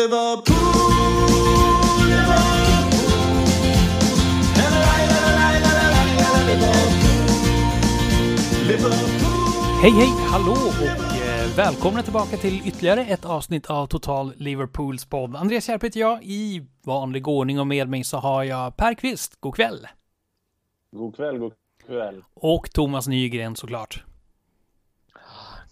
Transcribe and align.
Liverpool, 0.00 0.56
Liverpool. 8.68 8.92
Hej 9.82 9.90
hej, 9.90 10.08
hallå 10.30 10.52
och 10.52 11.16
eh, 11.16 11.56
välkomna 11.56 12.02
tillbaka 12.02 12.36
till 12.36 12.68
ytterligare 12.68 13.00
ett 13.04 13.24
avsnitt 13.24 13.70
av 13.70 13.86
Total 13.86 14.32
Liverpools 14.36 15.04
podd. 15.04 15.36
Andreas 15.36 15.68
Järp 15.68 15.84
heter 15.84 16.00
jag. 16.00 16.24
I 16.24 16.66
vanlig 16.86 17.28
ordning 17.28 17.60
och 17.60 17.66
med 17.66 17.88
mig 17.88 18.04
så 18.04 18.16
har 18.16 18.44
jag 18.44 18.76
Per 18.76 18.94
Kvist. 18.94 19.40
God 19.40 19.54
kväll! 19.54 19.86
God 20.96 21.16
kväll, 21.16 21.38
god 21.38 21.52
kväll. 21.86 22.24
Och 22.34 22.70
Thomas 22.72 23.08
Nygren 23.08 23.56
såklart. 23.56 24.04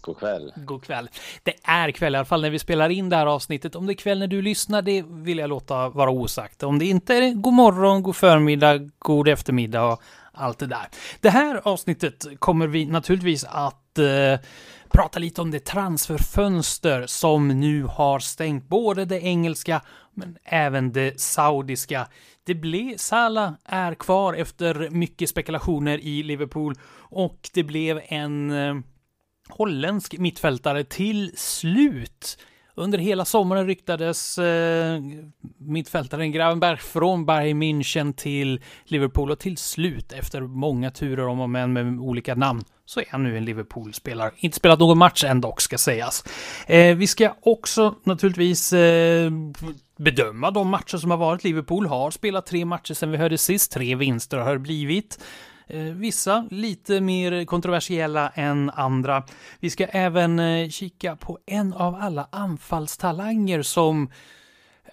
God 0.09 0.19
kväll. 0.19 0.53
God 0.55 0.83
kväll. 0.83 1.09
Det 1.43 1.53
är 1.63 1.91
kväll 1.91 2.15
i 2.15 2.17
alla 2.17 2.25
fall 2.25 2.41
när 2.41 2.49
vi 2.49 2.59
spelar 2.59 2.89
in 2.89 3.09
det 3.09 3.15
här 3.15 3.25
avsnittet. 3.25 3.75
Om 3.75 3.85
det 3.85 3.93
är 3.93 3.95
kväll 3.95 4.19
när 4.19 4.27
du 4.27 4.41
lyssnar, 4.41 4.81
det 4.81 5.05
vill 5.07 5.37
jag 5.37 5.49
låta 5.49 5.89
vara 5.89 6.11
osagt. 6.11 6.63
Om 6.63 6.79
det 6.79 6.85
inte 6.85 7.15
är 7.15 7.33
god 7.33 7.53
morgon, 7.53 8.03
god 8.03 8.15
förmiddag, 8.15 8.89
god 8.99 9.27
eftermiddag 9.27 9.83
och 9.83 10.01
allt 10.33 10.59
det 10.59 10.67
där. 10.67 10.87
Det 11.19 11.29
här 11.29 11.61
avsnittet 11.63 12.25
kommer 12.39 12.67
vi 12.67 12.85
naturligtvis 12.85 13.45
att 13.49 13.97
eh, 13.97 14.39
prata 14.89 15.19
lite 15.19 15.41
om 15.41 15.51
det 15.51 15.65
transferfönster 15.65 17.05
som 17.07 17.47
nu 17.47 17.83
har 17.83 18.19
stängt 18.19 18.67
både 18.67 19.05
det 19.05 19.19
engelska 19.19 19.81
men 20.13 20.37
även 20.43 20.91
det 20.91 21.21
saudiska. 21.21 22.07
Det 22.43 22.55
blev, 22.55 22.97
Salah 22.97 23.51
är 23.65 23.93
kvar 23.93 24.33
efter 24.33 24.89
mycket 24.89 25.29
spekulationer 25.29 25.97
i 25.97 26.23
Liverpool 26.23 26.75
och 26.97 27.49
det 27.53 27.63
blev 27.63 28.01
en 28.07 28.51
eh, 28.51 28.75
holländsk 29.49 30.17
mittfältare 30.17 30.83
till 30.83 31.31
slut. 31.35 32.37
Under 32.75 32.97
hela 32.97 33.25
sommaren 33.25 33.67
ryktades 33.67 34.37
eh, 34.37 35.01
mittfältaren 35.57 36.31
Gravenberg 36.31 36.77
från 36.77 37.25
Bayern 37.25 37.63
München 37.63 38.13
till 38.13 38.61
Liverpool 38.85 39.31
och 39.31 39.39
till 39.39 39.57
slut 39.57 40.11
efter 40.11 40.41
många 40.41 40.91
turer 40.91 41.27
om 41.27 41.39
och 41.39 41.49
men 41.49 41.73
med 41.73 41.99
olika 41.99 42.35
namn 42.35 42.63
så 42.85 42.99
är 42.99 43.05
han 43.09 43.23
nu 43.23 43.37
en 43.37 43.45
Liverpool-spelare. 43.45 44.31
Inte 44.37 44.57
spelat 44.57 44.79
någon 44.79 44.97
match 44.97 45.23
än 45.23 45.41
dock 45.41 45.61
ska 45.61 45.77
sägas. 45.77 46.23
Eh, 46.67 46.95
vi 46.95 47.07
ska 47.07 47.33
också 47.41 47.95
naturligtvis 48.03 48.73
eh, 48.73 49.31
bedöma 49.97 50.51
de 50.51 50.69
matcher 50.69 50.97
som 50.97 51.11
har 51.11 51.17
varit. 51.17 51.43
Liverpool 51.43 51.87
har 51.87 52.11
spelat 52.11 52.45
tre 52.45 52.65
matcher 52.65 52.93
sedan 52.93 53.11
vi 53.11 53.17
hörde 53.17 53.37
sist. 53.37 53.71
Tre 53.71 53.95
vinster 53.95 54.37
har 54.37 54.53
det 54.53 54.59
blivit. 54.59 55.19
Eh, 55.69 55.83
vissa 55.83 56.47
lite 56.51 57.01
mer 57.01 57.45
kontroversiella 57.45 58.29
än 58.29 58.69
andra. 58.69 59.23
Vi 59.59 59.69
ska 59.69 59.85
även 59.85 60.39
eh, 60.39 60.69
kika 60.69 61.15
på 61.15 61.39
en 61.45 61.73
av 61.73 61.95
alla 61.95 62.27
anfallstalanger 62.31 63.61
som 63.61 64.09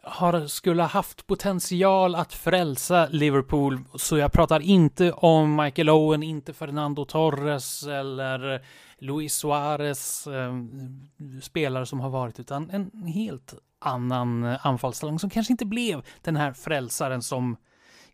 har, 0.03 0.47
skulle 0.47 0.83
ha 0.83 0.89
haft 0.89 1.27
potential 1.27 2.15
att 2.15 2.33
frälsa 2.33 3.09
Liverpool. 3.11 3.81
Så 3.95 4.19
jag 4.19 4.33
pratar 4.33 4.61
inte 4.61 5.13
om 5.13 5.57
Michael 5.57 5.91
Owen, 5.91 6.23
inte 6.23 6.53
Fernando 6.53 7.05
Torres 7.05 7.83
eller 7.83 8.63
Luis 8.99 9.35
Suarez, 9.35 10.27
eh, 10.27 10.55
spelare 11.43 11.87
som 11.87 12.01
har 12.01 12.11
varit, 12.11 12.41
utan 12.41 12.71
en 12.71 13.07
helt 13.07 13.55
annan 13.79 14.45
eh, 14.45 14.67
anfallstalang 14.67 15.19
som 15.19 15.31
kanske 15.31 15.53
inte 15.53 15.67
blev 15.67 16.03
den 16.23 16.37
här 16.37 16.53
frälsaren 16.53 17.23
som 17.23 17.57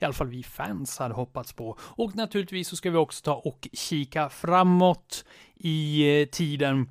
i 0.02 0.04
alla 0.04 0.14
fall 0.14 0.28
vi 0.28 0.42
fans 0.42 0.98
hade 0.98 1.14
hoppats 1.14 1.52
på. 1.52 1.78
Och 1.80 2.16
naturligtvis 2.16 2.68
så 2.68 2.76
ska 2.76 2.90
vi 2.90 2.96
också 2.96 3.24
ta 3.24 3.34
och 3.34 3.68
kika 3.72 4.28
framåt 4.28 5.24
i 5.56 6.02
eh, 6.20 6.26
tiden 6.26 6.88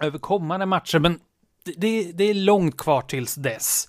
över 0.00 0.18
kommande 0.18 0.66
matcher, 0.66 0.98
men 0.98 1.20
det, 1.76 2.12
det 2.12 2.24
är 2.24 2.34
långt 2.34 2.76
kvar 2.76 3.02
tills 3.02 3.34
dess. 3.34 3.88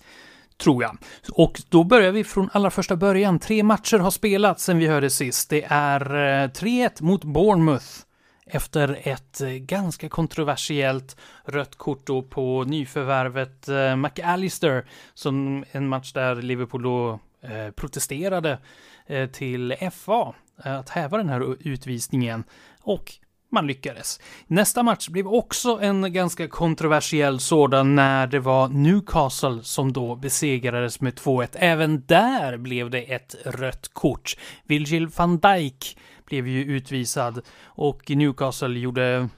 Tror 0.56 0.82
jag. 0.82 0.96
Och 1.32 1.60
då 1.68 1.84
börjar 1.84 2.12
vi 2.12 2.24
från 2.24 2.50
allra 2.52 2.70
första 2.70 2.96
början. 2.96 3.38
Tre 3.38 3.62
matcher 3.62 3.98
har 3.98 4.10
spelats 4.10 4.64
sen 4.64 4.78
vi 4.78 4.86
hörde 4.86 5.10
sist. 5.10 5.50
Det 5.50 5.64
är 5.68 6.00
eh, 6.14 6.48
3-1 6.48 7.02
mot 7.02 7.24
Bournemouth 7.24 7.86
efter 8.46 9.00
ett 9.02 9.40
eh, 9.40 9.48
ganska 9.48 10.08
kontroversiellt 10.08 11.16
rött 11.44 11.76
kort 11.76 12.06
då 12.06 12.22
på 12.22 12.64
nyförvärvet 12.64 13.68
McAllister 13.96 14.86
som 15.14 15.64
en 15.70 15.88
match 15.88 16.12
där 16.12 16.42
Liverpool 16.42 16.82
då 16.82 17.20
Eh, 17.42 17.70
protesterade 17.70 18.58
eh, 19.06 19.30
till 19.30 19.74
FA 19.92 20.34
att 20.56 20.88
häva 20.88 21.16
den 21.16 21.28
här 21.28 21.56
utvisningen 21.68 22.44
och 22.82 23.12
man 23.52 23.66
lyckades. 23.66 24.20
Nästa 24.46 24.82
match 24.82 25.08
blev 25.08 25.28
också 25.28 25.78
en 25.82 26.12
ganska 26.12 26.48
kontroversiell 26.48 27.40
sådan 27.40 27.94
när 27.94 28.26
det 28.26 28.40
var 28.40 28.68
Newcastle 28.68 29.62
som 29.62 29.92
då 29.92 30.16
besegrades 30.16 31.00
med 31.00 31.14
2-1. 31.14 31.48
Även 31.52 32.06
där 32.06 32.56
blev 32.56 32.90
det 32.90 33.02
ett 33.02 33.34
rött 33.44 33.88
kort. 33.92 34.36
Virgil 34.64 35.06
van 35.06 35.38
Dijk 35.38 35.98
blev 36.24 36.48
ju 36.48 36.64
utvisad 36.64 37.40
och 37.64 38.10
Newcastle 38.10 38.78
gjorde 38.78 39.28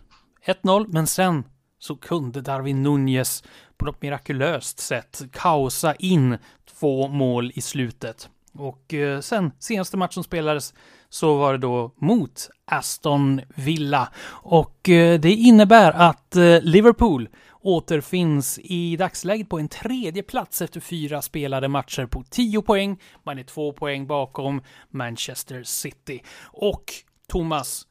1-0, 0.46 0.86
men 0.88 1.06
sen 1.06 1.44
så 1.78 1.96
kunde 1.96 2.40
Darwin 2.40 2.82
Nunez 2.82 3.44
på 3.82 3.86
något 3.86 4.02
mirakulöst 4.02 4.78
sätt 4.78 5.22
kaosa 5.32 5.94
in 5.94 6.38
två 6.78 7.08
mål 7.08 7.52
i 7.54 7.60
slutet. 7.60 8.28
Och 8.52 8.94
eh, 8.94 9.20
sen 9.20 9.52
senaste 9.58 9.96
matchen 9.96 10.22
spelades 10.22 10.74
så 11.08 11.36
var 11.36 11.52
det 11.52 11.58
då 11.58 11.94
mot 11.96 12.50
Aston 12.64 13.40
Villa. 13.54 14.08
Och 14.26 14.88
eh, 14.88 15.20
det 15.20 15.32
innebär 15.32 15.92
att 15.92 16.36
eh, 16.36 16.60
Liverpool 16.60 17.28
återfinns 17.60 18.58
i 18.62 18.96
dagsläget 18.96 19.48
på 19.48 19.58
en 19.58 19.68
tredje 19.68 20.22
plats 20.22 20.62
efter 20.62 20.80
fyra 20.80 21.22
spelade 21.22 21.68
matcher 21.68 22.06
på 22.06 22.24
10 22.30 22.62
poäng. 22.62 23.00
Man 23.22 23.38
är 23.38 23.44
två 23.44 23.72
poäng 23.72 24.06
bakom 24.06 24.62
Manchester 24.90 25.62
City. 25.62 26.22
Och 26.44 26.84
Thomas, 27.28 27.86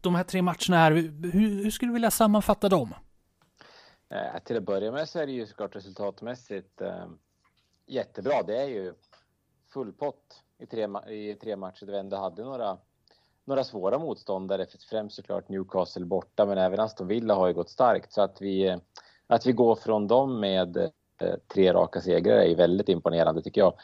de 0.00 0.14
här 0.14 0.24
tre 0.24 0.42
matcherna 0.42 0.76
här, 0.76 0.92
hur, 0.92 1.62
hur 1.62 1.70
skulle 1.70 1.88
du 1.88 1.94
vilja 1.94 2.10
sammanfatta 2.10 2.68
dem? 2.68 2.94
Eh, 4.12 4.42
till 4.44 4.56
att 4.56 4.62
börja 4.62 4.92
med 4.92 5.08
så 5.08 5.18
är 5.18 5.26
det 5.26 5.32
ju 5.32 5.46
såklart 5.46 5.76
resultatmässigt 5.76 6.80
eh, 6.80 7.06
jättebra. 7.86 8.42
Det 8.42 8.56
är 8.56 8.68
ju 8.68 8.94
full 9.72 9.92
pott 9.92 10.42
i 10.58 10.66
tre, 10.66 10.88
i 11.08 11.34
tre 11.34 11.56
matcher 11.56 11.86
där 11.86 11.92
vi 11.92 11.98
ändå 11.98 12.16
hade 12.16 12.44
några, 12.44 12.78
några 13.44 13.64
svåra 13.64 13.98
motståndare. 13.98 14.66
Främst 14.90 15.16
såklart 15.16 15.48
Newcastle 15.48 16.04
borta, 16.04 16.46
men 16.46 16.58
även 16.58 16.80
Aston 16.80 17.06
Villa 17.06 17.34
har 17.34 17.48
ju 17.48 17.54
gått 17.54 17.70
starkt. 17.70 18.12
Så 18.12 18.22
att 18.22 18.42
vi, 18.42 18.68
eh, 18.68 18.78
att 19.26 19.46
vi 19.46 19.52
går 19.52 19.74
från 19.74 20.08
dem 20.08 20.40
med 20.40 20.76
eh, 20.76 21.34
tre 21.54 21.72
raka 21.72 22.00
segrar 22.00 22.36
är 22.36 22.46
ju 22.46 22.54
väldigt 22.54 22.88
imponerande 22.88 23.42
tycker 23.42 23.60
jag. 23.60 23.74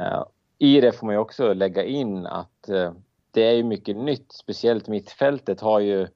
Eh, 0.00 0.24
I 0.58 0.80
det 0.80 0.92
får 0.92 1.06
man 1.06 1.14
ju 1.14 1.20
också 1.20 1.54
lägga 1.54 1.84
in 1.84 2.26
att 2.26 2.68
eh, 2.68 2.92
det 3.30 3.42
är 3.42 3.52
ju 3.52 3.64
mycket 3.64 3.96
nytt, 3.96 4.32
speciellt 4.32 4.88
mittfältet 4.88 5.60
har 5.60 5.80
ju 5.80 6.08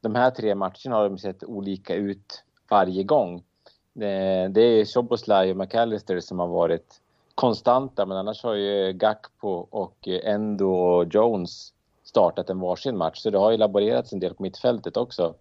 de 0.00 0.14
här 0.14 0.30
tre 0.30 0.54
matcherna 0.54 0.96
har 0.96 1.08
de 1.08 1.18
sett 1.18 1.44
olika 1.44 1.94
ut 1.94 2.44
varje 2.68 3.02
gång. 3.02 3.34
Eh, 3.94 4.50
det 4.50 4.60
är 4.60 4.84
Soboslaj 4.84 5.50
och 5.50 5.56
McAllister 5.56 6.20
som 6.20 6.38
har 6.38 6.46
varit 6.46 7.00
konstanta 7.34 8.06
men 8.06 8.16
annars 8.16 8.42
har 8.42 8.54
ju 8.54 8.92
Gakpo 8.92 9.66
och 9.70 10.08
Endo 10.08 10.70
och 10.70 11.14
Jones 11.14 11.72
startat 12.04 12.50
en 12.50 12.60
varsin 12.60 12.96
match 12.96 13.18
så 13.20 13.30
det 13.30 13.38
har 13.38 13.50
ju 13.50 13.56
laborerats 13.56 14.12
en 14.12 14.20
del 14.20 14.34
på 14.34 14.42
mittfältet 14.42 14.96
också. 14.96 15.34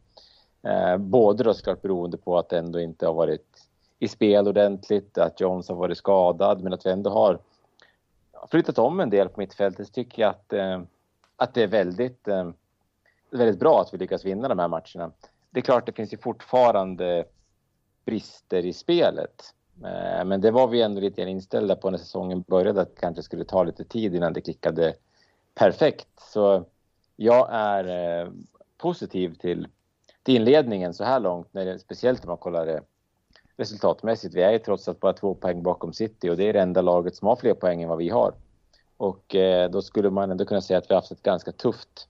Eh, 0.63 0.97
både 0.97 1.43
då 1.43 1.53
såklart 1.53 1.81
beroende 1.81 2.17
på 2.17 2.37
att 2.37 2.49
det 2.49 2.57
ändå 2.57 2.79
inte 2.79 3.05
har 3.07 3.13
varit 3.13 3.67
i 3.99 4.07
spel 4.07 4.47
ordentligt, 4.47 5.17
att 5.17 5.41
Jones 5.41 5.69
har 5.69 5.75
varit 5.75 5.97
skadad 5.97 6.63
men 6.63 6.73
att 6.73 6.85
vi 6.85 6.89
ändå 6.89 7.09
har 7.09 7.39
flyttat 8.51 8.79
om 8.79 8.99
en 8.99 9.09
del 9.09 9.29
på 9.29 9.39
mittfältet 9.39 9.87
så 9.87 9.93
tycker 9.93 10.21
jag 10.21 10.29
att, 10.29 10.53
eh, 10.53 10.81
att 11.35 11.53
det 11.53 11.63
är 11.63 11.67
väldigt, 11.67 12.27
väldigt 13.29 13.59
bra 13.59 13.81
att 13.81 13.93
vi 13.93 13.97
lyckas 13.97 14.25
vinna 14.25 14.47
de 14.47 14.59
här 14.59 14.67
matcherna 14.67 15.11
det 15.49 15.59
är 15.59 15.61
klart 15.61 15.85
det 15.85 15.91
finns 15.91 16.13
ju 16.13 16.17
fortfarande 16.17 17.25
brister 18.05 18.65
i 18.65 18.73
spelet. 18.73 19.53
Eh, 19.83 20.25
men 20.25 20.41
det 20.41 20.51
var 20.51 20.67
vi 20.67 20.81
ändå 20.81 21.01
lite 21.01 21.21
inställda 21.21 21.75
på 21.75 21.89
när 21.89 21.97
säsongen 21.97 22.41
började 22.41 22.81
att 22.81 22.95
det 22.95 23.01
kanske 23.01 23.23
skulle 23.23 23.45
ta 23.45 23.63
lite 23.63 23.83
tid 23.83 24.15
innan 24.15 24.33
det 24.33 24.41
klickade 24.41 24.93
perfekt. 25.55 26.07
Så 26.17 26.65
jag 27.15 27.47
är 27.51 28.21
eh, 28.21 28.31
positiv 28.77 29.35
till, 29.35 29.67
till 30.23 30.35
inledningen 30.35 30.93
så 30.93 31.03
här 31.03 31.19
långt, 31.19 31.53
när 31.53 31.65
det, 31.65 31.79
speciellt 31.79 32.23
om 32.23 32.29
man 32.29 32.37
kollar 32.37 32.65
det 32.65 32.81
resultatmässigt. 33.57 34.35
Vi 34.35 34.41
är 34.41 34.51
ju 34.51 34.59
trots 34.59 34.87
allt 34.87 34.99
bara 34.99 35.13
två 35.13 35.35
poäng 35.35 35.63
bakom 35.63 35.93
City 35.93 36.29
och 36.29 36.37
det 36.37 36.49
är 36.49 36.53
det 36.53 36.61
enda 36.61 36.81
laget 36.81 37.15
som 37.15 37.27
har 37.27 37.35
fler 37.35 37.53
poäng 37.53 37.83
än 37.83 37.89
vad 37.89 37.97
vi 37.97 38.09
har. 38.09 38.33
Och 38.97 39.35
eh, 39.35 39.69
då 39.69 39.81
skulle 39.81 40.09
man 40.09 40.31
ändå 40.31 40.45
kunna 40.45 40.61
säga 40.61 40.77
att 40.77 40.89
vi 40.89 40.93
har 40.93 41.01
haft 41.01 41.11
ett 41.11 41.23
ganska 41.23 41.51
tufft 41.51 42.07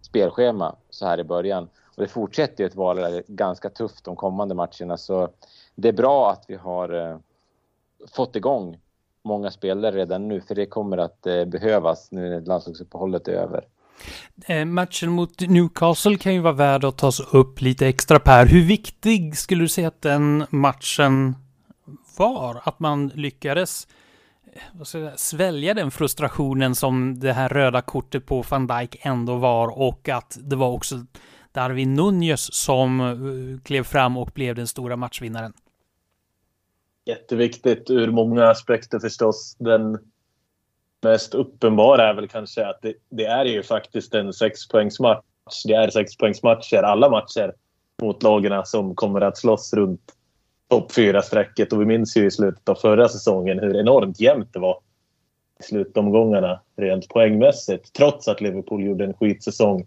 spelschema 0.00 0.76
så 0.90 1.06
här 1.06 1.20
i 1.20 1.24
början. 1.24 1.68
Och 1.98 2.04
det 2.04 2.08
fortsätter 2.08 2.64
ju 2.64 2.68
att 2.68 2.74
vara 2.74 3.22
ganska 3.28 3.70
tufft 3.70 4.04
de 4.04 4.16
kommande 4.16 4.54
matcherna 4.54 4.96
så 4.96 5.28
det 5.74 5.88
är 5.88 5.92
bra 5.92 6.30
att 6.30 6.44
vi 6.48 6.56
har 6.56 7.10
eh, 7.10 7.18
fått 8.12 8.36
igång 8.36 8.78
många 9.24 9.50
spelare 9.50 9.96
redan 9.96 10.28
nu 10.28 10.40
för 10.40 10.54
det 10.54 10.66
kommer 10.66 10.98
att 10.98 11.26
eh, 11.26 11.44
behövas 11.44 12.12
nu 12.12 12.30
när 12.30 12.40
landslagsuppehållet 12.40 13.28
är 13.28 13.32
över. 13.32 13.64
Eh, 14.46 14.64
matchen 14.64 15.10
mot 15.10 15.40
Newcastle 15.40 16.16
kan 16.16 16.34
ju 16.34 16.40
vara 16.40 16.52
värd 16.52 16.84
att 16.84 16.98
tas 16.98 17.20
upp 17.34 17.60
lite 17.60 17.86
extra 17.86 18.18
Per. 18.18 18.46
Hur 18.46 18.66
viktig 18.66 19.38
skulle 19.38 19.64
du 19.64 19.68
säga 19.68 19.88
att 19.88 20.02
den 20.02 20.46
matchen 20.50 21.36
var 22.18 22.60
att 22.64 22.80
man 22.80 23.08
lyckades 23.08 23.88
eh, 24.52 24.82
säga, 24.82 25.16
svälja 25.16 25.74
den 25.74 25.90
frustrationen 25.90 26.74
som 26.74 27.18
det 27.18 27.32
här 27.32 27.48
röda 27.48 27.82
kortet 27.82 28.26
på 28.26 28.44
van 28.50 28.66
Dijk 28.66 28.96
ändå 29.00 29.36
var 29.36 29.78
och 29.78 30.08
att 30.08 30.38
det 30.40 30.56
var 30.56 30.68
också 30.68 30.96
Darwin 31.58 31.94
Nunez 31.94 32.54
som 32.54 33.00
eh, 33.00 33.62
klev 33.64 33.82
fram 33.82 34.16
och 34.16 34.30
blev 34.34 34.54
den 34.54 34.66
stora 34.66 34.96
matchvinnaren. 34.96 35.52
Jätteviktigt 37.04 37.90
ur 37.90 38.10
många 38.10 38.48
aspekter 38.50 38.98
förstås. 38.98 39.56
Den 39.58 39.98
mest 41.02 41.34
uppenbara 41.34 42.08
är 42.08 42.14
väl 42.14 42.28
kanske 42.28 42.66
att 42.66 42.82
det, 42.82 42.94
det 43.08 43.24
är 43.24 43.44
ju 43.44 43.62
faktiskt 43.62 44.14
en 44.14 44.32
sexpoängsmatch. 44.32 45.22
Det 45.64 45.74
är 45.74 45.90
sexpoängsmatcher, 45.90 46.82
alla 46.82 47.10
matcher 47.10 47.52
mot 48.02 48.22
lagarna 48.22 48.64
som 48.64 48.94
kommer 48.94 49.20
att 49.20 49.38
slåss 49.38 49.74
runt 49.74 50.12
topp 50.68 50.92
fyra 50.92 51.22
strecket 51.22 51.72
och 51.72 51.80
vi 51.80 51.86
minns 51.86 52.16
ju 52.16 52.26
i 52.26 52.30
slutet 52.30 52.68
av 52.68 52.74
förra 52.74 53.08
säsongen 53.08 53.58
hur 53.58 53.76
enormt 53.76 54.20
jämnt 54.20 54.52
det 54.52 54.58
var 54.58 54.78
i 55.60 55.62
slutomgångarna 55.62 56.60
rent 56.76 57.08
poängmässigt 57.08 57.92
trots 57.92 58.28
att 58.28 58.40
Liverpool 58.40 58.84
gjorde 58.84 59.04
en 59.04 59.14
skitsäsong. 59.14 59.86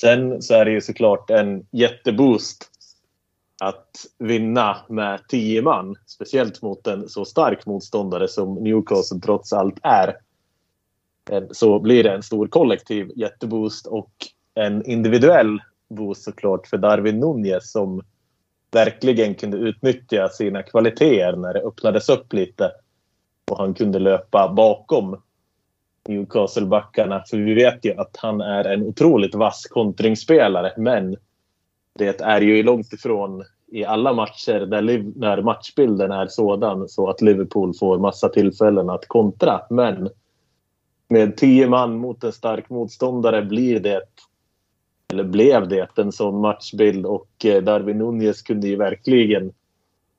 Sen 0.00 0.42
så 0.42 0.54
är 0.54 0.64
det 0.64 0.70
ju 0.70 0.80
såklart 0.80 1.30
en 1.30 1.66
jätteboost 1.70 2.70
att 3.62 4.06
vinna 4.18 4.76
med 4.88 5.20
tio 5.28 5.62
man. 5.62 5.96
Speciellt 6.06 6.62
mot 6.62 6.86
en 6.86 7.08
så 7.08 7.24
stark 7.24 7.66
motståndare 7.66 8.28
som 8.28 8.54
Newcastle 8.54 9.20
trots 9.20 9.52
allt 9.52 9.78
är. 9.82 10.16
Så 11.50 11.78
blir 11.78 12.02
det 12.02 12.12
en 12.12 12.22
stor 12.22 12.46
kollektiv 12.46 13.10
jätteboost 13.16 13.86
och 13.86 14.12
en 14.54 14.86
individuell 14.86 15.58
boost 15.88 16.22
såklart 16.22 16.66
för 16.66 16.76
Darwin 16.76 17.20
Nunez 17.20 17.72
som 17.72 18.02
verkligen 18.70 19.34
kunde 19.34 19.56
utnyttja 19.56 20.28
sina 20.28 20.62
kvaliteter 20.62 21.36
när 21.36 21.54
det 21.54 21.60
öppnades 21.60 22.08
upp 22.08 22.32
lite. 22.32 22.72
Och 23.50 23.58
han 23.58 23.74
kunde 23.74 23.98
löpa 23.98 24.52
bakom 24.56 25.22
Newcastle-backarna. 26.08 27.22
För 27.30 27.36
vi 27.36 27.54
vet 27.54 27.84
ju 27.84 27.94
att 27.94 28.16
han 28.16 28.40
är 28.40 28.64
en 28.64 28.82
otroligt 28.82 29.34
vass 29.34 29.66
kontringsspelare. 29.66 30.72
Men 30.76 31.16
det 31.98 32.20
är 32.20 32.40
ju 32.40 32.62
långt 32.62 32.92
ifrån 32.92 33.44
i 33.72 33.84
alla 33.84 34.12
matcher 34.12 34.60
där, 34.60 34.82
när 35.18 35.42
matchbilden 35.42 36.10
är 36.10 36.26
sådan 36.26 36.88
så 36.88 37.10
att 37.10 37.20
Liverpool 37.20 37.74
får 37.74 37.98
massa 37.98 38.28
tillfällen 38.28 38.90
att 38.90 39.08
kontra. 39.08 39.60
Men 39.70 40.08
med 41.08 41.36
tio 41.36 41.68
man 41.68 41.98
mot 41.98 42.24
en 42.24 42.32
stark 42.32 42.70
motståndare 42.70 43.42
blir 43.42 43.80
det 43.80 44.02
eller 45.12 45.24
blev 45.24 45.68
det 45.68 45.98
en 45.98 46.12
sån 46.12 46.40
matchbild 46.40 47.06
och 47.06 47.44
eh, 47.44 47.62
Darwin 47.62 47.98
Nunez 47.98 48.42
kunde 48.42 48.68
ju 48.68 48.76
verkligen 48.76 49.52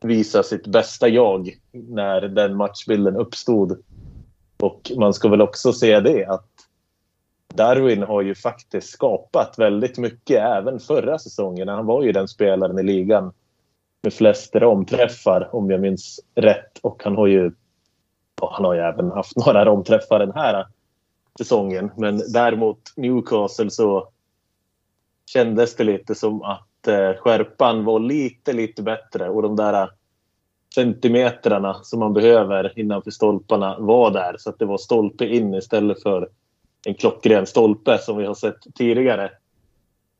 visa 0.01 0.43
sitt 0.43 0.67
bästa 0.67 1.07
jag 1.07 1.49
när 1.71 2.21
den 2.21 2.55
matchbilden 2.55 3.15
uppstod. 3.15 3.83
Och 4.61 4.91
man 4.97 5.13
ska 5.13 5.29
väl 5.29 5.41
också 5.41 5.73
se 5.73 5.99
det 5.99 6.25
att 6.25 6.47
Darwin 7.53 8.03
har 8.03 8.21
ju 8.21 8.35
faktiskt 8.35 8.89
skapat 8.89 9.59
väldigt 9.59 9.97
mycket 9.97 10.41
även 10.41 10.79
förra 10.79 11.19
säsongen. 11.19 11.67
Han 11.67 11.85
var 11.85 12.03
ju 12.03 12.11
den 12.11 12.27
spelaren 12.27 12.79
i 12.79 12.83
ligan 12.83 13.33
med 14.01 14.13
flest 14.13 14.55
romträffar 14.55 15.55
om 15.55 15.71
jag 15.71 15.81
minns 15.81 16.19
rätt. 16.35 16.77
Och 16.81 17.01
han 17.03 17.15
har 17.15 17.27
ju, 17.27 17.51
han 18.41 18.65
har 18.65 18.73
ju 18.73 18.79
även 18.79 19.11
haft 19.11 19.35
några 19.45 19.65
romträffar 19.65 20.19
den 20.19 20.31
här 20.31 20.65
säsongen. 21.37 21.91
Men 21.97 22.21
däremot 22.33 22.93
Newcastle 22.95 23.69
så 23.69 24.07
kändes 25.25 25.75
det 25.75 25.83
lite 25.83 26.15
som 26.15 26.41
att 26.41 26.87
eh, 26.87 27.13
skärpan 27.13 27.85
var 27.85 27.99
lite, 27.99 28.53
lite 28.53 28.83
bättre 28.83 29.29
och 29.29 29.41
de 29.41 29.55
där 29.55 29.89
centimetrarna 30.75 31.73
som 31.83 31.99
man 31.99 32.13
behöver 32.13 32.79
innanför 32.79 33.11
stolparna 33.11 33.79
var 33.79 34.11
där. 34.11 34.35
Så 34.37 34.49
att 34.49 34.59
det 34.59 34.65
var 34.65 34.77
stolpe 34.77 35.25
in 35.25 35.53
istället 35.53 36.03
för 36.03 36.29
en 36.85 36.93
klockren 36.93 37.45
stolpe 37.45 37.97
som 37.97 38.17
vi 38.17 38.25
har 38.25 38.33
sett 38.33 38.75
tidigare. 38.75 39.31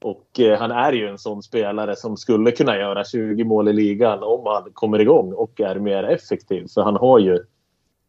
Och 0.02 0.40
eh, 0.40 0.60
han 0.60 0.72
är 0.72 0.94
ju 0.94 1.08
en 1.08 1.18
sån 1.18 1.44
spelare 1.44 1.96
som 1.96 2.18
skulle 2.18 2.52
kunna 2.52 2.78
göra 2.78 3.04
20 3.04 3.44
mål 3.44 3.68
i 3.68 3.74
ligan 3.74 4.24
om 4.24 4.46
han 4.46 4.72
kommer 4.74 5.00
igång 5.00 5.34
och 5.34 5.62
är 5.62 5.76
mer 5.76 6.04
effektiv. 6.04 6.68
För 6.74 6.82
han 6.82 6.96
har 6.96 7.20
ju 7.20 7.40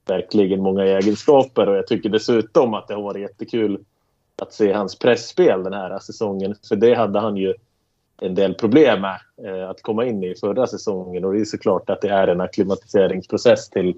verkligen 0.07 0.63
många 0.63 0.85
egenskaper 0.85 1.69
och 1.69 1.77
jag 1.77 1.87
tycker 1.87 2.09
dessutom 2.09 2.75
att 2.75 2.89
det 2.89 2.95
har 2.95 3.03
varit 3.03 3.23
jättekul 3.23 3.85
att 4.43 4.53
se 4.53 4.73
hans 4.73 4.99
pressspel 4.99 5.63
den 5.63 5.73
här 5.73 5.99
säsongen. 5.99 6.55
För 6.69 6.77
det 6.77 6.95
hade 6.95 7.21
han 7.21 7.37
ju 7.37 7.55
en 8.23 8.35
del 8.35 8.55
problem 8.55 9.01
med 9.01 9.21
eh, 9.45 9.71
att 9.71 9.83
komma 9.83 10.05
in 10.05 10.25
i 10.25 10.35
förra 10.35 10.67
säsongen. 10.67 11.25
Och 11.25 11.33
det 11.33 11.41
är 11.41 11.45
såklart 11.45 11.91
att 11.91 12.01
det 12.01 12.09
är 12.09 12.29
en 12.29 12.41
akklimatiseringsprocess 12.41 13.71
till 13.71 13.95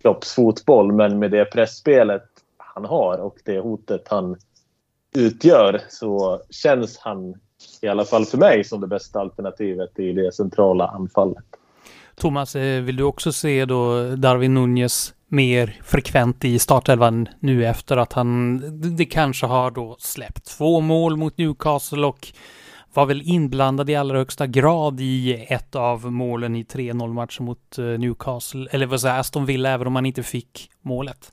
Klopps 0.00 0.34
fotboll. 0.34 0.92
Men 0.92 1.18
med 1.18 1.30
det 1.30 1.44
pressspelet 1.44 2.22
han 2.56 2.84
har 2.84 3.18
och 3.18 3.36
det 3.44 3.58
hotet 3.58 4.08
han 4.08 4.36
utgör 5.16 5.80
så 5.88 6.40
känns 6.50 6.98
han, 6.98 7.34
i 7.80 7.88
alla 7.88 8.04
fall 8.04 8.24
för 8.24 8.38
mig, 8.38 8.64
som 8.64 8.80
det 8.80 8.86
bästa 8.86 9.20
alternativet 9.20 9.98
i 9.98 10.12
det 10.12 10.34
centrala 10.34 10.86
anfallet. 10.86 11.44
Thomas, 12.14 12.56
eh, 12.56 12.82
vill 12.82 12.96
du 12.96 13.04
också 13.04 13.32
se 13.32 13.64
då 13.64 14.02
Darwin 14.16 14.54
Nunez 14.54 15.14
mer 15.28 15.80
frekvent 15.84 16.44
i 16.44 16.58
startelvan 16.58 17.28
nu 17.40 17.66
efter 17.66 17.96
att 17.96 18.12
han, 18.12 18.60
det 18.96 19.04
kanske 19.04 19.46
har 19.46 19.70
då 19.70 19.96
släppt 19.98 20.44
två 20.44 20.80
mål 20.80 21.16
mot 21.16 21.38
Newcastle 21.38 22.06
och 22.06 22.32
var 22.96 23.06
väl 23.06 23.22
inblandad 23.24 23.90
i 23.90 23.94
allra 23.94 24.18
högsta 24.18 24.46
grad 24.46 25.00
i 25.00 25.46
ett 25.48 25.74
av 25.74 26.12
målen 26.12 26.56
i 26.56 26.62
3-0 26.62 27.12
matchen 27.12 27.46
mot 27.46 27.78
eh, 27.78 27.84
Newcastle, 27.84 28.68
eller 28.70 28.86
vad 28.86 29.00
säger 29.00 29.20
Aston 29.20 29.46
Villa, 29.46 29.70
även 29.70 29.86
om 29.86 29.94
han 29.94 30.06
inte 30.06 30.22
fick 30.22 30.70
målet. 30.80 31.32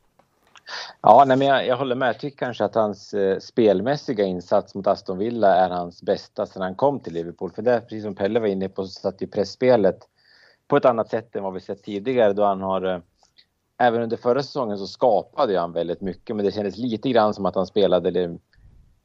Ja, 1.01 1.23
nej, 1.27 1.37
men 1.37 1.47
jag, 1.47 1.67
jag 1.67 1.77
håller 1.77 1.95
med. 1.95 2.09
Jag 2.09 2.19
tycker 2.19 2.37
kanske 2.37 2.65
att 2.65 2.75
hans 2.75 3.13
eh, 3.13 3.39
spelmässiga 3.39 4.25
insats 4.25 4.75
mot 4.75 4.87
Aston 4.87 5.17
Villa 5.17 5.55
är 5.55 5.69
hans 5.69 6.01
bästa 6.01 6.45
sedan 6.45 6.61
han 6.61 6.75
kom 6.75 6.99
till 6.99 7.13
Liverpool. 7.13 7.51
För 7.51 7.61
det, 7.61 7.81
precis 7.81 8.03
som 8.03 8.15
Pelle 8.15 8.39
var 8.39 8.47
inne 8.47 8.69
på, 8.69 8.85
så 8.85 9.01
satt 9.01 9.21
ju 9.21 9.27
pressspelet 9.27 9.99
på 10.67 10.77
ett 10.77 10.85
annat 10.85 11.09
sätt 11.09 11.35
än 11.35 11.43
vad 11.43 11.53
vi 11.53 11.59
sett 11.59 11.83
tidigare 11.83 12.33
då 12.33 12.45
han 12.45 12.61
har 12.61 12.93
eh, 12.93 12.99
även 13.77 14.01
under 14.01 14.17
förra 14.17 14.43
säsongen 14.43 14.77
så 14.77 14.87
skapade 14.87 15.59
han 15.59 15.73
väldigt 15.73 16.01
mycket 16.01 16.35
men 16.35 16.45
det 16.45 16.51
kändes 16.51 16.77
lite 16.77 17.09
grann 17.09 17.33
som 17.33 17.45
att 17.45 17.55
han 17.55 17.67
spelade 17.67 18.11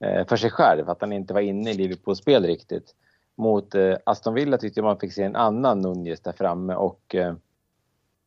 Eh, 0.00 0.26
för 0.26 0.36
sig 0.36 0.50
själv, 0.50 0.90
att 0.90 1.00
han 1.00 1.12
inte 1.12 1.34
var 1.34 1.40
inne 1.40 1.70
i 1.70 1.74
Liverpools 1.74 2.18
spel 2.18 2.46
riktigt. 2.46 2.94
Mot 3.36 3.74
eh, 3.74 3.96
Aston 4.04 4.34
Villa 4.34 4.58
tyckte 4.58 4.80
jag 4.80 4.84
man 4.84 4.98
fick 4.98 5.12
se 5.12 5.22
en 5.22 5.36
annan 5.36 5.80
Nunez 5.80 6.20
där 6.20 6.32
framme 6.32 6.74
och 6.74 7.14
eh, 7.14 7.34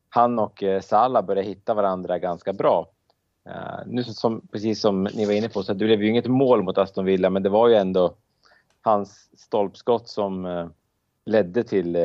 han 0.10 0.40
och 0.40 0.64
eh, 0.64 0.82
Salah 0.82 1.26
började 1.26 1.48
hitta 1.48 1.74
varandra 1.74 2.20
ganska 2.20 2.54
bra. 2.54 2.88
Nu 3.86 4.04
som, 4.04 4.48
precis 4.52 4.82
som 4.82 5.04
ni 5.04 5.26
var 5.26 5.34
inne 5.34 5.50
på, 5.50 5.64
så 5.64 5.74
det 5.74 5.86
blev 5.86 6.04
ju 6.04 6.10
inget 6.10 6.28
mål 6.28 6.64
mot 6.64 6.78
Aston 6.78 7.06
Villa 7.06 7.30
men 7.30 7.44
det 7.44 7.50
var 7.50 7.68
ju 7.68 7.76
ändå 7.76 8.14
hans 8.82 9.30
stolpskott 9.40 10.10
som 10.10 10.70
ledde 11.26 11.64
till 11.64 11.98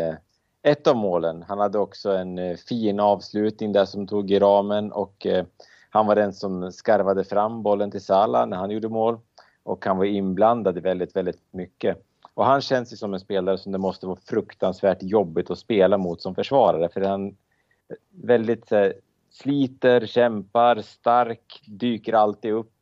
ett 0.67 0.87
av 0.87 0.97
målen. 0.97 1.45
Han 1.49 1.59
hade 1.59 1.79
också 1.79 2.11
en 2.11 2.39
eh, 2.39 2.57
fin 2.57 3.01
avslutning 3.01 3.73
där 3.73 3.85
som 3.85 4.07
tog 4.07 4.31
i 4.31 4.39
ramen 4.39 4.93
och 4.93 5.27
eh, 5.27 5.47
han 5.91 6.07
var 6.07 6.15
den 6.15 6.33
som 6.33 6.73
skarvade 6.73 7.25
fram 7.25 7.63
bollen 7.63 7.91
till 7.91 8.01
Salah 8.01 8.47
när 8.47 8.57
han 8.57 8.71
gjorde 8.71 8.89
mål 8.89 9.19
och 9.67 9.83
kan 9.83 9.97
vara 9.97 10.09
inblandad 10.09 10.79
i 10.79 10.81
väldigt, 10.81 11.17
väldigt 11.17 11.41
mycket. 11.51 12.03
Och 12.35 12.45
han 12.45 12.61
känns 12.61 12.93
ju 12.93 12.97
som 12.97 13.15
en 13.15 13.21
spelare 13.21 13.59
som 13.59 13.73
det 13.73 13.79
måste 13.79 14.07
vara 14.07 14.19
fruktansvärt 14.25 15.03
jobbigt 15.03 15.51
att 15.51 15.59
spela 15.59 15.99
mot 15.99 16.23
som 16.23 16.35
försvarare 16.35 16.89
för 16.89 17.01
han 17.01 17.37
väldigt 18.11 18.73
eh, 18.73 18.89
sliter, 19.31 20.07
kämpar, 20.07 20.83
stark, 20.83 21.63
dyker 21.67 22.13
alltid 22.13 22.53
upp. 22.53 22.73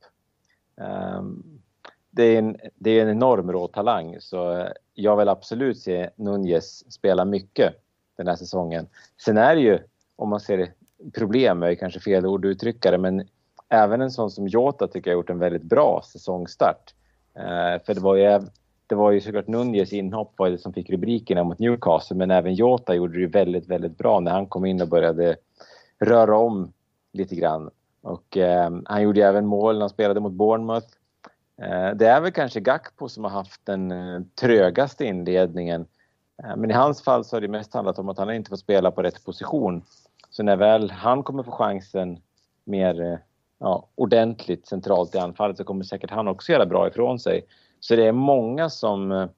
Um, 0.76 1.60
det 2.10 2.22
är 2.22 2.38
en, 2.38 2.56
det 2.74 2.90
är 2.90 3.02
en 3.02 3.10
enorm 3.10 3.52
rå 3.52 3.68
talang 3.68 4.16
så 4.20 4.58
eh, 4.58 4.68
jag 4.94 5.16
vill 5.16 5.28
absolut 5.28 5.78
se 5.78 6.10
Nunez 6.16 6.92
spela 6.92 7.24
mycket 7.24 7.74
den 8.16 8.26
här 8.26 8.36
säsongen. 8.36 8.86
Sen 9.24 9.38
är 9.38 9.54
det 9.54 9.62
ju, 9.62 9.78
om 10.16 10.28
man 10.28 10.40
ser 10.40 10.58
det, 10.58 10.70
problem 11.14 11.62
är 11.62 11.74
kanske 11.74 12.00
fel 12.00 12.26
ord 12.26 12.44
att 12.44 12.50
uttrycka 12.50 12.90
det, 12.90 12.98
men 12.98 13.28
även 13.68 14.00
en 14.00 14.10
sån 14.10 14.30
som 14.30 14.48
Jota 14.48 14.88
tycker 14.88 15.10
jag 15.10 15.16
har 15.16 15.20
gjort 15.20 15.30
en 15.30 15.38
väldigt 15.38 15.62
bra 15.62 16.02
säsongstart. 16.12 16.94
Eh, 17.34 17.84
för 17.86 17.94
det 17.94 18.00
var 18.00 18.16
ju, 18.16 18.40
det 18.86 18.94
var 18.94 19.10
ju 19.10 19.20
såklart 19.20 19.46
Nunez 19.46 19.92
inhopp 19.92 20.32
var 20.36 20.50
det 20.50 20.58
som 20.58 20.72
fick 20.72 20.90
rubrikerna 20.90 21.44
mot 21.44 21.58
Newcastle, 21.58 22.16
men 22.16 22.30
även 22.30 22.54
Jota 22.54 22.94
gjorde 22.94 23.20
det 23.20 23.26
väldigt, 23.26 23.68
väldigt 23.68 23.98
bra 23.98 24.20
när 24.20 24.30
han 24.30 24.46
kom 24.46 24.64
in 24.64 24.82
och 24.82 24.88
började 24.88 25.36
röra 26.00 26.36
om 26.36 26.72
lite 27.12 27.34
grann. 27.34 27.70
Och 28.02 28.36
eh, 28.36 28.70
han 28.84 29.02
gjorde 29.02 29.26
även 29.26 29.46
mål 29.46 29.74
när 29.74 29.80
han 29.80 29.90
spelade 29.90 30.20
mot 30.20 30.32
Bournemouth. 30.32 30.86
Eh, 31.62 31.90
det 31.90 32.06
är 32.06 32.20
väl 32.20 32.32
kanske 32.32 32.60
Gakpo 32.60 33.08
som 33.08 33.24
har 33.24 33.30
haft 33.30 33.66
den 33.66 33.90
eh, 33.90 34.20
trögaste 34.40 35.04
inledningen. 35.04 35.86
Eh, 36.42 36.56
men 36.56 36.70
i 36.70 36.74
hans 36.74 37.02
fall 37.02 37.24
så 37.24 37.36
har 37.36 37.40
det 37.40 37.48
mest 37.48 37.74
handlat 37.74 37.98
om 37.98 38.08
att 38.08 38.18
han 38.18 38.34
inte 38.34 38.50
fått 38.50 38.60
spela 38.60 38.90
på 38.90 39.02
rätt 39.02 39.24
position. 39.24 39.82
Så 40.30 40.42
när 40.42 40.56
väl 40.56 40.90
han 40.90 41.22
kommer 41.22 41.42
få 41.42 41.50
chansen 41.50 42.18
mer 42.64 43.02
eh, 43.02 43.18
ja, 43.64 43.88
ordentligt 43.94 44.66
centralt 44.66 45.14
i 45.14 45.18
anfallet 45.18 45.56
så 45.56 45.64
kommer 45.64 45.84
säkert 45.84 46.10
han 46.10 46.28
också 46.28 46.52
göra 46.52 46.66
bra 46.66 46.88
ifrån 46.88 47.18
sig. 47.18 47.46
Så 47.80 47.96
det 47.96 48.06
är 48.06 48.12
många 48.12 48.70
som, 48.70 49.12
eh, 49.12 49.28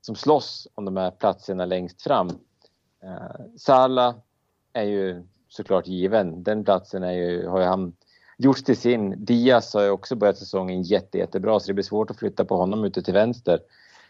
som 0.00 0.14
slåss 0.14 0.68
om 0.74 0.84
de 0.84 0.96
här 0.96 1.10
platserna 1.10 1.64
längst 1.64 2.02
fram. 2.02 2.28
Eh, 3.02 3.44
Salah 3.56 4.14
är 4.72 4.82
ju 4.82 5.22
såklart 5.48 5.86
given. 5.86 6.42
Den 6.42 6.64
platsen 6.64 7.02
är 7.02 7.12
ju, 7.12 7.46
har 7.46 7.60
ju 7.60 7.64
han 7.64 7.92
gjort 8.38 8.64
till 8.64 8.76
sin. 8.76 9.24
Diaz 9.24 9.74
har 9.74 9.82
ju 9.82 9.90
också 9.90 10.16
börjat 10.16 10.38
säsongen 10.38 10.82
jätte, 10.82 11.18
jättebra 11.18 11.60
så 11.60 11.66
det 11.66 11.74
blir 11.74 11.84
svårt 11.84 12.10
att 12.10 12.18
flytta 12.18 12.44
på 12.44 12.56
honom 12.56 12.84
ute 12.84 13.02
till 13.02 13.14
vänster. 13.14 13.58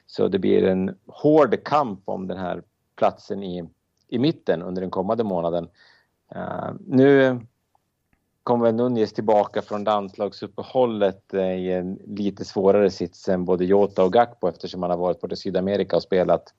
Så 0.06 0.28
det 0.28 0.38
blir 0.38 0.64
en 0.64 0.98
hård 1.06 1.64
kamp 1.64 2.00
om 2.04 2.28
den 2.28 2.38
här 2.38 2.62
platsen 2.96 3.42
i, 3.42 3.68
i 4.08 4.18
mitten 4.18 4.62
under 4.62 4.82
den 4.82 4.90
kommande 4.90 5.24
månaden. 5.24 5.68
Uh, 6.36 6.74
nu 6.86 7.40
kommer 8.42 8.72
Nunez 8.72 9.12
tillbaka 9.12 9.62
från 9.62 9.84
landslagsuppehållet 9.84 11.34
i 11.34 11.72
en 11.72 11.98
lite 12.06 12.44
svårare 12.44 12.90
sits 12.90 13.28
än 13.28 13.44
både 13.44 13.64
Jota 13.64 14.04
och 14.04 14.12
Gakpo 14.12 14.48
eftersom 14.48 14.82
han 14.82 14.90
har 14.90 14.98
varit 14.98 15.20
både 15.20 15.36
Sydamerika 15.36 15.96
och 15.96 16.02
spelat. 16.02 16.54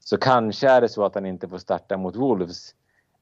Så 0.00 0.16
kanske 0.16 0.68
är 0.68 0.80
det 0.80 0.88
så 0.88 1.04
att 1.04 1.14
han 1.14 1.26
inte 1.26 1.48
får 1.48 1.58
starta 1.58 1.96
mot 1.96 2.16
Wolves. 2.16 2.74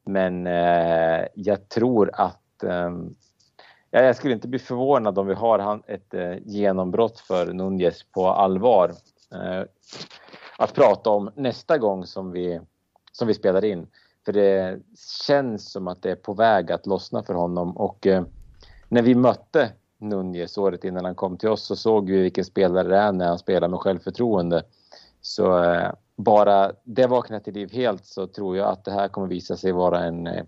Men 0.07 0.47
eh, 0.47 1.27
jag 1.35 1.69
tror 1.69 2.11
att 2.15 2.41
Eh, 2.63 4.03
jag 4.03 4.17
skulle 4.17 4.35
inte 4.35 4.49
bli 4.49 4.59
förvånad 4.59 5.19
om 5.19 5.27
vi 5.27 5.35
har 5.35 5.83
ett 5.87 6.15
eh, 6.15 6.37
genombrott 6.45 7.21
för 7.21 7.53
Nunez 7.53 8.03
på 8.03 8.29
allvar 8.29 8.95
Eh, 9.35 9.65
att 10.59 10.75
prata 10.75 11.11
om 11.11 11.31
nästa 11.35 11.79
gång 11.79 12.07
som 12.07 12.33
vi, 12.33 12.61
som 13.13 13.29
vi 13.29 13.35
spelar 13.35 13.65
in. 13.65 13.87
För 14.25 14.33
det 14.33 14.81
känns 15.27 15.73
som 15.73 15.89
att 15.89 16.03
det 16.03 16.11
är 16.11 16.17
på 16.17 16.35
väg 16.35 16.73
att 16.73 16.87
lossna 16.87 17.23
för 17.23 17.35
honom 17.35 17.77
och 17.77 18.07
eh, 18.07 18.25
när 18.89 19.03
vi 19.03 19.15
mötte 19.15 19.73
Nunez 19.99 20.59
året 20.59 20.85
innan 20.85 21.05
han 21.05 21.15
kom 21.15 21.37
till 21.37 21.49
oss 21.49 21.67
så 21.67 21.77
såg 21.77 22.11
vi 22.11 22.23
vilken 22.23 22.45
spelare 22.45 22.89
det 22.89 22.97
är 22.97 23.13
när 23.13 23.29
han 23.29 23.39
spelar 23.39 23.69
med 23.69 23.81
självförtroende. 23.81 24.63
Så 25.21 25.65
eh, 25.65 25.93
bara 26.17 26.73
det 26.85 27.07
vaknar 27.07 27.41
till 27.41 27.55
liv 27.55 27.73
helt 27.73 28.07
så 28.07 28.27
tror 28.27 28.57
jag 28.57 28.69
att 28.69 28.85
det 28.85 28.93
här 28.93 29.09
kommer 29.09 29.29
visa 29.29 29.57
sig 29.57 29.73
vara 29.73 30.05
en, 30.05 30.27
eh, 30.27 30.45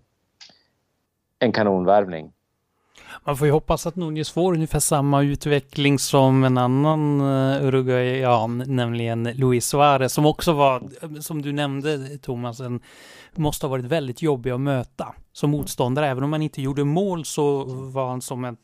en 1.39 1.51
kanonvärvning. 1.51 2.33
Man 3.25 3.37
får 3.37 3.47
ju 3.47 3.53
hoppas 3.53 3.87
att 3.87 3.95
Nunez 3.95 4.29
får 4.29 4.53
ungefär 4.53 4.79
samma 4.79 5.23
utveckling 5.23 5.99
som 5.99 6.43
en 6.43 6.57
annan 6.57 7.21
eh, 7.21 7.65
Uruguayan, 7.65 8.63
nämligen 8.67 9.23
Luis 9.23 9.65
Suarez, 9.65 10.13
som 10.13 10.25
också 10.25 10.53
var, 10.53 10.83
eh, 11.01 11.19
som 11.19 11.41
du 11.41 11.51
nämnde 11.51 12.17
Thomas, 12.17 12.59
en, 12.59 12.79
måste 13.37 13.65
ha 13.65 13.71
varit 13.71 13.85
väldigt 13.85 14.21
jobbig 14.21 14.51
att 14.51 14.61
möta 14.61 15.15
som 15.33 15.49
motståndare. 15.51 16.07
Även 16.07 16.23
om 16.23 16.29
man 16.29 16.41
inte 16.41 16.61
gjorde 16.61 16.83
mål 16.83 17.25
så 17.25 17.63
var 17.65 18.09
han 18.09 18.21
som 18.21 18.45
ett 18.45 18.59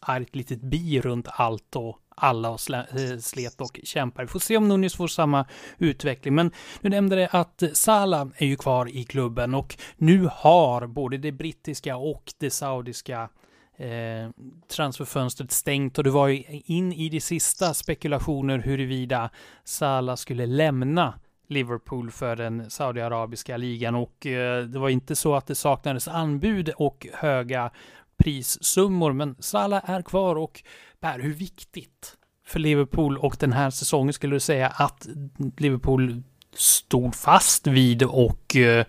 argt 0.00 0.36
litet 0.36 0.60
bi 0.60 1.00
runt 1.00 1.28
allt 1.30 1.76
och 1.76 1.98
alla 2.16 2.50
och 2.50 2.70
eh, 2.70 3.18
slet 3.20 3.60
och 3.60 3.80
kämpar. 3.84 4.22
Vi 4.22 4.28
får 4.28 4.40
se 4.40 4.56
om 4.56 4.68
Nunez 4.68 4.94
får 4.94 5.08
samma 5.08 5.46
utveckling. 5.78 6.34
Men 6.34 6.50
du 6.80 6.88
nämnde 6.88 7.16
det 7.16 7.28
att 7.28 7.62
Salah 7.72 8.28
är 8.36 8.46
ju 8.46 8.56
kvar 8.56 8.96
i 8.96 9.04
klubben 9.04 9.54
och 9.54 9.76
nu 9.96 10.28
har 10.32 10.86
både 10.86 11.18
det 11.18 11.32
brittiska 11.32 11.96
och 11.96 12.32
det 12.38 12.50
saudiska 12.50 13.28
eh, 13.76 14.30
transferfönstret 14.68 15.52
stängt 15.52 15.98
och 15.98 16.04
det 16.04 16.10
var 16.10 16.28
ju 16.28 16.44
in 16.64 16.92
i 16.92 17.08
det 17.08 17.20
sista 17.20 17.74
spekulationer 17.74 18.58
huruvida 18.58 19.30
Salah 19.64 20.16
skulle 20.16 20.46
lämna 20.46 21.14
Liverpool 21.50 22.10
för 22.10 22.36
den 22.36 22.70
saudiarabiska 22.70 23.56
ligan 23.56 23.94
och 23.94 24.26
eh, 24.26 24.64
det 24.64 24.78
var 24.78 24.88
inte 24.88 25.16
så 25.16 25.34
att 25.34 25.46
det 25.46 25.54
saknades 25.54 26.08
anbud 26.08 26.68
och 26.68 27.06
höga 27.12 27.70
prissummor 28.16 29.12
men 29.12 29.36
Salah 29.38 29.90
är 29.90 30.02
kvar 30.02 30.36
och 30.36 30.62
Per, 31.00 31.18
hur 31.18 31.34
viktigt 31.34 32.16
för 32.46 32.60
Liverpool 32.60 33.18
och 33.18 33.36
den 33.40 33.52
här 33.52 33.70
säsongen 33.70 34.12
skulle 34.12 34.36
du 34.36 34.40
säga 34.40 34.68
att 34.68 35.08
Liverpool 35.56 36.22
stod 36.54 37.14
fast 37.14 37.66
vid 37.66 38.02
och 38.02 38.56
eh, 38.56 38.84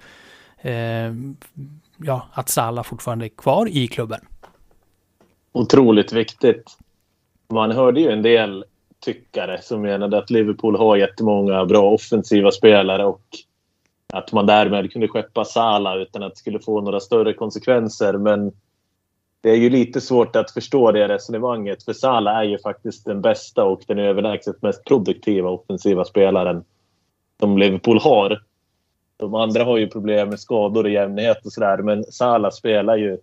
eh 0.61 1.13
ja, 1.97 2.27
att 2.33 2.49
Salah 2.49 2.83
fortfarande 2.83 3.25
är 3.25 3.29
kvar 3.29 3.67
i 3.69 3.87
klubben? 3.87 4.21
otroligt 5.51 6.13
viktigt. 6.13 6.77
Man 7.47 7.71
hörde 7.71 8.01
ju 8.01 8.11
en 8.11 8.21
del 8.21 8.65
tyckare 9.01 9.61
som 9.61 9.81
menade 9.81 10.17
att 10.17 10.29
Liverpool 10.29 10.75
har 10.75 10.97
jättemånga 10.97 11.65
bra 11.65 11.91
offensiva 11.91 12.51
spelare 12.51 13.05
och 13.05 13.21
att 14.13 14.31
man 14.31 14.45
därmed 14.45 14.91
kunde 14.91 15.07
skeppa 15.07 15.45
Salah 15.45 15.97
utan 15.97 16.23
att 16.23 16.33
det 16.33 16.39
skulle 16.39 16.59
få 16.59 16.81
några 16.81 16.99
större 16.99 17.33
konsekvenser. 17.33 18.13
Men 18.13 18.51
det 19.41 19.49
är 19.49 19.55
ju 19.55 19.69
lite 19.69 20.01
svårt 20.01 20.35
att 20.35 20.51
förstå 20.51 20.91
det 20.91 21.07
resonemanget 21.07 21.83
för 21.83 21.93
Salah 21.93 22.37
är 22.37 22.43
ju 22.43 22.59
faktiskt 22.59 23.05
den 23.05 23.21
bästa 23.21 23.63
och 23.63 23.81
den 23.87 23.99
överlägset 23.99 24.61
mest 24.61 24.85
produktiva 24.85 25.49
offensiva 25.49 26.05
spelaren 26.05 26.63
som 27.39 27.57
Liverpool 27.57 27.99
har. 27.99 28.41
De 29.17 29.35
andra 29.35 29.63
har 29.63 29.77
ju 29.77 29.87
problem 29.87 30.29
med 30.29 30.39
skador 30.39 30.83
och 30.83 30.89
jämnhet 30.89 31.45
och 31.45 31.51
sådär 31.51 31.77
men 31.77 32.03
Salah 32.03 32.51
spelar 32.51 32.97
ju 32.97 33.17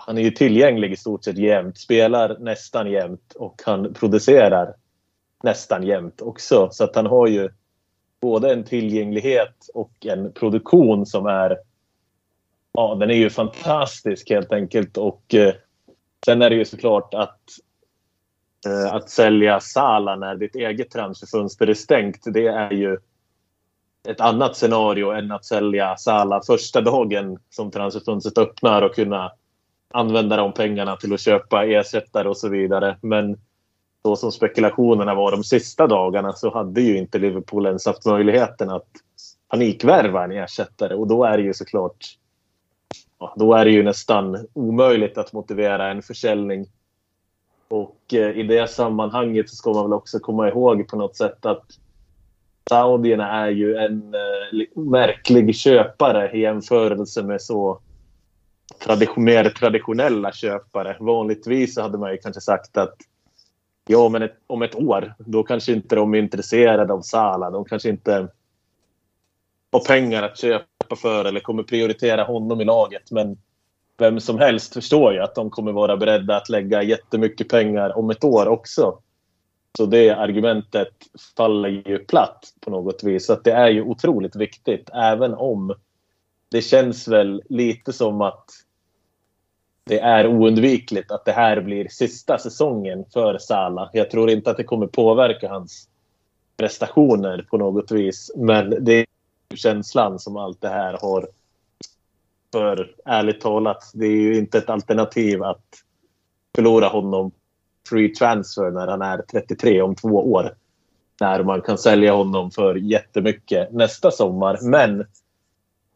han 0.00 0.18
är 0.18 0.22
ju 0.22 0.30
tillgänglig 0.30 0.92
i 0.92 0.96
stort 0.96 1.24
sett 1.24 1.38
jämt, 1.38 1.78
spelar 1.78 2.36
nästan 2.38 2.90
jämt 2.90 3.32
och 3.36 3.62
han 3.64 3.94
producerar 3.94 4.74
nästan 5.42 5.82
jämt 5.82 6.22
också. 6.22 6.68
Så 6.72 6.84
att 6.84 6.96
han 6.96 7.06
har 7.06 7.26
ju 7.26 7.50
både 8.20 8.52
en 8.52 8.64
tillgänglighet 8.64 9.68
och 9.74 10.06
en 10.06 10.32
produktion 10.32 11.06
som 11.06 11.26
är 11.26 11.58
Ja, 12.72 12.94
den 12.94 13.10
är 13.10 13.14
ju 13.14 13.30
fantastisk 13.30 14.30
helt 14.30 14.52
enkelt 14.52 14.96
och 14.96 15.34
eh, 15.34 15.54
sen 16.24 16.42
är 16.42 16.50
det 16.50 16.56
ju 16.56 16.64
såklart 16.64 17.14
att 17.14 17.40
eh, 18.66 18.94
att 18.94 19.10
sälja 19.10 19.60
Sala 19.60 20.16
när 20.16 20.36
ditt 20.36 20.54
eget 20.54 20.90
transferfönster 20.90 21.66
är 21.66 21.74
stängt, 21.74 22.20
det 22.24 22.46
är 22.46 22.72
ju 22.72 22.98
ett 24.08 24.20
annat 24.20 24.56
scenario 24.56 25.10
än 25.10 25.32
att 25.32 25.44
sälja 25.44 25.96
Sala 25.96 26.40
första 26.46 26.80
dagen 26.80 27.38
som 27.50 27.70
transferfönstret 27.70 28.38
öppnar 28.38 28.82
och 28.82 28.94
kunna 28.94 29.32
använda 29.90 30.36
de 30.36 30.52
pengarna 30.52 30.96
till 30.96 31.14
att 31.14 31.20
köpa 31.20 31.64
ersättare 31.64 32.28
och 32.28 32.36
så 32.36 32.48
vidare. 32.48 32.96
Men 33.02 33.40
så 34.08 34.16
som 34.16 34.32
spekulationerna 34.32 35.14
var 35.14 35.30
de 35.30 35.44
sista 35.44 35.86
dagarna 35.86 36.32
så 36.32 36.54
hade 36.54 36.80
ju 36.80 36.98
inte 36.98 37.18
Liverpool 37.18 37.66
ens 37.66 37.86
haft 37.86 38.06
möjligheten 38.06 38.70
att 38.70 38.88
panikvärva 39.48 40.24
en 40.24 40.32
ersättare 40.32 40.94
och 40.94 41.06
då 41.06 41.24
är 41.24 41.36
det 41.36 41.42
ju 41.42 41.54
såklart 41.54 42.16
ja, 43.18 43.34
då 43.36 43.54
är 43.54 43.64
det 43.64 43.70
ju 43.70 43.82
nästan 43.82 44.46
omöjligt 44.52 45.18
att 45.18 45.32
motivera 45.32 45.90
en 45.90 46.02
försäljning. 46.02 46.66
Och 47.68 48.00
eh, 48.12 48.30
i 48.30 48.42
det 48.42 48.70
sammanhanget 48.70 49.50
så 49.50 49.56
ska 49.56 49.72
man 49.72 49.82
väl 49.82 49.92
också 49.92 50.18
komma 50.18 50.48
ihåg 50.48 50.88
på 50.88 50.96
något 50.96 51.16
sätt 51.16 51.46
att 51.46 51.64
saudierna 52.68 53.46
är 53.46 53.50
ju 53.50 53.76
en 53.76 54.14
eh, 54.14 54.82
märklig 54.82 55.56
köpare 55.56 56.30
i 56.32 56.40
jämförelse 56.40 57.22
med 57.22 57.42
så 57.42 57.80
tradition, 58.84 59.24
mer 59.24 59.44
traditionella 59.44 60.32
köpare. 60.32 60.96
Vanligtvis 61.00 61.78
hade 61.78 61.98
man 61.98 62.12
ju 62.12 62.18
kanske 62.18 62.40
sagt 62.40 62.76
att 62.76 62.96
ja, 63.88 64.08
men 64.08 64.22
ett, 64.22 64.36
om 64.46 64.62
ett 64.62 64.74
år, 64.74 65.14
då 65.18 65.42
kanske 65.42 65.72
inte 65.72 65.96
de 65.96 66.14
är 66.14 66.18
intresserade 66.18 66.92
av 66.92 67.00
Sala. 67.00 67.50
De 67.50 67.64
kanske 67.64 67.88
inte 67.88 68.28
har 69.72 69.80
pengar 69.80 70.22
att 70.22 70.38
köpa 70.38 70.96
för 70.96 71.24
eller 71.24 71.40
kommer 71.40 71.62
prioritera 71.62 72.24
honom 72.24 72.60
i 72.60 72.64
laget. 72.64 73.10
Men 73.10 73.38
vem 73.98 74.20
som 74.20 74.38
helst 74.38 74.74
förstår 74.74 75.12
ju 75.12 75.20
att 75.20 75.34
de 75.34 75.50
kommer 75.50 75.72
vara 75.72 75.96
beredda 75.96 76.36
att 76.36 76.48
lägga 76.48 76.82
jättemycket 76.82 77.48
pengar 77.48 77.98
om 77.98 78.10
ett 78.10 78.24
år 78.24 78.48
också. 78.48 78.98
Så 79.76 79.86
det 79.86 80.10
argumentet 80.10 80.94
faller 81.36 81.68
ju 81.68 81.98
platt 81.98 82.52
på 82.60 82.70
något 82.70 83.04
vis. 83.04 83.26
Så 83.26 83.34
det 83.34 83.52
är 83.52 83.68
ju 83.68 83.82
otroligt 83.82 84.36
viktigt, 84.36 84.90
även 84.94 85.34
om 85.34 85.74
det 86.50 86.62
känns 86.62 87.08
väl 87.08 87.42
lite 87.48 87.92
som 87.92 88.20
att 88.20 88.50
det 89.88 90.00
är 90.00 90.26
oundvikligt 90.26 91.10
att 91.10 91.24
det 91.24 91.32
här 91.32 91.60
blir 91.60 91.88
sista 91.88 92.38
säsongen 92.38 93.04
för 93.12 93.38
Salah. 93.38 93.90
Jag 93.92 94.10
tror 94.10 94.30
inte 94.30 94.50
att 94.50 94.56
det 94.56 94.64
kommer 94.64 94.86
påverka 94.86 95.48
hans 95.48 95.88
prestationer 96.56 97.46
på 97.50 97.58
något 97.58 97.90
vis. 97.90 98.30
Men 98.36 98.84
det 98.84 98.92
är 98.92 99.06
känslan 99.54 100.18
som 100.18 100.36
allt 100.36 100.60
det 100.60 100.68
här 100.68 100.98
har. 101.00 101.28
För 102.52 102.94
ärligt 103.04 103.40
talat, 103.40 103.90
det 103.94 104.06
är 104.06 104.20
ju 104.20 104.38
inte 104.38 104.58
ett 104.58 104.70
alternativ 104.70 105.42
att 105.42 105.64
förlora 106.54 106.88
honom 106.88 107.30
free 107.88 108.08
transfer 108.08 108.70
när 108.70 108.86
han 108.86 109.02
är 109.02 109.22
33 109.22 109.82
om 109.82 109.94
två 109.94 110.32
år. 110.32 110.54
När 111.20 111.42
man 111.42 111.62
kan 111.62 111.78
sälja 111.78 112.12
honom 112.12 112.50
för 112.50 112.74
jättemycket 112.74 113.72
nästa 113.72 114.10
sommar. 114.10 114.58
Men 114.62 115.06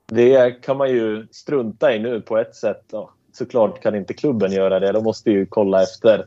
det 0.07 0.63
kan 0.63 0.77
man 0.77 0.91
ju 0.91 1.27
strunta 1.31 1.95
i 1.95 1.99
nu 1.99 2.21
på 2.21 2.39
ett 2.39 2.55
sätt. 2.55 2.95
Såklart 3.33 3.83
kan 3.83 3.95
inte 3.95 4.15
klubben 4.15 4.53
göra 4.53 4.81
det. 4.81 4.93
De 4.93 5.05
måste 5.05 5.31
ju 5.31 5.47
kolla 5.47 5.83
efter 5.83 6.27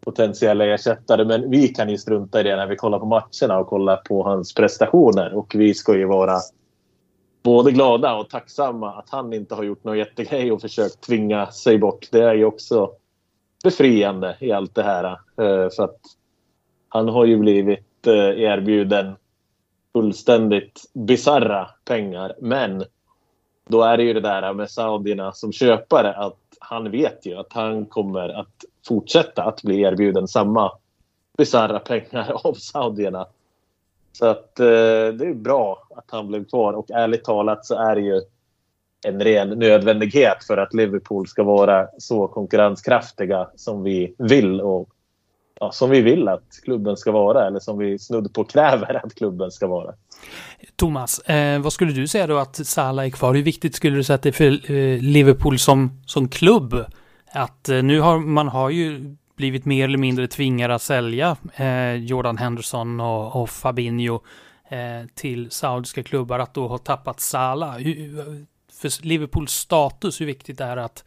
potentiella 0.00 0.64
ersättare. 0.64 1.24
Men 1.24 1.50
vi 1.50 1.68
kan 1.68 1.88
ju 1.88 1.98
strunta 1.98 2.40
i 2.40 2.42
det 2.42 2.56
när 2.56 2.66
vi 2.66 2.76
kollar 2.76 2.98
på 2.98 3.06
matcherna 3.06 3.58
och 3.58 3.66
kollar 3.66 3.96
på 3.96 4.22
hans 4.22 4.54
prestationer. 4.54 5.34
Och 5.34 5.54
vi 5.54 5.74
ska 5.74 5.96
ju 5.96 6.04
vara 6.04 6.38
både 7.42 7.72
glada 7.72 8.14
och 8.14 8.30
tacksamma 8.30 8.92
att 8.92 9.10
han 9.10 9.32
inte 9.32 9.54
har 9.54 9.62
gjort 9.62 9.84
någon 9.84 9.98
jättegrej 9.98 10.52
och 10.52 10.60
försökt 10.60 11.00
tvinga 11.00 11.46
sig 11.46 11.78
bort. 11.78 12.08
Det 12.12 12.22
är 12.22 12.34
ju 12.34 12.44
också 12.44 12.90
befriande 13.64 14.36
i 14.40 14.52
allt 14.52 14.74
det 14.74 14.82
här. 14.82 15.04
Eh, 15.04 15.70
för 15.76 15.82
att 15.84 16.00
han 16.88 17.08
har 17.08 17.24
ju 17.24 17.36
blivit 17.36 18.06
eh, 18.06 18.40
erbjuden 18.42 19.14
fullständigt 19.92 20.82
bizarra 20.92 21.70
pengar. 21.84 22.34
Men 22.40 22.84
då 23.70 23.82
är 23.82 23.96
det 23.96 24.02
ju 24.02 24.12
det 24.12 24.20
där 24.20 24.52
med 24.52 24.70
saudierna 24.70 25.32
som 25.32 25.52
köpare 25.52 26.14
att 26.14 26.36
han 26.60 26.90
vet 26.90 27.26
ju 27.26 27.36
att 27.36 27.52
han 27.52 27.86
kommer 27.86 28.28
att 28.28 28.64
fortsätta 28.88 29.42
att 29.42 29.62
bli 29.62 29.80
erbjuden 29.80 30.28
samma 30.28 30.72
bisarra 31.38 31.78
pengar 31.78 32.32
av 32.46 32.54
saudierna. 32.54 33.26
Så 34.12 34.26
att 34.26 34.60
eh, 34.60 34.66
det 35.14 35.26
är 35.26 35.34
bra 35.34 35.86
att 35.96 36.10
han 36.10 36.28
blev 36.28 36.44
kvar 36.44 36.72
och 36.72 36.90
ärligt 36.90 37.24
talat 37.24 37.66
så 37.66 37.74
är 37.74 37.94
det 37.94 38.02
ju 38.02 38.20
en 39.06 39.20
ren 39.20 39.48
nödvändighet 39.48 40.44
för 40.46 40.56
att 40.56 40.74
Liverpool 40.74 41.28
ska 41.28 41.42
vara 41.42 41.88
så 41.98 42.28
konkurrenskraftiga 42.28 43.48
som 43.56 43.82
vi 43.82 44.14
vill 44.18 44.60
och 44.60 44.88
ja, 45.60 45.72
som 45.72 45.90
vi 45.90 46.00
vill 46.00 46.28
att 46.28 46.60
klubben 46.64 46.96
ska 46.96 47.12
vara 47.12 47.46
eller 47.46 47.60
som 47.60 47.78
vi 47.78 47.98
snudd 47.98 48.34
på 48.34 48.44
kräver 48.44 49.04
att 49.04 49.14
klubben 49.14 49.50
ska 49.50 49.66
vara. 49.66 49.94
Thomas, 50.76 51.18
eh, 51.18 51.60
vad 51.60 51.72
skulle 51.72 51.92
du 51.92 52.08
säga 52.08 52.26
då 52.26 52.38
att 52.38 52.66
Salah 52.66 53.06
är 53.06 53.10
kvar? 53.10 53.34
Hur 53.34 53.42
viktigt 53.42 53.74
skulle 53.74 53.96
du 53.96 54.04
säga 54.04 54.14
att 54.14 54.22
det 54.22 54.28
är 54.28 54.32
för 54.32 54.70
eh, 54.72 54.98
Liverpool 55.02 55.58
som, 55.58 56.02
som 56.06 56.28
klubb? 56.28 56.84
Att 57.32 57.68
eh, 57.68 57.82
nu 57.82 58.00
har 58.00 58.18
man 58.18 58.48
har 58.48 58.70
ju 58.70 59.16
blivit 59.36 59.64
mer 59.64 59.84
eller 59.84 59.98
mindre 59.98 60.26
tvingade 60.26 60.74
att 60.74 60.82
sälja 60.82 61.36
eh, 61.54 61.94
Jordan 61.94 62.38
Henderson 62.38 63.00
och, 63.00 63.42
och 63.42 63.50
Fabinho 63.50 64.20
eh, 64.68 65.06
till 65.14 65.50
saudiska 65.50 66.02
klubbar 66.02 66.38
att 66.38 66.54
då 66.54 66.68
ha 66.68 66.78
tappat 66.78 67.20
Salah. 67.20 67.78
Hur, 67.78 68.46
för 68.72 69.06
Liverpools 69.06 69.52
status, 69.52 70.20
hur 70.20 70.26
viktigt 70.26 70.60
är 70.60 70.76
det 70.76 70.84
att, 70.84 71.04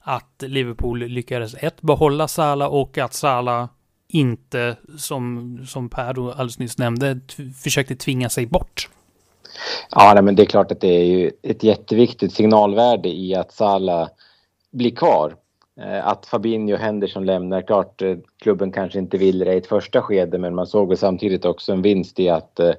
att 0.00 0.42
Liverpool 0.46 0.98
lyckades 0.98 1.54
ett, 1.54 1.82
behålla 1.82 2.28
Salah 2.28 2.68
och 2.68 2.98
att 2.98 3.14
Salah 3.14 3.68
inte, 4.10 4.76
som, 4.98 5.58
som 5.66 5.88
Per 5.88 6.12
då 6.14 6.30
alldeles 6.30 6.58
nyss 6.58 6.78
nämnde, 6.78 7.20
försökte 7.62 7.96
tvinga 7.96 8.28
sig 8.28 8.46
bort. 8.46 8.88
Ja, 9.90 10.12
nej, 10.14 10.22
men 10.22 10.34
det 10.34 10.42
är 10.42 10.46
klart 10.46 10.72
att 10.72 10.80
det 10.80 10.88
är 10.88 11.04
ju 11.04 11.30
ett 11.42 11.62
jätteviktigt 11.62 12.32
signalvärde 12.32 13.08
i 13.08 13.34
att 13.34 13.52
Salah 13.52 14.08
blir 14.72 14.90
kvar. 14.90 15.34
Eh, 15.80 16.06
att 16.06 16.26
Fabinho 16.26 16.74
och 16.74 16.80
Henderson 16.80 17.26
lämnar, 17.26 17.62
klart 17.62 18.02
eh, 18.02 18.16
klubben 18.42 18.72
kanske 18.72 18.98
inte 18.98 19.18
vill 19.18 19.38
det 19.38 19.54
i 19.54 19.58
ett 19.58 19.66
första 19.66 20.02
skede 20.02 20.38
men 20.38 20.54
man 20.54 20.66
såg 20.66 20.88
väl 20.88 20.96
samtidigt 20.96 21.44
också 21.44 21.72
en 21.72 21.82
vinst 21.82 22.20
i 22.20 22.28
att 22.28 22.60
eh, 22.60 22.72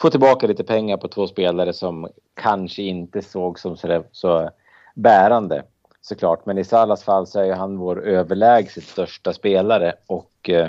få 0.00 0.10
tillbaka 0.10 0.46
lite 0.46 0.64
pengar 0.64 0.96
på 0.96 1.08
två 1.08 1.26
spelare 1.26 1.72
som 1.72 2.08
kanske 2.34 2.82
inte 2.82 3.22
såg 3.22 3.58
som 3.58 3.76
så, 3.76 4.04
så 4.12 4.50
bärande 4.94 5.62
såklart. 6.02 6.46
Men 6.46 6.58
i 6.58 6.64
Salas 6.64 7.04
fall 7.04 7.26
så 7.26 7.40
är 7.40 7.44
ju 7.44 7.52
han 7.52 7.78
vår 7.78 8.04
överlägset 8.04 8.84
största 8.84 9.32
spelare 9.32 9.94
och 10.06 10.50
eh, 10.50 10.68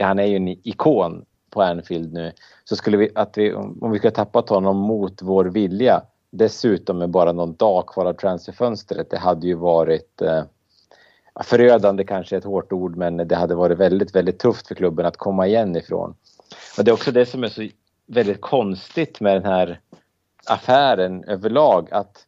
han 0.00 0.18
är 0.18 0.24
ju 0.24 0.36
en 0.36 0.48
ikon 0.48 1.24
på 1.50 1.62
Anfield 1.62 2.12
nu. 2.12 2.32
Så 2.64 2.76
skulle 2.76 2.96
vi, 2.96 3.10
att 3.14 3.38
vi, 3.38 3.54
om 3.54 3.90
vi 3.90 3.98
skulle 3.98 4.10
tappat 4.10 4.48
honom 4.48 4.76
mot 4.76 5.22
vår 5.22 5.44
vilja 5.44 6.02
dessutom 6.30 6.98
med 6.98 7.10
bara 7.10 7.32
någon 7.32 7.54
dag 7.54 7.86
kvar 7.86 8.06
av 8.06 8.12
transferfönstret, 8.12 9.10
det 9.10 9.18
hade 9.18 9.46
ju 9.46 9.54
varit 9.54 10.22
eh, 10.22 10.42
förödande 11.42 12.04
kanske 12.04 12.36
ett 12.36 12.44
hårt 12.44 12.72
ord, 12.72 12.96
men 12.96 13.16
det 13.16 13.36
hade 13.36 13.54
varit 13.54 13.78
väldigt, 13.78 14.14
väldigt 14.14 14.38
tufft 14.38 14.68
för 14.68 14.74
klubben 14.74 15.06
att 15.06 15.16
komma 15.16 15.46
igen 15.46 15.76
ifrån. 15.76 16.14
Och 16.78 16.84
det 16.84 16.90
är 16.90 16.92
också 16.92 17.12
det 17.12 17.26
som 17.26 17.44
är 17.44 17.48
så 17.48 17.68
väldigt 18.06 18.40
konstigt 18.40 19.20
med 19.20 19.36
den 19.36 19.44
här 19.44 19.80
affären 20.46 21.24
överlag, 21.24 21.88
att 21.90 22.26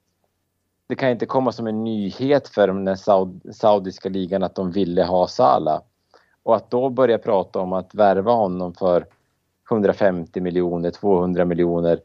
det 0.91 0.97
kan 0.97 1.11
inte 1.11 1.27
komma 1.27 1.53
som 1.53 1.67
en 1.67 1.85
nyhet 1.85 2.49
för 2.49 2.69
den 2.69 2.97
Saud 2.97 3.41
saudiska 3.53 4.09
ligan 4.09 4.43
att 4.43 4.55
de 4.55 4.71
ville 4.71 5.05
ha 5.05 5.27
Salah. 5.27 5.81
Och 6.43 6.57
att 6.57 6.71
då 6.71 6.91
börja 6.91 7.19
prata 7.19 7.59
om 7.59 7.73
att 7.73 7.95
värva 7.95 8.33
honom 8.33 8.75
för 8.75 9.07
150 9.71 10.41
miljoner, 10.41 10.91
200 10.91 11.45
miljoner 11.45 12.01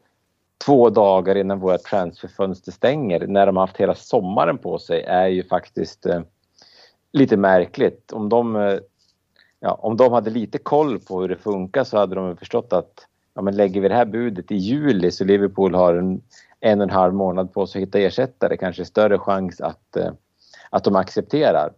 två 0.64 0.90
dagar 0.90 1.36
innan 1.36 1.60
våra 1.60 1.78
transferfönster 1.78 2.72
stänger 2.72 3.26
när 3.26 3.46
de 3.46 3.56
haft 3.56 3.76
hela 3.76 3.94
sommaren 3.94 4.58
på 4.58 4.78
sig 4.78 5.02
är 5.02 5.26
ju 5.26 5.44
faktiskt 5.44 6.06
eh, 6.06 6.20
lite 7.12 7.36
märkligt. 7.36 8.12
Om 8.12 8.28
de, 8.28 8.56
eh, 8.56 8.78
ja, 9.60 9.72
om 9.82 9.96
de 9.96 10.12
hade 10.12 10.30
lite 10.30 10.58
koll 10.58 10.98
på 10.98 11.20
hur 11.20 11.28
det 11.28 11.36
funkar 11.36 11.84
så 11.84 11.98
hade 11.98 12.14
de 12.14 12.36
förstått 12.36 12.72
att 12.72 13.06
ja, 13.34 13.42
men 13.42 13.56
lägger 13.56 13.80
vi 13.80 13.88
det 13.88 13.94
här 13.94 14.04
budet 14.04 14.50
i 14.50 14.56
juli 14.56 15.10
så 15.10 15.24
Liverpool 15.24 15.74
har 15.74 15.94
en 15.94 16.22
en 16.66 16.80
och 16.80 16.84
en 16.84 16.90
halv 16.90 17.14
månad 17.14 17.52
på 17.52 17.66
sig 17.66 17.82
att 17.82 17.88
hitta 17.88 17.98
ersättare 17.98 18.56
kanske 18.56 18.84
större 18.84 19.18
chans 19.18 19.60
att, 19.60 19.96
eh, 19.96 20.12
att 20.70 20.84
de 20.84 20.96
accepterar. 20.96 21.72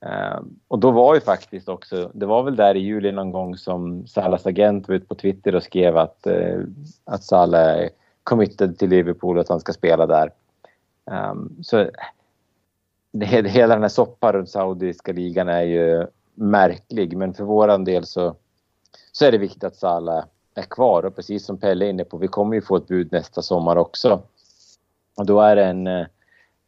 Ehm, 0.00 0.58
och 0.68 0.78
då 0.78 0.90
var 0.90 1.14
ju 1.14 1.20
faktiskt 1.20 1.68
också, 1.68 2.10
det 2.14 2.26
var 2.26 2.42
väl 2.42 2.56
där 2.56 2.74
i 2.74 2.80
juli 2.80 3.12
någon 3.12 3.32
gång 3.32 3.56
som 3.56 4.06
Salas 4.06 4.46
agent 4.46 4.88
var 4.88 4.94
ute 4.94 5.06
på 5.06 5.14
Twitter 5.14 5.54
och 5.54 5.62
skrev 5.62 5.96
att, 5.96 6.26
eh, 6.26 6.60
att 7.04 7.24
Salah 7.24 7.60
är 7.60 7.90
committed 8.24 8.78
till 8.78 8.90
Liverpool 8.90 9.36
och 9.36 9.40
att 9.40 9.48
han 9.48 9.60
ska 9.60 9.72
spela 9.72 10.06
där. 10.06 10.32
Ehm, 11.10 11.62
så 11.62 11.90
det, 13.12 13.26
hela 13.26 13.74
den 13.74 13.82
här 13.82 13.88
soppan 13.88 14.32
runt 14.32 14.50
saudiska 14.50 15.12
ligan 15.12 15.48
är 15.48 15.62
ju 15.62 16.06
märklig 16.34 17.16
men 17.16 17.34
för 17.34 17.44
våran 17.44 17.84
del 17.84 18.06
så, 18.06 18.36
så 19.12 19.24
är 19.24 19.32
det 19.32 19.38
viktigt 19.38 19.64
att 19.64 19.76
Salah 19.76 20.24
är 20.60 20.66
kvar 20.66 21.04
och 21.04 21.16
precis 21.16 21.44
som 21.44 21.58
Pelle 21.58 21.84
är 21.84 21.90
inne 21.90 22.04
på, 22.04 22.16
vi 22.16 22.28
kommer 22.28 22.54
ju 22.54 22.62
få 22.62 22.76
ett 22.76 22.86
bud 22.86 23.12
nästa 23.12 23.42
sommar 23.42 23.76
också. 23.76 24.22
Och 25.16 25.26
då 25.26 25.40
är 25.40 25.56
det 25.56 25.64
en 25.64 25.86
eh, 25.86 26.06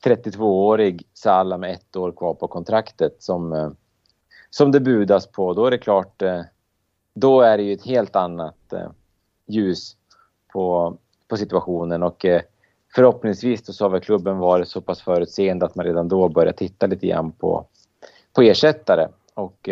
32-årig 0.05 1.07
Salah 1.15 1.59
med 1.59 1.73
ett 1.73 1.97
år 1.97 2.13
kvar 2.13 2.35
på 2.35 2.49
kontraktet 2.49 3.23
som, 3.23 3.53
eh, 3.53 3.71
som 4.51 4.73
det 4.73 4.81
budas 4.81 5.27
på. 5.27 5.55
Då 5.55 5.67
är 5.67 5.71
det 5.71 5.79
klart, 5.79 6.23
eh, 6.23 6.41
då 7.15 7.41
är 7.41 7.57
det 7.57 7.63
ju 7.63 7.73
ett 7.73 7.87
helt 7.87 8.17
annat 8.17 8.73
ljus 9.47 9.97
på, 10.53 10.97
på 11.29 11.37
situationen 11.37 12.03
och 12.03 12.27
förhoppningsvis 12.95 13.77
så 13.77 13.85
har 13.85 13.91
väl 13.91 14.01
klubben 14.01 14.39
varit 14.39 14.69
så 14.69 14.81
pass 14.81 15.03
förutseende 15.03 15.67
att 15.67 15.75
man 15.75 15.87
redan 15.87 16.09
då 16.09 16.29
börjar 16.29 16.53
titta 16.53 16.87
lite 16.87 17.07
grann 17.07 17.33
på, 17.33 17.67
på 18.33 18.43
ersättare. 18.43 19.09
Och 19.35 19.69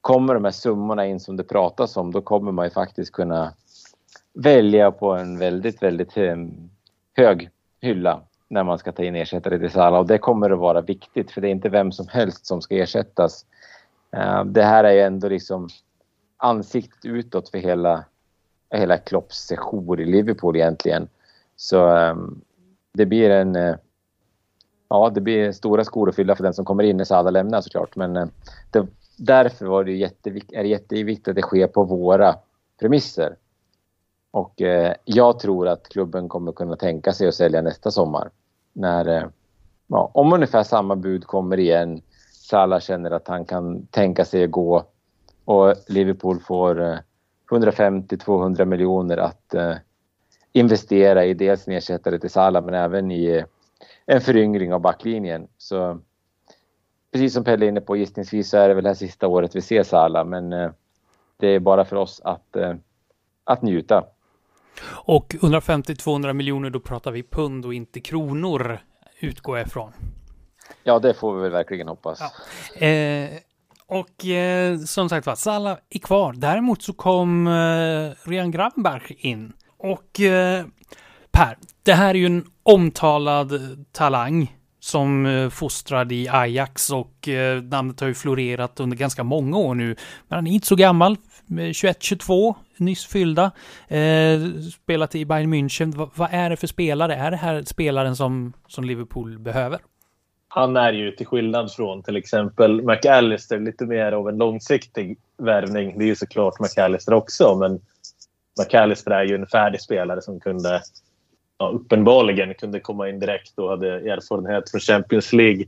kommer 0.00 0.34
de 0.34 0.44
här 0.44 0.50
summorna 0.50 1.06
in 1.06 1.20
som 1.20 1.36
det 1.36 1.44
pratas 1.44 1.96
om, 1.96 2.12
då 2.12 2.20
kommer 2.20 2.52
man 2.52 2.66
ju 2.66 2.70
faktiskt 2.70 3.12
kunna 3.12 3.52
välja 4.32 4.90
på 4.90 5.12
en 5.12 5.38
väldigt, 5.38 5.82
väldigt 5.82 6.16
ehm, 6.16 6.70
hög 7.16 7.50
hylla 7.80 8.20
när 8.48 8.64
man 8.64 8.78
ska 8.78 8.92
ta 8.92 9.02
in 9.02 9.16
ersättare 9.16 9.58
till 9.58 9.70
Salah 9.70 10.00
och 10.00 10.06
det 10.06 10.18
kommer 10.18 10.50
att 10.50 10.58
vara 10.58 10.80
viktigt 10.80 11.30
för 11.30 11.40
det 11.40 11.48
är 11.48 11.50
inte 11.50 11.68
vem 11.68 11.92
som 11.92 12.08
helst 12.08 12.46
som 12.46 12.62
ska 12.62 12.76
ersättas. 12.76 13.46
Ehm, 14.12 14.52
det 14.52 14.62
här 14.62 14.84
är 14.84 14.92
ju 14.92 15.00
ändå 15.00 15.28
liksom 15.28 15.68
ansiktet 16.36 17.04
utåt 17.04 17.48
för 17.48 17.58
hela, 17.58 18.04
hela 18.70 18.96
Klopps 18.96 19.36
sejour 19.36 20.00
i 20.00 20.04
Liverpool 20.04 20.56
egentligen. 20.56 21.08
Så 21.56 21.88
ehm, 21.88 22.40
det 22.92 23.06
blir 23.06 23.30
en 23.30 23.56
eh, 23.56 23.76
Ja, 24.92 25.10
det 25.14 25.20
blir 25.20 25.52
stora 25.52 25.84
skor 25.84 26.08
att 26.08 26.16
fylla 26.16 26.36
för 26.36 26.42
den 26.42 26.54
som 26.54 26.64
kommer 26.64 26.84
in 26.84 26.96
när 26.96 27.04
Salah 27.04 27.32
lämnar 27.32 27.60
såklart. 27.60 27.96
Men 27.96 28.16
eh, 28.16 28.26
det, 28.70 28.86
därför 29.20 29.66
var 29.66 29.84
det 29.84 29.92
jättevik 29.92 30.52
är 30.52 30.62
det 30.62 30.68
jätteviktigt 30.68 31.28
att 31.28 31.34
det 31.34 31.42
sker 31.42 31.66
på 31.66 31.84
våra 31.84 32.34
premisser. 32.80 33.36
Och 34.30 34.62
eh, 34.62 34.94
jag 35.04 35.38
tror 35.38 35.68
att 35.68 35.88
klubben 35.88 36.28
kommer 36.28 36.52
kunna 36.52 36.76
tänka 36.76 37.12
sig 37.12 37.28
att 37.28 37.34
sälja 37.34 37.62
nästa 37.62 37.90
sommar. 37.90 38.30
När, 38.72 39.08
eh, 39.08 39.28
ja, 39.86 40.10
om 40.14 40.32
ungefär 40.32 40.62
samma 40.62 40.96
bud 40.96 41.24
kommer 41.24 41.58
igen, 41.58 42.02
Salah 42.32 42.80
känner 42.80 43.10
att 43.10 43.28
han 43.28 43.44
kan 43.44 43.86
tänka 43.86 44.24
sig 44.24 44.44
att 44.44 44.50
gå 44.50 44.84
och 45.44 45.74
Liverpool 45.88 46.40
får 46.40 46.82
eh, 46.82 46.98
150-200 47.50 48.64
miljoner 48.64 49.16
att 49.16 49.54
eh, 49.54 49.74
investera 50.52 51.24
i 51.24 51.34
dels 51.34 51.68
en 51.68 51.74
ersättare 51.74 52.18
till 52.18 52.30
Salah 52.30 52.64
men 52.64 52.74
även 52.74 53.10
i 53.10 53.26
eh, 53.26 53.44
en 54.06 54.20
föryngring 54.20 54.74
av 54.74 54.80
backlinjen. 54.80 55.48
Så 55.58 56.00
precis 57.12 57.34
som 57.34 57.44
Pelle 57.44 57.66
är 57.66 57.68
inne 57.68 57.80
på, 57.80 57.96
gissningsvis 57.96 58.50
så 58.50 58.56
är 58.56 58.68
det 58.68 58.74
väl 58.74 58.84
det 58.84 58.90
här 58.90 58.94
sista 58.94 59.26
året 59.26 59.56
vi 59.56 59.60
ser 59.60 59.82
Salah, 59.82 60.24
men 60.24 60.52
eh, 60.52 60.70
det 61.36 61.48
är 61.48 61.60
bara 61.60 61.84
för 61.84 61.96
oss 61.96 62.20
att, 62.24 62.56
eh, 62.56 62.74
att 63.44 63.62
njuta. 63.62 64.04
Och 64.86 65.34
150-200 65.34 66.32
miljoner, 66.32 66.70
då 66.70 66.80
pratar 66.80 67.10
vi 67.10 67.22
pund 67.22 67.66
och 67.66 67.74
inte 67.74 68.00
kronor, 68.00 68.80
utgår 69.20 69.58
jag 69.58 69.66
ifrån. 69.66 69.92
Ja, 70.84 70.98
det 70.98 71.14
får 71.14 71.34
vi 71.34 71.42
väl 71.42 71.50
verkligen 71.50 71.88
hoppas. 71.88 72.20
Ja. 72.80 72.86
Eh, 72.86 73.30
och 73.86 74.26
eh, 74.26 74.78
som 74.78 75.08
sagt 75.08 75.26
var, 75.26 75.34
Salah 75.34 75.78
är 75.90 75.98
kvar. 75.98 76.32
Däremot 76.32 76.82
så 76.82 76.92
kom 76.92 77.46
eh, 77.46 78.28
Rian 78.28 78.50
Gravenberg 78.50 79.16
in. 79.18 79.52
Och 79.76 80.20
eh, 80.20 80.64
Per, 81.30 81.58
det 81.82 81.92
här 81.92 82.08
är 82.10 82.18
ju 82.18 82.26
en 82.26 82.44
omtalad 82.62 83.52
talang 83.92 84.56
som 84.80 85.26
eh, 85.26 85.48
fostrad 85.48 86.12
i 86.12 86.28
Ajax 86.28 86.90
och 86.90 87.28
eh, 87.28 87.62
namnet 87.62 88.00
har 88.00 88.08
ju 88.08 88.14
florerat 88.14 88.80
under 88.80 88.96
ganska 88.96 89.24
många 89.24 89.58
år 89.58 89.74
nu. 89.74 89.96
Men 90.28 90.36
han 90.36 90.46
är 90.46 90.52
inte 90.52 90.66
så 90.66 90.76
gammal, 90.76 91.12
eh, 91.50 91.54
21-22, 91.54 92.54
nyss 92.76 93.06
fyllda. 93.06 93.50
Eh, 93.88 94.40
spelat 94.82 95.14
i 95.14 95.24
Bayern 95.24 95.54
München. 95.54 96.10
Vad 96.14 96.28
är 96.32 96.50
det 96.50 96.56
för 96.56 96.66
spelare? 96.66 97.14
Är 97.14 97.30
det 97.30 97.36
här 97.36 97.62
spelaren 97.62 98.16
som, 98.16 98.52
som 98.66 98.84
Liverpool 98.84 99.38
behöver? 99.38 99.80
Han 100.48 100.76
är 100.76 100.92
ju 100.92 101.10
till 101.10 101.26
skillnad 101.26 101.72
från 101.72 102.02
till 102.02 102.16
exempel 102.16 102.82
McAllister 102.82 103.60
lite 103.60 103.86
mer 103.86 104.12
av 104.12 104.28
en 104.28 104.36
långsiktig 104.36 105.18
värvning. 105.38 105.98
Det 105.98 106.04
är 106.04 106.06
ju 106.06 106.16
såklart 106.16 106.60
McAllister 106.60 107.14
också, 107.14 107.56
men 107.56 107.80
McAllister 108.60 109.10
är 109.10 109.24
ju 109.24 109.34
en 109.34 109.46
färdig 109.46 109.80
spelare 109.80 110.22
som 110.22 110.40
kunde 110.40 110.82
ja, 111.60 111.68
uppenbarligen 111.68 112.54
kunde 112.54 112.80
komma 112.80 113.08
in 113.08 113.20
direkt 113.20 113.58
och 113.58 113.70
hade 113.70 113.88
erfarenhet 113.88 114.70
från 114.70 114.80
Champions 114.80 115.32
League. 115.32 115.64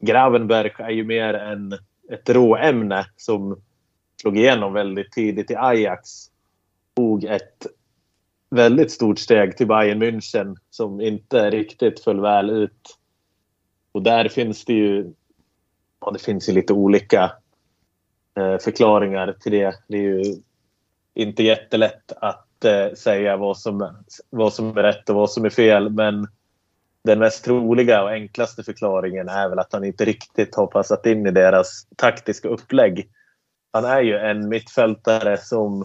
Gravenberg 0.00 0.72
är 0.78 0.90
ju 0.90 1.04
mer 1.04 1.34
en, 1.34 1.72
ett 2.10 2.28
råämne 2.28 3.06
som 3.16 3.60
slog 4.20 4.38
igenom 4.38 4.72
väldigt 4.72 5.12
tidigt 5.12 5.50
i 5.50 5.56
Ajax. 5.56 6.10
Tog 6.96 7.24
ett 7.24 7.66
väldigt 8.50 8.92
stort 8.92 9.18
steg 9.18 9.56
till 9.56 9.66
Bayern 9.66 10.02
München 10.02 10.56
som 10.70 11.00
inte 11.00 11.50
riktigt 11.50 12.00
föll 12.00 12.20
väl 12.20 12.50
ut. 12.50 12.98
Och 13.92 14.02
där 14.02 14.28
finns 14.28 14.64
det 14.64 14.72
ju 14.72 15.12
ja, 16.00 16.10
det 16.10 16.22
finns 16.22 16.48
ju 16.48 16.52
lite 16.52 16.72
olika 16.72 17.32
eh, 18.36 18.58
förklaringar 18.58 19.36
till 19.40 19.52
det. 19.52 19.74
Det 19.88 19.96
är 19.96 20.02
ju 20.02 20.36
inte 21.14 21.42
jättelätt 21.42 22.12
att 22.16 22.46
inte 22.64 22.96
säga 22.96 23.36
vad 23.36 23.58
som, 23.58 24.04
vad 24.30 24.52
som 24.52 24.78
är 24.78 24.82
rätt 24.82 25.08
och 25.08 25.16
vad 25.16 25.30
som 25.30 25.44
är 25.44 25.50
fel. 25.50 25.90
Men 25.90 26.28
den 27.04 27.18
mest 27.18 27.44
troliga 27.44 28.02
och 28.02 28.10
enklaste 28.10 28.62
förklaringen 28.62 29.28
är 29.28 29.48
väl 29.48 29.58
att 29.58 29.72
han 29.72 29.84
inte 29.84 30.04
riktigt 30.04 30.54
har 30.54 30.66
passat 30.66 31.06
in 31.06 31.26
i 31.26 31.30
deras 31.30 31.86
taktiska 31.96 32.48
upplägg. 32.48 33.08
Han 33.72 33.84
är 33.84 34.00
ju 34.00 34.16
en 34.16 34.48
mittfältare 34.48 35.38
som 35.38 35.84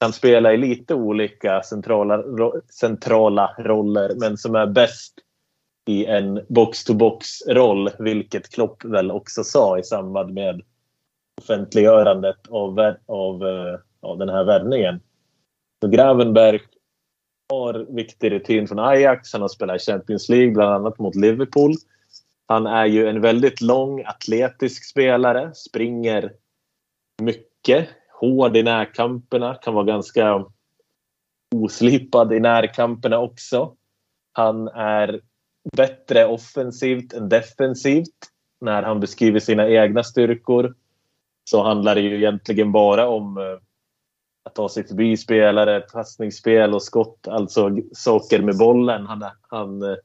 kan 0.00 0.12
spela 0.12 0.52
i 0.52 0.56
lite 0.56 0.94
olika 0.94 1.62
centrala, 1.62 2.16
ro, 2.16 2.60
centrala 2.68 3.54
roller 3.58 4.12
men 4.16 4.36
som 4.36 4.54
är 4.54 4.66
bäst 4.66 5.14
i 5.86 6.06
en 6.06 6.40
box-to-box-roll, 6.48 7.90
vilket 7.98 8.54
Klopp 8.54 8.84
väl 8.84 9.10
också 9.10 9.44
sa 9.44 9.78
i 9.78 9.82
samband 9.82 10.34
med 10.34 10.62
offentliggörandet 11.42 12.48
av, 12.48 12.94
av, 13.06 13.46
eh, 13.46 13.78
av 14.00 14.18
den 14.18 14.28
här 14.28 14.44
värvningen. 14.44 15.00
Så 15.82 15.88
Gravenberg 15.88 16.60
har 17.48 17.86
viktig 17.94 18.32
rutin 18.32 18.68
från 18.68 18.78
Ajax. 18.78 19.32
Han 19.32 19.42
har 19.42 19.48
spelat 19.48 19.76
i 19.76 19.84
Champions 19.84 20.28
League, 20.28 20.50
bland 20.50 20.74
annat 20.74 20.98
mot 20.98 21.14
Liverpool. 21.14 21.72
Han 22.46 22.66
är 22.66 22.86
ju 22.86 23.08
en 23.08 23.20
väldigt 23.20 23.60
lång, 23.60 24.04
atletisk 24.06 24.90
spelare. 24.90 25.54
Springer 25.54 26.32
mycket. 27.22 27.88
Hård 28.20 28.56
i 28.56 28.62
närkamperna. 28.62 29.54
Kan 29.54 29.74
vara 29.74 29.84
ganska 29.84 30.44
oslipad 31.54 32.32
i 32.32 32.40
närkamperna 32.40 33.18
också. 33.18 33.74
Han 34.32 34.68
är 34.68 35.20
bättre 35.76 36.26
offensivt 36.26 37.12
än 37.12 37.28
defensivt. 37.28 38.30
När 38.60 38.82
han 38.82 39.00
beskriver 39.00 39.40
sina 39.40 39.68
egna 39.68 40.02
styrkor 40.02 40.74
så 41.44 41.62
handlar 41.62 41.94
det 41.94 42.00
ju 42.00 42.16
egentligen 42.16 42.72
bara 42.72 43.08
om 43.08 43.38
eh, 43.38 43.58
att 44.42 44.54
ta 44.54 44.68
sig 44.68 44.86
förbi 44.86 45.16
spelare, 45.16 45.80
passningsspel 45.80 46.74
och 46.74 46.82
skott. 46.82 47.28
Alltså 47.28 47.70
saker 47.92 48.42
med 48.42 48.58
bollen. 48.58 49.06
Han, 49.06 49.24
han 49.48 49.82
eh, 49.82 49.96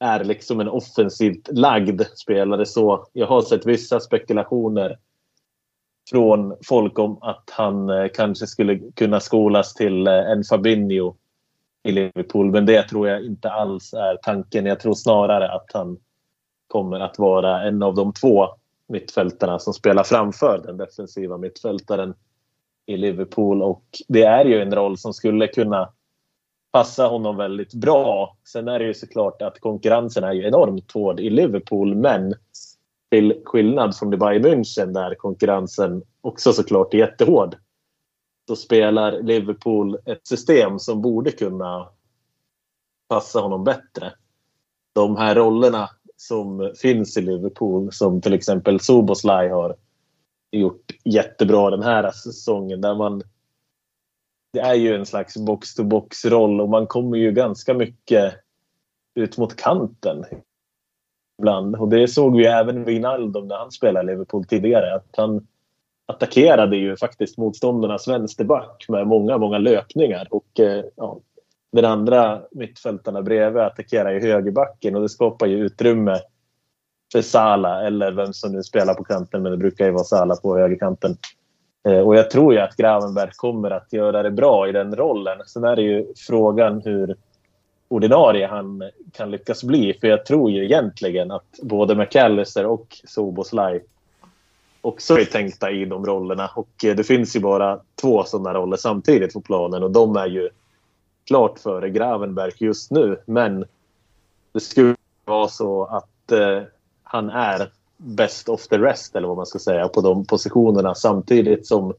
är 0.00 0.24
liksom 0.24 0.60
en 0.60 0.68
offensivt 0.68 1.48
lagd 1.52 2.02
spelare. 2.14 2.66
Så 2.66 3.06
jag 3.12 3.26
har 3.26 3.42
sett 3.42 3.66
vissa 3.66 4.00
spekulationer 4.00 4.98
från 6.10 6.56
folk 6.68 6.98
om 6.98 7.18
att 7.22 7.50
han 7.52 7.90
eh, 7.90 8.08
kanske 8.14 8.46
skulle 8.46 8.78
kunna 8.78 9.20
skolas 9.20 9.74
till 9.74 10.06
eh, 10.06 10.30
en 10.30 10.44
Fabinho 10.44 11.14
i 11.82 11.92
Liverpool. 11.92 12.50
Men 12.50 12.66
det 12.66 12.82
tror 12.82 13.08
jag 13.08 13.24
inte 13.24 13.50
alls 13.50 13.94
är 13.94 14.16
tanken. 14.22 14.66
Jag 14.66 14.80
tror 14.80 14.94
snarare 14.94 15.52
att 15.52 15.70
han 15.72 15.98
kommer 16.68 17.00
att 17.00 17.18
vara 17.18 17.62
en 17.62 17.82
av 17.82 17.94
de 17.94 18.12
två 18.12 18.48
mittfältarna 18.88 19.58
som 19.58 19.74
spelar 19.74 20.04
framför 20.04 20.62
den 20.66 20.76
defensiva 20.76 21.36
mittfältaren 21.36 22.14
i 22.88 22.96
Liverpool. 22.96 23.62
Och 23.62 23.84
det 24.08 24.22
är 24.22 24.44
ju 24.44 24.62
en 24.62 24.74
roll 24.74 24.98
som 24.98 25.14
skulle 25.14 25.46
kunna 25.46 25.92
passa 26.72 27.06
honom 27.06 27.36
väldigt 27.36 27.74
bra. 27.74 28.36
Sen 28.48 28.68
är 28.68 28.78
det 28.78 28.84
ju 28.84 28.94
såklart 28.94 29.42
att 29.42 29.60
konkurrensen 29.60 30.24
är 30.24 30.32
ju 30.32 30.46
enormt 30.46 30.92
hård 30.92 31.20
i 31.20 31.30
Liverpool. 31.30 31.94
Men 31.94 32.34
till 33.10 33.42
skillnad 33.44 33.96
från 33.96 34.10
det 34.10 34.16
Bayern 34.16 34.44
München 34.44 34.92
där 34.92 35.14
konkurrensen 35.14 36.02
också 36.20 36.52
såklart 36.52 36.94
är 36.94 36.98
jättehård 36.98 37.56
Då 38.46 38.56
spelar 38.56 39.22
Liverpool 39.22 39.98
ett 40.04 40.26
system 40.26 40.78
som 40.78 41.02
borde 41.02 41.30
kunna 41.30 41.88
passa 43.08 43.40
honom 43.40 43.64
bättre. 43.64 44.12
De 44.92 45.16
här 45.16 45.34
rollerna 45.34 45.88
som 46.16 46.72
finns 46.82 47.16
i 47.16 47.20
Liverpool, 47.20 47.92
som 47.92 48.20
till 48.20 48.34
exempel 48.34 48.80
Soboslaj 48.80 49.48
har 49.48 49.76
gjort 50.52 50.92
jättebra 51.04 51.70
den 51.70 51.82
här 51.82 52.10
säsongen. 52.10 52.80
Där 52.80 52.94
man, 52.94 53.22
det 54.52 54.60
är 54.60 54.74
ju 54.74 54.94
en 54.94 55.06
slags 55.06 55.36
box-to-box-roll 55.36 56.60
och 56.60 56.68
man 56.68 56.86
kommer 56.86 57.16
ju 57.16 57.32
ganska 57.32 57.74
mycket 57.74 58.34
ut 59.14 59.38
mot 59.38 59.56
kanten 59.56 60.24
ibland. 61.38 61.76
Och 61.76 61.88
det 61.88 62.08
såg 62.08 62.36
vi 62.36 62.46
även 62.46 62.84
Wijnaldum 62.84 63.48
när 63.48 63.56
han 63.56 63.70
spelade 63.72 64.12
i 64.12 64.14
Liverpool 64.14 64.44
tidigare. 64.44 64.94
Att 64.94 65.14
han 65.16 65.46
attackerade 66.06 66.76
ju 66.76 66.96
faktiskt 66.96 67.38
motståndarnas 67.38 68.08
vänsterback 68.08 68.86
med 68.88 69.06
många, 69.06 69.38
många 69.38 69.58
löpningar. 69.58 70.28
Och 70.30 70.60
eh, 70.60 70.84
ja, 70.96 71.20
den 71.72 71.84
andra 71.84 72.42
mittfältarna 72.50 73.22
bredvid 73.22 73.62
attackerar 73.62 74.12
ju 74.12 74.20
högerbacken 74.20 74.96
och 74.96 75.02
det 75.02 75.08
skapar 75.08 75.46
ju 75.46 75.58
utrymme 75.58 76.20
för 77.12 77.22
Sala 77.22 77.86
eller 77.86 78.12
vem 78.12 78.32
som 78.32 78.52
nu 78.52 78.62
spelar 78.62 78.94
på 78.94 79.04
kanten, 79.04 79.42
men 79.42 79.52
det 79.52 79.58
brukar 79.58 79.84
ju 79.86 79.90
vara 79.90 80.04
Sala 80.04 80.36
på 80.36 80.58
högerkanten. 80.58 81.16
Eh, 81.88 82.00
och 82.00 82.16
jag 82.16 82.30
tror 82.30 82.54
ju 82.54 82.60
att 82.60 82.76
Gravenberg 82.76 83.30
kommer 83.36 83.70
att 83.70 83.92
göra 83.92 84.22
det 84.22 84.30
bra 84.30 84.68
i 84.68 84.72
den 84.72 84.96
rollen. 84.96 85.38
Sen 85.46 85.64
är 85.64 85.76
det 85.76 85.82
ju 85.82 86.06
frågan 86.16 86.82
hur 86.84 87.16
ordinarie 87.88 88.46
han 88.46 88.82
kan 89.12 89.30
lyckas 89.30 89.64
bli. 89.64 89.94
För 90.00 90.08
jag 90.08 90.26
tror 90.26 90.50
ju 90.50 90.64
egentligen 90.64 91.30
att 91.30 91.58
både 91.62 91.94
McAllister 91.94 92.66
och 92.66 92.96
Soboslaj 93.04 93.84
också 94.80 95.18
är 95.18 95.24
tänkta 95.24 95.70
i 95.70 95.84
de 95.84 96.06
rollerna. 96.06 96.50
Och 96.54 96.84
eh, 96.84 96.96
det 96.96 97.04
finns 97.04 97.36
ju 97.36 97.40
bara 97.40 97.80
två 98.00 98.24
sådana 98.24 98.54
roller 98.54 98.76
samtidigt 98.76 99.32
på 99.32 99.40
planen 99.40 99.82
och 99.82 99.90
de 99.90 100.16
är 100.16 100.26
ju 100.26 100.48
klart 101.26 101.58
före 101.58 101.90
Gravenberg 101.90 102.52
just 102.58 102.90
nu. 102.90 103.20
Men 103.26 103.64
det 104.52 104.60
skulle 104.60 104.96
vara 105.24 105.48
så 105.48 105.84
att 105.84 106.32
eh, 106.32 106.62
han 107.10 107.30
är 107.30 107.70
best 107.96 108.48
of 108.48 108.68
the 108.68 108.78
rest 108.78 109.16
eller 109.16 109.28
vad 109.28 109.36
man 109.36 109.46
ska 109.46 109.58
säga 109.58 109.88
på 109.88 110.00
de 110.00 110.24
positionerna 110.24 110.94
samtidigt 110.94 111.66
som 111.66 111.94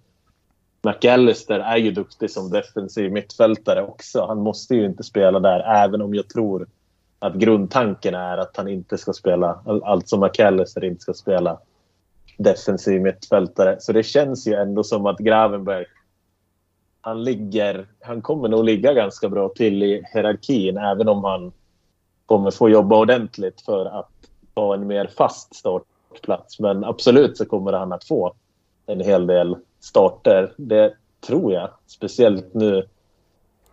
McAllister 0.81 1.59
är 1.59 1.77
ju 1.77 1.91
duktig 1.91 2.31
som 2.31 2.49
defensiv 2.49 3.11
mittfältare 3.11 3.83
också. 3.83 4.25
Han 4.25 4.39
måste 4.39 4.75
ju 4.75 4.85
inte 4.85 5.03
spela 5.03 5.39
där 5.39 5.83
även 5.83 6.01
om 6.01 6.13
jag 6.15 6.29
tror 6.29 6.67
att 7.19 7.33
grundtanken 7.33 8.15
är 8.15 8.37
att 8.37 8.57
han 8.57 8.67
inte 8.67 8.97
ska 8.97 9.13
spela, 9.13 9.59
alltså 9.83 10.17
McAllister 10.17 10.83
inte 10.83 11.01
ska 11.01 11.13
spela 11.13 11.59
defensiv 12.37 13.01
mittfältare. 13.01 13.77
Så 13.79 13.93
det 13.93 14.03
känns 14.03 14.47
ju 14.47 14.53
ändå 14.53 14.83
som 14.83 15.05
att 15.05 15.17
Gravenberg 15.17 15.85
han, 17.01 17.23
ligger, 17.23 17.87
han 18.01 18.21
kommer 18.21 18.49
nog 18.49 18.63
ligga 18.63 18.93
ganska 18.93 19.29
bra 19.29 19.49
till 19.49 19.83
i 19.83 20.03
hierarkin 20.13 20.77
även 20.77 21.07
om 21.07 21.23
han 21.23 21.51
kommer 22.25 22.51
få 22.51 22.69
jobba 22.69 22.97
ordentligt 22.97 23.61
för 23.61 23.85
att 23.85 24.28
ha 24.59 24.73
en 24.73 24.87
mer 24.87 25.09
fast 25.17 25.55
startplats. 25.55 26.59
Men 26.59 26.83
absolut 26.83 27.37
så 27.37 27.45
kommer 27.45 27.73
han 27.73 27.93
att 27.93 28.03
få 28.03 28.33
en 28.85 29.01
hel 29.01 29.27
del 29.27 29.57
starter. 29.79 30.53
Det 30.57 30.93
tror 31.27 31.53
jag. 31.53 31.69
Speciellt 31.87 32.53
nu 32.53 32.87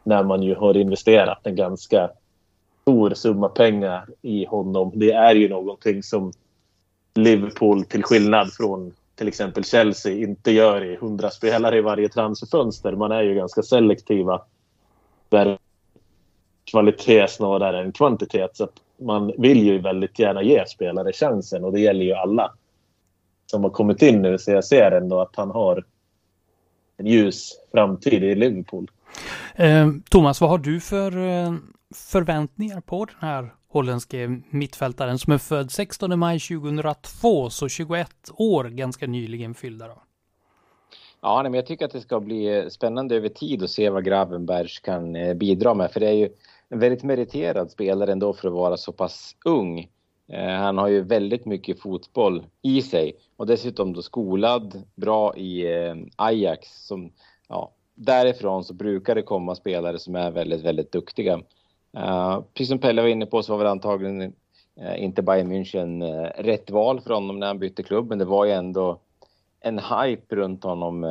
när 0.04 0.22
man 0.22 0.42
ju 0.42 0.54
har 0.54 0.76
investerat 0.76 1.46
en 1.46 1.56
ganska 1.56 2.10
stor 2.82 3.14
summa 3.14 3.48
pengar 3.48 4.06
i 4.22 4.44
honom. 4.44 4.92
Det 4.94 5.12
är 5.12 5.34
ju 5.34 5.48
någonting 5.48 6.02
som 6.02 6.32
Liverpool 7.14 7.84
till 7.84 8.02
skillnad 8.02 8.52
från 8.52 8.94
till 9.14 9.28
exempel 9.28 9.64
Chelsea 9.64 10.12
inte 10.12 10.50
gör 10.50 10.84
i 10.84 10.94
100 10.94 11.30
spelare 11.30 11.78
i 11.78 11.80
varje 11.80 12.08
transferfönster. 12.08 12.92
Man 12.92 13.12
är 13.12 13.22
ju 13.22 13.34
ganska 13.34 13.62
selektiva. 13.62 14.42
Där 15.28 15.58
kvalitet 16.64 17.28
snarare 17.28 17.82
än 17.82 17.92
kvantitet. 17.92 18.56
Så 18.56 18.68
man 18.98 19.32
vill 19.38 19.62
ju 19.62 19.78
väldigt 19.78 20.18
gärna 20.18 20.42
ge 20.42 20.66
spelare 20.66 21.12
chansen 21.12 21.64
och 21.64 21.72
det 21.72 21.80
gäller 21.80 22.04
ju 22.04 22.12
alla 22.12 22.52
som 23.46 23.64
har 23.64 23.70
kommit 23.70 24.02
in 24.02 24.22
nu. 24.22 24.38
Så 24.38 24.50
jag 24.50 24.64
ser 24.64 24.90
ändå 24.90 25.20
att 25.20 25.36
han 25.36 25.50
har 25.50 25.84
en 26.96 27.06
ljus 27.06 27.52
framtid 27.72 28.24
i 28.24 28.34
Liverpool. 28.34 28.90
Eh, 29.54 29.88
Thomas, 30.10 30.40
vad 30.40 30.50
har 30.50 30.58
du 30.58 30.80
för 30.80 31.18
eh, 31.18 31.54
förväntningar 31.94 32.80
på 32.80 33.04
den 33.04 33.16
här 33.20 33.50
holländske 33.68 34.40
mittfältaren 34.50 35.18
som 35.18 35.32
är 35.32 35.38
född 35.38 35.70
16 35.70 36.18
maj 36.18 36.40
2002, 36.40 37.50
så 37.50 37.68
21 37.68 38.08
år 38.36 38.64
ganska 38.64 39.06
nyligen 39.06 39.54
fyllda 39.54 39.88
då. 39.88 40.02
Ja, 41.20 41.42
men 41.42 41.54
jag 41.54 41.66
tycker 41.66 41.84
att 41.84 41.92
det 41.92 42.00
ska 42.00 42.20
bli 42.20 42.66
spännande 42.70 43.16
över 43.16 43.28
tid 43.28 43.62
att 43.62 43.70
se 43.70 43.90
vad 43.90 44.04
Gravenberg 44.04 44.68
kan 44.82 45.16
eh, 45.16 45.34
bidra 45.34 45.74
med, 45.74 45.90
för 45.90 46.00
det 46.00 46.08
är 46.08 46.12
ju 46.12 46.28
en 46.68 46.78
väldigt 46.78 47.02
meriterad 47.02 47.70
spelare 47.70 48.12
ändå 48.12 48.32
för 48.32 48.48
att 48.48 48.54
vara 48.54 48.76
så 48.76 48.92
pass 48.92 49.36
ung. 49.44 49.90
Eh, 50.28 50.48
han 50.48 50.78
har 50.78 50.88
ju 50.88 51.02
väldigt 51.02 51.46
mycket 51.46 51.80
fotboll 51.80 52.46
i 52.62 52.82
sig 52.82 53.16
och 53.36 53.46
dessutom 53.46 53.92
då 53.92 54.02
skolad, 54.02 54.82
bra 54.94 55.36
i 55.36 55.76
eh, 55.76 55.94
Ajax 56.16 56.86
som 56.86 57.12
ja, 57.48 57.72
därifrån 57.94 58.64
så 58.64 58.74
brukar 58.74 59.14
det 59.14 59.22
komma 59.22 59.54
spelare 59.54 59.98
som 59.98 60.14
är 60.14 60.30
väldigt, 60.30 60.64
väldigt 60.64 60.92
duktiga. 60.92 61.40
Uh, 61.96 62.40
precis 62.54 62.68
som 62.68 62.78
Pelle 62.78 63.02
var 63.02 63.08
inne 63.08 63.26
på 63.26 63.42
så 63.42 63.52
var 63.52 63.58
väl 63.58 63.66
antagligen 63.66 64.22
uh, 64.22 65.02
inte 65.02 65.22
Bayern 65.22 65.52
München 65.52 66.02
uh, 66.02 66.42
rätt 66.42 66.70
val 66.70 67.00
för 67.00 67.14
honom 67.14 67.40
när 67.40 67.46
han 67.46 67.58
bytte 67.58 67.82
klubb, 67.82 68.08
men 68.08 68.18
det 68.18 68.24
var 68.24 68.44
ju 68.44 68.52
ändå 68.52 69.00
en 69.60 69.78
hype 69.78 70.36
runt 70.36 70.64
honom 70.64 71.04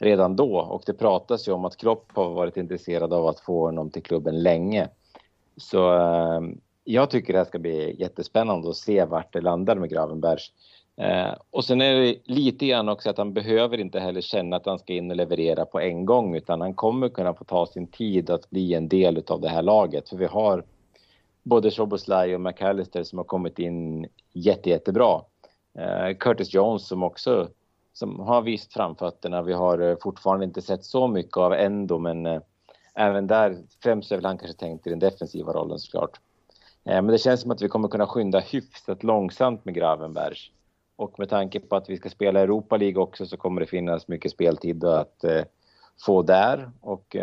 redan 0.00 0.36
då 0.36 0.60
och 0.60 0.82
det 0.86 0.92
pratas 0.92 1.48
ju 1.48 1.52
om 1.52 1.64
att 1.64 1.76
Klopp 1.76 2.12
har 2.14 2.30
varit 2.30 2.56
intresserad 2.56 3.12
av 3.12 3.26
att 3.26 3.40
få 3.40 3.64
honom 3.64 3.90
till 3.90 4.02
klubben 4.02 4.42
länge. 4.42 4.88
Så 5.56 5.94
eh, 5.94 6.40
jag 6.84 7.10
tycker 7.10 7.32
det 7.32 7.38
här 7.38 7.46
ska 7.46 7.58
bli 7.58 7.96
jättespännande 7.98 8.70
att 8.70 8.76
se 8.76 9.04
vart 9.04 9.32
det 9.32 9.40
landar 9.40 9.76
med 9.76 9.90
Gravenbergs. 9.90 10.52
Eh, 10.96 11.34
och 11.50 11.64
sen 11.64 11.80
är 11.80 11.94
det 11.94 12.16
lite 12.24 12.66
grann 12.66 12.88
också 12.88 13.10
att 13.10 13.18
han 13.18 13.32
behöver 13.32 13.78
inte 13.78 14.00
heller 14.00 14.20
känna 14.20 14.56
att 14.56 14.66
han 14.66 14.78
ska 14.78 14.92
in 14.92 15.10
och 15.10 15.16
leverera 15.16 15.64
på 15.64 15.80
en 15.80 16.06
gång 16.06 16.36
utan 16.36 16.60
han 16.60 16.74
kommer 16.74 17.08
kunna 17.08 17.34
få 17.34 17.44
ta 17.44 17.66
sin 17.66 17.86
tid 17.86 18.30
att 18.30 18.50
bli 18.50 18.74
en 18.74 18.88
del 18.88 19.22
av 19.26 19.40
det 19.40 19.48
här 19.48 19.62
laget. 19.62 20.08
För 20.08 20.16
vi 20.16 20.26
har 20.26 20.64
både 21.42 21.70
Soboslaj 21.70 22.34
och 22.34 22.40
McAllister 22.40 23.02
som 23.02 23.18
har 23.18 23.24
kommit 23.24 23.58
in 23.58 24.06
jätte, 24.32 24.70
jättebra. 24.70 25.20
Eh, 25.78 26.16
Curtis 26.16 26.54
Jones 26.54 26.86
som 26.88 27.02
också 27.02 27.48
som 27.92 28.20
har 28.20 28.42
visst 28.42 28.72
framfötterna. 28.72 29.42
Vi 29.42 29.52
har 29.52 29.78
eh, 29.78 29.96
fortfarande 30.02 30.44
inte 30.44 30.62
sett 30.62 30.84
så 30.84 31.08
mycket 31.08 31.36
av 31.36 31.52
Endo 31.52 31.98
men 31.98 32.26
eh, 32.26 32.40
även 32.94 33.26
där 33.26 33.58
främst 33.82 34.12
är 34.12 34.16
väl 34.16 34.24
han 34.24 34.38
kanske 34.38 34.58
tänkt 34.58 34.86
i 34.86 34.90
den 34.90 34.98
defensiva 34.98 35.52
rollen 35.52 35.78
såklart. 35.78 36.20
Eh, 36.84 36.94
men 36.94 37.06
det 37.06 37.18
känns 37.18 37.40
som 37.40 37.50
att 37.50 37.62
vi 37.62 37.68
kommer 37.68 37.88
kunna 37.88 38.06
skynda 38.06 38.40
hyfsat 38.40 39.02
långsamt 39.02 39.64
med 39.64 39.74
Gravenbergs. 39.74 40.50
Och 40.96 41.18
med 41.18 41.28
tanke 41.28 41.60
på 41.60 41.76
att 41.76 41.90
vi 41.90 41.96
ska 41.96 42.10
spela 42.10 42.40
Europa 42.40 42.76
League 42.76 43.02
också 43.02 43.26
så 43.26 43.36
kommer 43.36 43.60
det 43.60 43.66
finnas 43.66 44.08
mycket 44.08 44.32
speltid 44.32 44.84
att 44.84 45.24
få 46.06 46.22
där. 46.22 46.70
Och 46.80 47.16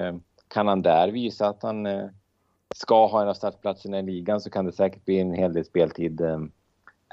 kan 0.47 0.67
han 0.67 0.81
där 0.81 1.07
visa 1.07 1.47
att 1.47 1.63
han 1.63 1.87
ska 2.75 3.07
ha 3.07 3.21
en 3.21 3.27
av 3.27 3.33
startplatserna 3.33 3.99
i 3.99 4.01
ligan 4.01 4.41
så 4.41 4.49
kan 4.49 4.65
det 4.65 4.71
säkert 4.71 5.05
bli 5.05 5.19
en 5.19 5.33
hel 5.33 5.53
del 5.53 5.65
speltid 5.65 6.21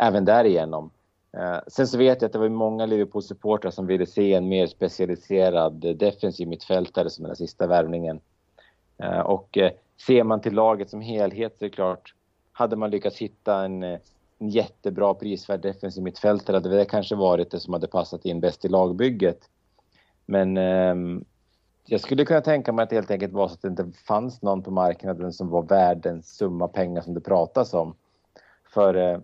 även 0.00 0.24
därigenom. 0.24 0.90
Eh, 1.36 1.58
sen 1.66 1.86
så 1.86 1.98
vet 1.98 2.22
jag 2.22 2.26
att 2.26 2.32
det 2.32 2.38
var 2.38 2.48
många 2.48 2.86
Liverpool-supportrar 2.86 3.70
som 3.70 3.86
ville 3.86 4.06
se 4.06 4.34
en 4.34 4.48
mer 4.48 4.66
specialiserad 4.66 5.84
eh, 5.84 5.94
defensiv 5.94 6.48
mittfältare 6.48 7.10
som 7.10 7.24
den 7.24 7.36
sista 7.36 7.66
värvningen. 7.66 8.20
Eh, 8.98 9.20
och 9.20 9.58
ser 10.06 10.24
man 10.24 10.40
till 10.40 10.54
laget 10.54 10.90
som 10.90 11.00
helhet 11.00 11.58
så 11.58 11.64
är 11.64 11.68
det 11.68 11.74
klart, 11.74 12.14
hade 12.52 12.76
man 12.76 12.90
lyckats 12.90 13.18
hitta 13.18 13.64
en 13.64 13.98
en 14.38 14.48
jättebra 14.48 15.14
prisvärd 15.14 15.60
defensiv 15.60 16.02
mittfältare 16.02 16.56
hade 16.56 16.76
det 16.76 16.84
kanske 16.84 17.14
varit 17.14 17.50
det 17.50 17.60
som 17.60 17.72
hade 17.72 17.86
passat 17.86 18.24
in 18.24 18.40
bäst 18.40 18.64
i 18.64 18.68
lagbygget. 18.68 19.38
Men 20.26 20.56
eh, 20.56 20.94
jag 21.86 22.00
skulle 22.00 22.24
kunna 22.24 22.40
tänka 22.40 22.72
mig 22.72 22.82
att 22.82 22.90
det 22.90 22.96
helt 22.96 23.10
enkelt 23.10 23.32
var 23.32 23.48
så 23.48 23.54
att 23.54 23.62
det 23.62 23.68
inte 23.68 23.98
fanns 24.06 24.42
någon 24.42 24.62
på 24.62 24.70
marknaden 24.70 25.32
som 25.32 25.48
var 25.48 25.62
värd 25.62 25.98
den 25.98 26.22
summa 26.22 26.68
pengar 26.68 27.02
som 27.02 27.14
det 27.14 27.20
pratas 27.20 27.74
om. 27.74 27.94
För 28.74 28.94
eh, 28.94 29.18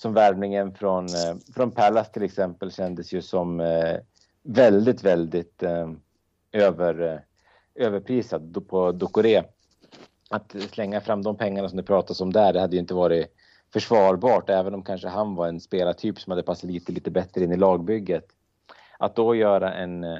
som 0.00 0.14
värvningen 0.14 0.74
från, 0.74 1.06
eh, 1.06 1.36
från 1.54 1.70
Pallas 1.70 2.12
till 2.12 2.22
exempel 2.22 2.72
kändes 2.72 3.12
ju 3.12 3.22
som 3.22 3.60
eh, 3.60 3.96
väldigt, 4.42 5.02
väldigt 5.04 5.62
eh, 5.62 5.90
över, 6.52 7.00
eh, 7.00 7.84
överprisad 7.86 8.66
på 8.68 8.92
Ducoré. 8.92 9.42
Att 10.30 10.56
slänga 10.70 11.00
fram 11.00 11.22
de 11.22 11.36
pengarna 11.36 11.68
som 11.68 11.76
det 11.76 11.82
pratas 11.82 12.20
om 12.20 12.32
där, 12.32 12.52
det 12.52 12.60
hade 12.60 12.76
ju 12.76 12.80
inte 12.80 12.94
varit 12.94 13.26
försvarbart, 13.72 14.50
även 14.50 14.74
om 14.74 14.82
kanske 14.82 15.08
han 15.08 15.34
var 15.34 15.48
en 15.48 15.60
spelartyp 15.60 16.20
som 16.20 16.30
hade 16.30 16.42
passat 16.42 16.70
lite, 16.70 16.92
lite 16.92 17.10
bättre 17.10 17.44
in 17.44 17.52
i 17.52 17.56
lagbygget. 17.56 18.26
Att 18.98 19.16
då 19.16 19.34
göra 19.34 19.74
en, 19.74 20.04
eh, 20.04 20.18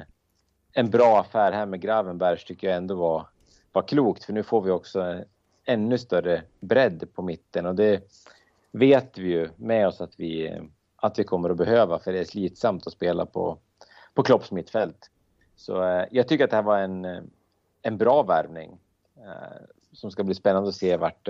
en 0.73 0.89
bra 0.89 1.19
affär 1.19 1.51
här 1.51 1.65
med 1.65 1.81
Gravenbergs 1.81 2.45
tycker 2.45 2.67
jag 2.67 2.77
ändå 2.77 2.95
var, 2.95 3.27
var 3.71 3.81
klokt, 3.81 4.23
för 4.23 4.33
nu 4.33 4.43
får 4.43 4.61
vi 4.61 4.71
också 4.71 5.07
eh, 5.07 5.21
ännu 5.65 5.97
större 5.97 6.43
bredd 6.59 7.13
på 7.13 7.21
mitten 7.21 7.65
och 7.65 7.75
det 7.75 8.01
vet 8.71 9.17
vi 9.17 9.27
ju 9.27 9.49
med 9.55 9.87
oss 9.87 10.01
att 10.01 10.13
vi, 10.17 10.61
att 10.95 11.19
vi 11.19 11.23
kommer 11.23 11.49
att 11.49 11.57
behöva, 11.57 11.99
för 11.99 12.13
det 12.13 12.19
är 12.19 12.25
slitsamt 12.25 12.87
att 12.87 12.93
spela 12.93 13.25
på, 13.25 13.57
på 14.13 14.23
Klopps 14.23 14.51
mittfält. 14.51 15.09
Så 15.55 15.83
eh, 15.83 16.05
jag 16.11 16.27
tycker 16.27 16.43
att 16.43 16.49
det 16.49 16.55
här 16.55 16.63
var 16.63 16.77
en, 16.77 17.05
eh, 17.05 17.23
en 17.81 17.97
bra 17.97 18.23
värvning 18.23 18.77
eh, 19.17 19.61
som 19.91 20.11
ska 20.11 20.23
bli 20.23 20.35
spännande 20.35 20.69
att 20.69 20.75
se 20.75 20.97
vart, 20.97 21.27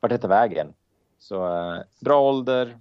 vart 0.00 0.10
det 0.10 0.18
tar 0.18 0.28
vägen. 0.28 0.74
Så 1.18 1.48
bra 2.00 2.20
ålder, 2.20 2.78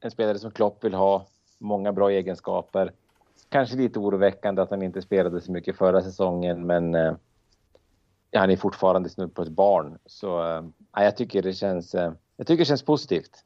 en 0.00 0.10
spelare 0.10 0.38
som 0.38 0.50
Klopp 0.50 0.84
vill 0.84 0.94
ha, 0.94 1.26
många 1.58 1.92
bra 1.92 2.10
egenskaper. 2.10 2.92
Kanske 3.48 3.76
lite 3.76 3.98
oroväckande 3.98 4.62
att 4.62 4.70
han 4.70 4.82
inte 4.82 5.02
spelade 5.02 5.40
så 5.40 5.52
mycket 5.52 5.76
förra 5.76 6.02
säsongen, 6.02 6.66
men 6.66 6.94
eh, 6.94 7.14
han 8.32 8.50
är 8.50 8.56
fortfarande 8.56 9.08
snudd 9.08 9.34
på 9.34 9.42
ett 9.42 9.48
barn. 9.48 9.98
Så 10.06 10.56
eh, 10.56 10.64
jag 11.04 11.16
tycker 11.16 11.42
det 11.42 11.52
känns, 11.52 11.94
eh, 11.94 12.12
jag 12.38 12.46
tycker 12.46 12.58
det 12.58 12.64
känns 12.64 12.82
positivt. 12.84 13.44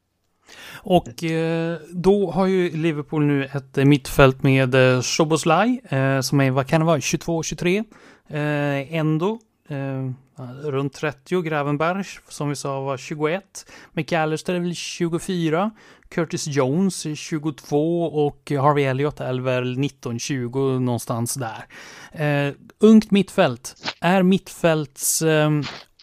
Och 0.73 1.23
eh, 1.23 1.77
då 1.91 2.31
har 2.31 2.47
ju 2.47 2.77
Liverpool 2.77 3.25
nu 3.25 3.45
ett 3.45 3.77
eh, 3.77 3.85
mittfält 3.85 4.43
med 4.43 4.75
eh, 4.75 5.01
Soboslaj 5.01 5.81
eh, 5.89 6.21
som 6.21 6.41
är, 6.41 6.51
vad 6.51 6.67
kan 6.67 6.81
det 6.81 6.85
vara, 6.85 6.97
22-23. 6.97 7.83
Eh, 8.27 8.95
Endo 8.95 9.39
eh, 9.69 10.11
runt 10.63 10.93
30. 10.93 11.41
Gravenberg, 11.41 12.03
som 12.29 12.49
vi 12.49 12.55
sa, 12.55 12.81
var 12.81 12.97
21. 12.97 13.65
McAllister 13.93 14.53
är 14.53 14.59
väl 14.59 14.75
24. 14.75 15.71
Curtis 16.09 16.47
Jones 16.47 17.05
är 17.05 17.15
22 17.15 18.03
och 18.03 18.51
Harvey 18.51 18.83
Elliott 18.83 19.19
är 19.19 19.39
väl 19.39 19.77
19-20 19.77 20.79
någonstans 20.79 21.33
där. 21.33 21.65
Eh, 22.11 22.53
ungt 22.79 23.11
mittfält. 23.11 23.75
Är 24.01 24.23
mittfälts 24.23 25.21
eh, 25.21 25.49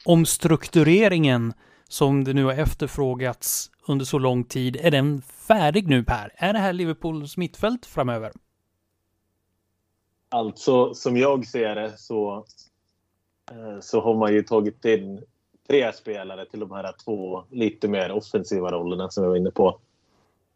omstruktureringen 0.04 1.52
som 1.92 2.24
det 2.24 2.32
nu 2.32 2.44
har 2.44 2.52
efterfrågats 2.52 3.70
under 3.88 4.04
så 4.04 4.18
lång 4.18 4.44
tid, 4.44 4.76
är 4.80 4.90
den 4.90 5.22
färdig 5.22 5.88
nu 5.88 6.04
Per? 6.04 6.32
Är 6.36 6.52
det 6.52 6.58
här 6.58 6.72
Liverpools 6.72 7.36
mittfält 7.36 7.86
framöver? 7.86 8.32
Alltså, 10.28 10.94
som 10.94 11.16
jag 11.16 11.46
ser 11.46 11.74
det 11.74 11.98
så 11.98 12.44
eh, 13.50 13.80
så 13.80 14.00
har 14.00 14.14
man 14.14 14.32
ju 14.32 14.42
tagit 14.42 14.84
in 14.84 15.22
tre 15.68 15.92
spelare 15.92 16.46
till 16.46 16.60
de 16.60 16.70
här 16.70 16.94
två 17.04 17.44
lite 17.50 17.88
mer 17.88 18.12
offensiva 18.12 18.70
rollerna 18.70 19.10
som 19.10 19.24
jag 19.24 19.30
var 19.30 19.36
inne 19.36 19.50
på. 19.50 19.78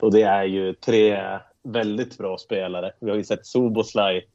Och 0.00 0.12
det 0.12 0.22
är 0.22 0.44
ju 0.44 0.74
tre 0.74 1.38
väldigt 1.62 2.18
bra 2.18 2.38
spelare. 2.38 2.92
Vi 3.00 3.10
har 3.10 3.16
ju 3.16 3.24
sett 3.24 3.46
Soboslaj. 3.46 4.28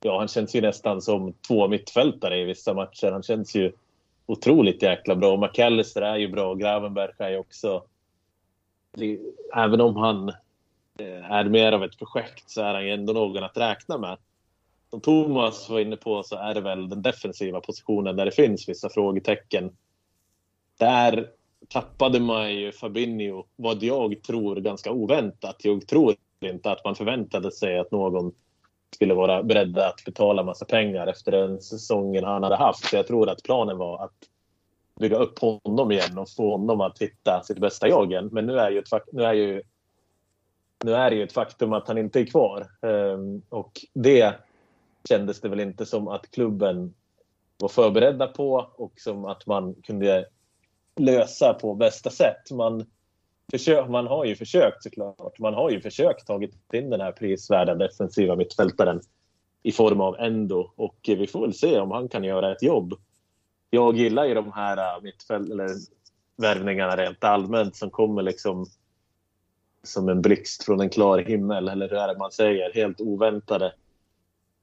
Ja, 0.00 0.18
han 0.18 0.28
känns 0.28 0.54
ju 0.54 0.60
nästan 0.60 1.02
som 1.02 1.32
två 1.48 1.68
mittfältare 1.68 2.40
i 2.40 2.44
vissa 2.44 2.74
matcher. 2.74 3.12
Han 3.12 3.22
känns 3.22 3.54
ju 3.54 3.72
otroligt 4.32 4.82
jäkla 4.82 5.16
bra. 5.16 5.36
McAllister 5.36 6.02
är 6.02 6.16
ju 6.16 6.28
bra. 6.28 6.54
Gravenberg 6.54 7.12
är 7.18 7.30
ju 7.30 7.38
också... 7.38 7.84
Även 9.54 9.80
om 9.80 9.96
han 9.96 10.28
eh, 10.98 11.32
är 11.32 11.44
mer 11.44 11.72
av 11.72 11.84
ett 11.84 11.98
projekt 11.98 12.50
så 12.50 12.62
är 12.62 12.74
han 12.74 12.86
ju 12.86 12.92
ändå 12.92 13.12
någon 13.12 13.44
att 13.44 13.56
räkna 13.56 13.98
med 13.98 14.16
som 14.92 15.00
Thomas 15.00 15.68
var 15.68 15.80
inne 15.80 15.96
på 15.96 16.22
så 16.22 16.36
är 16.36 16.54
det 16.54 16.60
väl 16.60 16.88
den 16.88 17.02
defensiva 17.02 17.60
positionen 17.60 18.16
där 18.16 18.24
det 18.24 18.30
finns 18.30 18.68
vissa 18.68 18.88
frågetecken. 18.88 19.76
Där 20.78 21.30
tappade 21.68 22.20
man 22.20 22.54
ju 22.54 22.72
Fabinho, 22.72 23.44
vad 23.56 23.82
jag 23.82 24.22
tror 24.22 24.56
ganska 24.56 24.92
oväntat. 24.92 25.56
Jag 25.64 25.86
tror 25.86 26.14
inte 26.40 26.70
att 26.70 26.84
man 26.84 26.94
förväntade 26.94 27.52
sig 27.52 27.78
att 27.78 27.90
någon 27.90 28.32
skulle 28.94 29.14
vara 29.14 29.42
beredda 29.42 29.88
att 29.88 30.04
betala 30.04 30.42
massa 30.42 30.64
pengar 30.64 31.06
efter 31.06 31.32
den 31.32 31.60
säsongen 31.60 32.24
han 32.24 32.42
hade 32.42 32.56
haft. 32.56 32.84
Så 32.84 32.96
jag 32.96 33.06
tror 33.06 33.28
att 33.28 33.42
planen 33.42 33.78
var 33.78 34.04
att 34.04 34.14
bygga 35.00 35.16
upp 35.16 35.38
honom 35.38 35.92
igen 35.92 36.18
och 36.18 36.30
få 36.30 36.50
honom 36.50 36.80
att 36.80 36.98
hitta 36.98 37.42
sitt 37.44 37.58
bästa 37.58 37.88
jag 37.88 38.10
igen. 38.10 38.28
Men 38.32 38.46
nu 38.46 38.58
är 38.58 38.70
ju, 38.70 38.78
ett, 38.78 38.88
nu 39.12 39.24
är 39.24 39.32
ju 39.32 39.62
nu 40.84 40.94
är 40.94 41.10
det 41.10 41.16
ju 41.16 41.22
ett 41.22 41.32
faktum 41.32 41.72
att 41.72 41.88
han 41.88 41.98
inte 41.98 42.20
är 42.20 42.26
kvar. 42.26 42.66
Um, 42.80 43.42
och 43.48 43.72
det 43.92 44.34
kändes 45.08 45.40
det 45.40 45.48
väl 45.48 45.60
inte 45.60 45.86
som 45.86 46.08
att 46.08 46.30
klubben 46.30 46.94
var 47.58 47.68
förberedda 47.68 48.26
på 48.26 48.70
och 48.76 48.92
som 48.96 49.24
att 49.24 49.46
man 49.46 49.74
kunde 49.74 50.26
lösa 50.96 51.54
på 51.54 51.74
bästa 51.74 52.10
sätt. 52.10 52.50
Man, 52.50 52.86
försök, 53.50 53.88
man 53.88 54.06
har 54.06 54.24
ju 54.24 54.36
försökt 54.36 54.82
såklart. 54.82 55.38
Man 55.38 55.54
har 55.54 55.70
ju 55.70 55.80
försökt 55.80 56.26
tagit 56.26 56.54
in 56.72 56.90
den 56.90 57.00
här 57.00 57.12
prisvärda 57.12 57.74
defensiva 57.74 58.36
mittfältaren 58.36 59.00
i 59.62 59.72
form 59.72 60.00
av 60.00 60.16
Endo 60.20 60.72
och 60.76 60.98
vi 61.02 61.26
får 61.26 61.40
väl 61.40 61.54
se 61.54 61.78
om 61.78 61.90
han 61.90 62.08
kan 62.08 62.24
göra 62.24 62.52
ett 62.52 62.62
jobb. 62.62 62.94
Jag 63.70 63.96
gillar 63.96 64.24
ju 64.24 64.34
de 64.34 64.52
här 64.52 64.96
äh, 64.96 65.02
mittfält 65.02 65.50
eller 65.50 65.68
värvningarna 66.36 66.96
rent 66.96 67.24
allmänt 67.24 67.76
som 67.76 67.90
kommer 67.90 68.22
liksom 68.22 68.66
som 69.82 70.08
en 70.08 70.22
blixt 70.22 70.64
från 70.64 70.80
en 70.80 70.90
klar 70.90 71.18
himmel 71.18 71.68
eller 71.68 71.88
hur 71.88 71.98
är 71.98 72.08
det 72.08 72.18
man 72.18 72.32
säger, 72.32 72.74
helt 72.74 73.00
oväntade. 73.00 73.74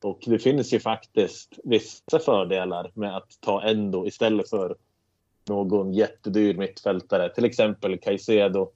Och 0.04 0.20
det 0.26 0.39
finns 0.39 0.74
ju 0.74 0.80
faktiskt 0.80 1.60
vissa 1.63 2.20
fördelar 2.20 2.92
med 2.94 3.18
att 3.18 3.38
ta 3.39 3.62
Endo 3.63 4.08
istället 4.08 4.50
för 4.50 4.76
någon 5.50 5.94
jättedyr 5.94 6.58
mittfältare. 6.58 7.30
Till 7.30 7.46
exempel 7.46 7.98
Caicedo. 7.98 8.72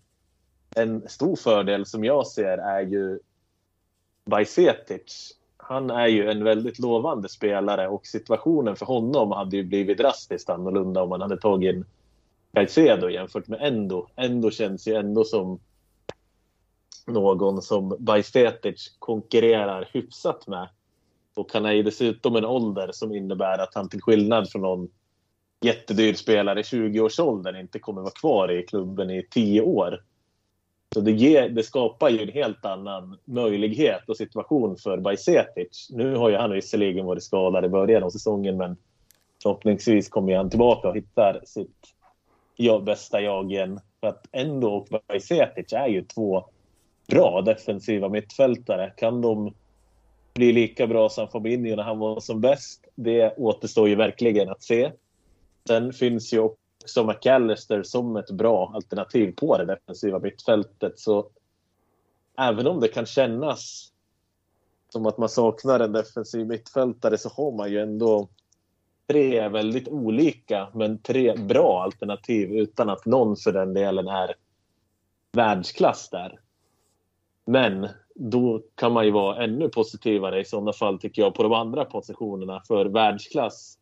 En 0.75 1.09
stor 1.09 1.35
fördel 1.35 1.85
som 1.85 2.03
jag 2.03 2.27
ser 2.27 2.57
är 2.57 2.81
ju 2.81 3.19
Bajsetic. 4.25 5.37
han 5.57 5.89
är 5.89 6.07
ju 6.07 6.29
en 6.29 6.43
väldigt 6.43 6.79
lovande 6.79 7.29
spelare 7.29 7.87
och 7.87 8.05
situationen 8.07 8.75
för 8.75 8.85
honom 8.85 9.31
hade 9.31 9.57
ju 9.57 9.63
blivit 9.63 9.97
drastiskt 9.97 10.49
annorlunda 10.49 11.03
om 11.03 11.09
man 11.09 11.21
hade 11.21 11.37
tagit 11.37 11.75
in 11.75 11.85
Caicedo 12.53 13.09
jämfört 13.09 13.47
med 13.47 13.61
Endo. 13.61 14.07
Endo 14.15 14.51
känns 14.51 14.87
ju 14.87 14.95
ändå 14.95 15.23
som 15.23 15.59
någon 17.05 17.61
som 17.61 17.95
Bajsetic 17.99 18.95
konkurrerar 18.99 19.89
hyfsat 19.91 20.47
med. 20.47 20.69
Och 21.35 21.53
han 21.53 21.65
är 21.65 21.71
ju 21.71 21.83
dessutom 21.83 22.35
en 22.35 22.45
ålder 22.45 22.89
som 22.91 23.15
innebär 23.15 23.57
att 23.57 23.75
han 23.75 23.89
till 23.89 24.01
skillnad 24.01 24.49
från 24.49 24.61
någon 24.61 24.89
jättedyr 25.63 26.13
spelare 26.13 26.59
i 26.59 26.63
20-årsåldern 26.63 27.55
inte 27.55 27.79
kommer 27.79 28.01
vara 28.01 28.11
kvar 28.11 28.51
i 28.51 28.63
klubben 28.63 29.09
i 29.09 29.27
10 29.31 29.61
år. 29.61 30.03
Så 30.93 31.01
det, 31.01 31.11
ger, 31.11 31.49
det, 31.49 31.63
skapar 31.63 32.09
ju 32.09 32.21
en 32.21 32.29
helt 32.29 32.65
annan 32.65 33.17
möjlighet 33.25 34.09
och 34.09 34.17
situation 34.17 34.77
för 34.77 34.97
Bajsetic. 34.97 35.87
Nu 35.91 36.15
har 36.15 36.29
ju 36.29 36.35
han 36.35 36.51
visserligen 36.51 37.05
varit 37.05 37.23
skadad 37.23 37.65
i 37.65 37.69
början 37.69 38.03
av 38.03 38.09
säsongen 38.09 38.57
men 38.57 38.77
förhoppningsvis 39.43 40.09
kommer 40.09 40.35
han 40.35 40.49
tillbaka 40.49 40.87
och 40.87 40.95
hittar 40.95 41.41
sitt 41.45 41.93
ja, 42.55 42.79
bästa 42.79 43.21
jag 43.21 43.51
igen. 43.51 43.79
För 43.99 44.07
att 44.07 44.27
ändå 44.31 44.73
och 44.73 44.87
Bajsetic 45.07 45.73
är 45.73 45.87
ju 45.87 46.01
två 46.01 46.45
bra 47.07 47.41
defensiva 47.41 48.09
mittfältare. 48.09 48.93
Kan 48.97 49.21
de 49.21 49.53
bli 50.33 50.53
lika 50.53 50.87
bra 50.87 51.09
som 51.09 51.27
Fabinho 51.27 51.75
när 51.75 51.83
han 51.83 51.99
var 51.99 52.19
som 52.19 52.41
bäst? 52.41 52.85
Det 52.95 53.37
återstår 53.37 53.89
ju 53.89 53.95
verkligen 53.95 54.49
att 54.49 54.63
se. 54.63 54.91
Sen 55.67 55.93
finns 55.93 56.33
ju 56.33 56.39
också 56.39 57.03
McAllister 57.03 57.83
som 57.83 58.15
ett 58.15 58.31
bra 58.31 58.71
alternativ 58.75 59.35
på 59.35 59.57
det 59.57 59.65
defensiva 59.65 60.19
mittfältet. 60.19 60.99
Så 60.99 61.29
även 62.37 62.67
om 62.67 62.79
det 62.79 62.87
kan 62.87 63.05
kännas 63.05 63.91
som 64.89 65.05
att 65.05 65.17
man 65.17 65.29
saknar 65.29 65.79
en 65.79 65.91
defensiv 65.91 66.47
mittfältare 66.47 67.17
så 67.17 67.29
har 67.29 67.51
man 67.51 67.71
ju 67.71 67.79
ändå 67.79 68.29
tre 69.07 69.49
väldigt 69.49 69.87
olika 69.87 70.69
men 70.73 71.01
tre 71.01 71.35
bra 71.35 71.83
alternativ 71.83 72.51
utan 72.51 72.89
att 72.89 73.05
någon 73.05 73.35
för 73.35 73.51
den 73.51 73.73
delen 73.73 74.07
är 74.07 74.35
världsklass 75.31 76.09
där. 76.09 76.39
Men 77.45 77.87
då 78.15 78.61
kan 78.75 78.93
man 78.93 79.05
ju 79.05 79.11
vara 79.11 79.43
ännu 79.43 79.69
positivare 79.69 80.39
i 80.39 80.45
sådana 80.45 80.73
fall 80.73 80.99
tycker 80.99 81.21
jag 81.21 81.35
på 81.35 81.43
de 81.43 81.53
andra 81.53 81.85
positionerna. 81.85 82.61
För 82.67 82.85
världsklass 82.85 83.77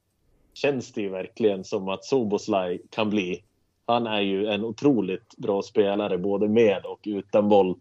känns 0.54 0.92
det 0.92 1.02
ju 1.02 1.10
verkligen 1.10 1.64
som 1.64 1.90
att 1.90 2.06
Soboslaj 2.06 2.82
kan 2.90 3.10
bli. 3.10 3.44
Han 3.86 4.08
är 4.08 4.22
ju 4.22 4.48
en 4.48 4.64
otroligt 4.64 5.38
bra 5.38 5.62
spelare 5.62 6.18
både 6.18 6.48
med 6.48 6.86
och 6.86 7.00
utan 7.04 7.50
boll. 7.50 7.76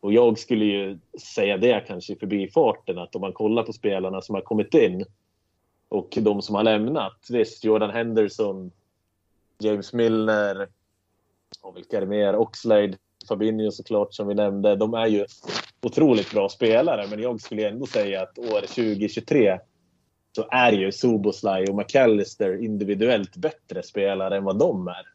Och 0.00 0.12
jag 0.12 0.38
skulle 0.38 0.64
ju 0.64 0.98
säga 1.34 1.56
det 1.56 1.84
kanske 1.86 2.12
i 2.12 2.16
förbifarten 2.16 2.98
att 2.98 3.14
om 3.14 3.20
man 3.20 3.32
kollar 3.32 3.62
på 3.62 3.72
spelarna 3.72 4.20
som 4.20 4.34
har 4.34 4.42
kommit 4.42 4.74
in 4.74 5.04
och 5.88 6.18
de 6.20 6.42
som 6.42 6.54
har 6.54 6.62
lämnat. 6.62 7.26
Visst, 7.30 7.64
Jordan 7.64 7.90
Henderson, 7.90 8.70
James 9.58 9.92
Milner 9.92 10.68
och 11.60 11.76
vilka 11.76 11.96
är 11.96 12.00
det 12.00 12.06
mer? 12.06 12.36
Oxlade, 12.36 12.98
Fabinho 13.28 13.70
såklart 13.70 14.14
som 14.14 14.28
vi 14.28 14.34
nämnde. 14.34 14.76
De 14.76 14.94
är 14.94 15.06
ju 15.06 15.26
otroligt 15.82 16.32
bra 16.32 16.48
spelare 16.48 17.06
men 17.10 17.22
jag 17.22 17.40
skulle 17.40 17.68
ändå 17.68 17.86
säga 17.86 18.22
att 18.22 18.38
år 18.38 18.60
2023 18.60 19.58
så 20.36 20.48
är 20.50 20.72
ju 20.72 20.92
Soboslaj 20.92 21.64
och 21.64 21.74
McAllister 21.74 22.64
individuellt 22.64 23.36
bättre 23.36 23.82
spelare 23.82 24.36
än 24.36 24.44
vad 24.44 24.58
de 24.58 24.88
är. 24.88 25.06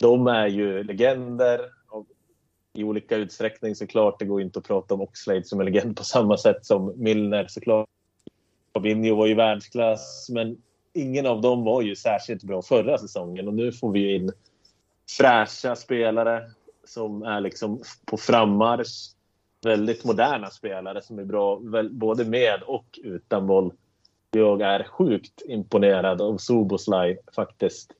De 0.00 0.26
är 0.26 0.46
ju 0.46 0.84
legender 0.84 1.60
i 2.74 2.84
olika 2.84 3.16
utsträckning 3.16 3.74
såklart. 3.74 4.18
Det 4.18 4.24
går 4.24 4.42
inte 4.42 4.58
att 4.58 4.66
prata 4.66 4.94
om 4.94 5.00
Oxlade 5.00 5.44
som 5.44 5.60
en 5.60 5.66
legend 5.66 5.96
på 5.96 6.04
samma 6.04 6.36
sätt 6.36 6.66
som 6.66 6.92
Milner 6.96 7.46
såklart. 7.48 7.88
Fabinho 8.74 9.16
var 9.16 9.26
ju 9.26 9.34
världsklass 9.34 10.28
men 10.30 10.62
ingen 10.92 11.26
av 11.26 11.40
dem 11.40 11.64
var 11.64 11.82
ju 11.82 11.96
särskilt 11.96 12.42
bra 12.42 12.62
förra 12.62 12.98
säsongen 12.98 13.48
och 13.48 13.54
nu 13.54 13.72
får 13.72 13.92
vi 13.92 14.14
in 14.14 14.32
fräscha 15.18 15.76
spelare 15.76 16.50
som 16.84 17.22
är 17.22 17.40
liksom 17.40 17.82
på 18.04 18.16
frammarsch. 18.16 19.14
Väldigt 19.64 20.04
moderna 20.04 20.50
spelare 20.50 21.02
som 21.02 21.18
är 21.18 21.24
bra 21.24 21.60
både 21.90 22.24
med 22.24 22.62
och 22.62 22.98
utan 23.02 23.46
boll. 23.46 23.72
Jag 24.30 24.60
är 24.60 24.84
sjukt 24.84 25.42
imponerad 25.46 26.20
av 26.20 26.36
Soboslaj 26.36 27.18
faktiskt. 27.34 27.92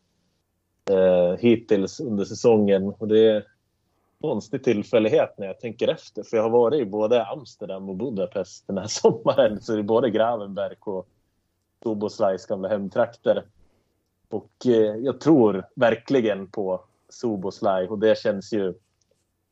Eh, 0.91 1.39
hittills 1.39 2.01
under 2.01 2.25
säsongen. 2.25 2.89
Och 2.99 3.09
det 3.09 3.19
är 3.19 3.37
en 3.37 3.43
konstig 4.21 4.65
tillfällighet 4.65 5.35
när 5.39 5.47
jag 5.47 5.61
tänker 5.61 5.89
efter. 5.89 6.23
För 6.23 6.37
jag 6.37 6.45
har 6.45 6.51
varit 6.51 6.81
i 6.81 6.85
både 6.85 7.27
Amsterdam 7.27 7.89
och 7.89 7.97
Budapest 7.97 8.67
den 8.67 8.79
här 8.79 8.87
sommaren. 8.89 9.61
Så 9.61 9.73
det 9.73 9.79
är 9.79 9.83
både 9.83 10.11
Gravenberg 10.11 10.77
och 10.81 11.09
Soboslajs 11.83 12.47
gamla 12.47 12.69
hemtrakter. 12.69 13.45
Och 14.29 14.67
eh, 14.67 14.97
jag 14.97 15.21
tror 15.21 15.67
verkligen 15.75 16.47
på 16.47 16.85
Soboslaj 17.09 17.89
och 17.89 17.99
det 17.99 18.19
känns 18.19 18.53
ju 18.53 18.75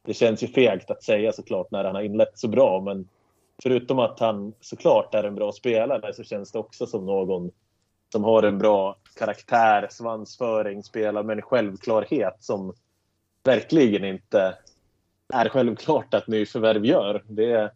det 0.02 0.14
känns 0.14 0.42
ju 0.42 0.46
fegt 0.46 0.90
att 0.90 1.02
säga 1.02 1.32
såklart 1.32 1.70
när 1.70 1.84
han 1.84 1.94
har 1.94 2.02
inlett 2.02 2.38
så 2.38 2.48
bra 2.48 2.80
men 2.80 3.08
förutom 3.62 3.98
att 3.98 4.20
han 4.20 4.54
såklart 4.60 5.14
är 5.14 5.24
en 5.24 5.34
bra 5.34 5.52
spelare 5.52 6.14
så 6.14 6.24
känns 6.24 6.52
det 6.52 6.58
också 6.58 6.86
som 6.86 7.06
någon 7.06 7.50
som 8.12 8.24
har 8.24 8.42
en 8.42 8.58
bra 8.58 8.96
karaktär, 9.14 9.88
svansföring, 9.90 10.82
spelar 10.82 11.22
med 11.22 11.36
en 11.36 11.42
självklarhet 11.42 12.36
som 12.40 12.74
verkligen 13.44 14.04
inte 14.04 14.58
är 15.34 15.48
självklart 15.48 16.14
att 16.14 16.28
nyförvärv 16.28 16.84
gör. 16.84 17.24
Det, 17.28 17.72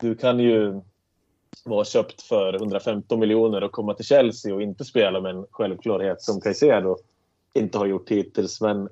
du 0.00 0.14
kan 0.14 0.38
ju 0.38 0.80
vara 1.64 1.84
köpt 1.84 2.22
för 2.22 2.54
115 2.54 3.20
miljoner 3.20 3.62
och 3.62 3.72
komma 3.72 3.94
till 3.94 4.04
Chelsea 4.04 4.54
och 4.54 4.62
inte 4.62 4.84
spela 4.84 5.20
med 5.20 5.34
en 5.34 5.46
självklarhet 5.50 6.22
som 6.22 6.40
Caicedo 6.40 6.96
inte 7.52 7.78
har 7.78 7.86
gjort 7.86 8.10
hittills. 8.10 8.60
Men 8.60 8.88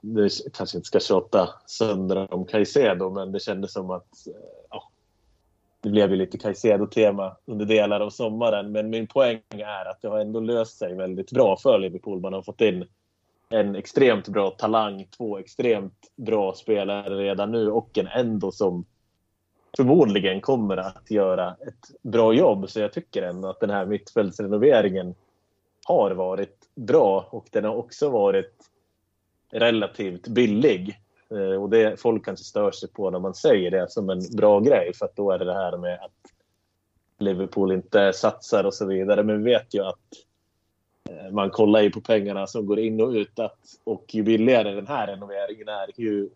nu 0.00 0.28
kanske 0.52 0.78
inte 0.78 0.86
ska 0.86 1.00
tjata 1.00 1.48
sönder 1.66 2.34
om 2.34 2.44
Caicedo, 2.44 3.10
men 3.10 3.32
det 3.32 3.40
kändes 3.40 3.72
som 3.72 3.90
att 3.90 4.26
eh, 4.26 4.32
ja, 4.70 4.82
det 5.80 5.90
blev 5.90 6.10
ju 6.10 6.16
lite 6.16 6.38
Caicedo-tema 6.38 7.36
under 7.44 7.66
delar 7.66 8.00
av 8.00 8.10
sommaren. 8.10 8.72
Men 8.72 8.90
min 8.90 9.06
poäng 9.06 9.40
är 9.48 9.90
att 9.90 10.02
det 10.02 10.08
har 10.08 10.18
ändå 10.18 10.40
löst 10.40 10.78
sig 10.78 10.94
väldigt 10.94 11.30
bra 11.30 11.56
för 11.56 11.78
Liverpool. 11.78 12.20
Man 12.20 12.32
har 12.32 12.42
fått 12.42 12.60
in 12.60 12.84
en 13.48 13.76
extremt 13.76 14.28
bra 14.28 14.50
talang, 14.50 15.08
två 15.16 15.38
extremt 15.38 16.12
bra 16.16 16.54
spelare 16.54 17.14
redan 17.18 17.52
nu 17.52 17.70
och 17.70 17.98
en 17.98 18.06
ändå 18.06 18.52
som 18.52 18.84
förmodligen 19.76 20.40
kommer 20.40 20.76
att 20.76 21.10
göra 21.10 21.50
ett 21.50 22.02
bra 22.02 22.32
jobb. 22.32 22.70
Så 22.70 22.80
jag 22.80 22.92
tycker 22.92 23.22
ändå 23.22 23.48
att 23.48 23.60
den 23.60 23.70
här 23.70 23.86
mittfältsrenoveringen 23.86 25.14
har 25.84 26.10
varit 26.10 26.68
bra 26.74 27.28
och 27.30 27.48
den 27.50 27.64
har 27.64 27.74
också 27.74 28.08
varit 28.08 28.54
relativt 29.50 30.28
billig. 30.28 31.00
Eh, 31.30 31.62
och 31.62 31.70
det 31.70 32.00
folk 32.00 32.24
kanske 32.24 32.44
stör 32.44 32.70
sig 32.70 32.88
på 32.88 33.10
när 33.10 33.18
man 33.18 33.34
säger 33.34 33.70
det 33.70 33.90
som 33.90 34.10
en 34.10 34.22
bra 34.36 34.60
grej 34.60 34.94
för 34.94 35.04
att 35.04 35.16
då 35.16 35.30
är 35.30 35.38
det 35.38 35.44
det 35.44 35.54
här 35.54 35.76
med 35.76 35.94
att 35.94 36.32
Liverpool 37.18 37.72
inte 37.72 38.12
satsar 38.12 38.64
och 38.64 38.74
så 38.74 38.86
vidare. 38.86 39.22
Men 39.22 39.44
vi 39.44 39.52
vet 39.52 39.74
ju 39.74 39.84
att 39.84 39.98
eh, 41.10 41.32
man 41.32 41.50
kollar 41.50 41.80
ju 41.80 41.90
på 41.90 42.00
pengarna 42.00 42.46
som 42.46 42.66
går 42.66 42.78
in 42.78 43.00
och 43.00 43.10
ut 43.10 43.38
att, 43.38 43.58
och 43.84 44.04
ju 44.14 44.22
billigare 44.22 44.74
den 44.74 44.86
här 44.86 45.06
renoveringen 45.06 45.68
är 45.68 46.00
ju 46.00 46.28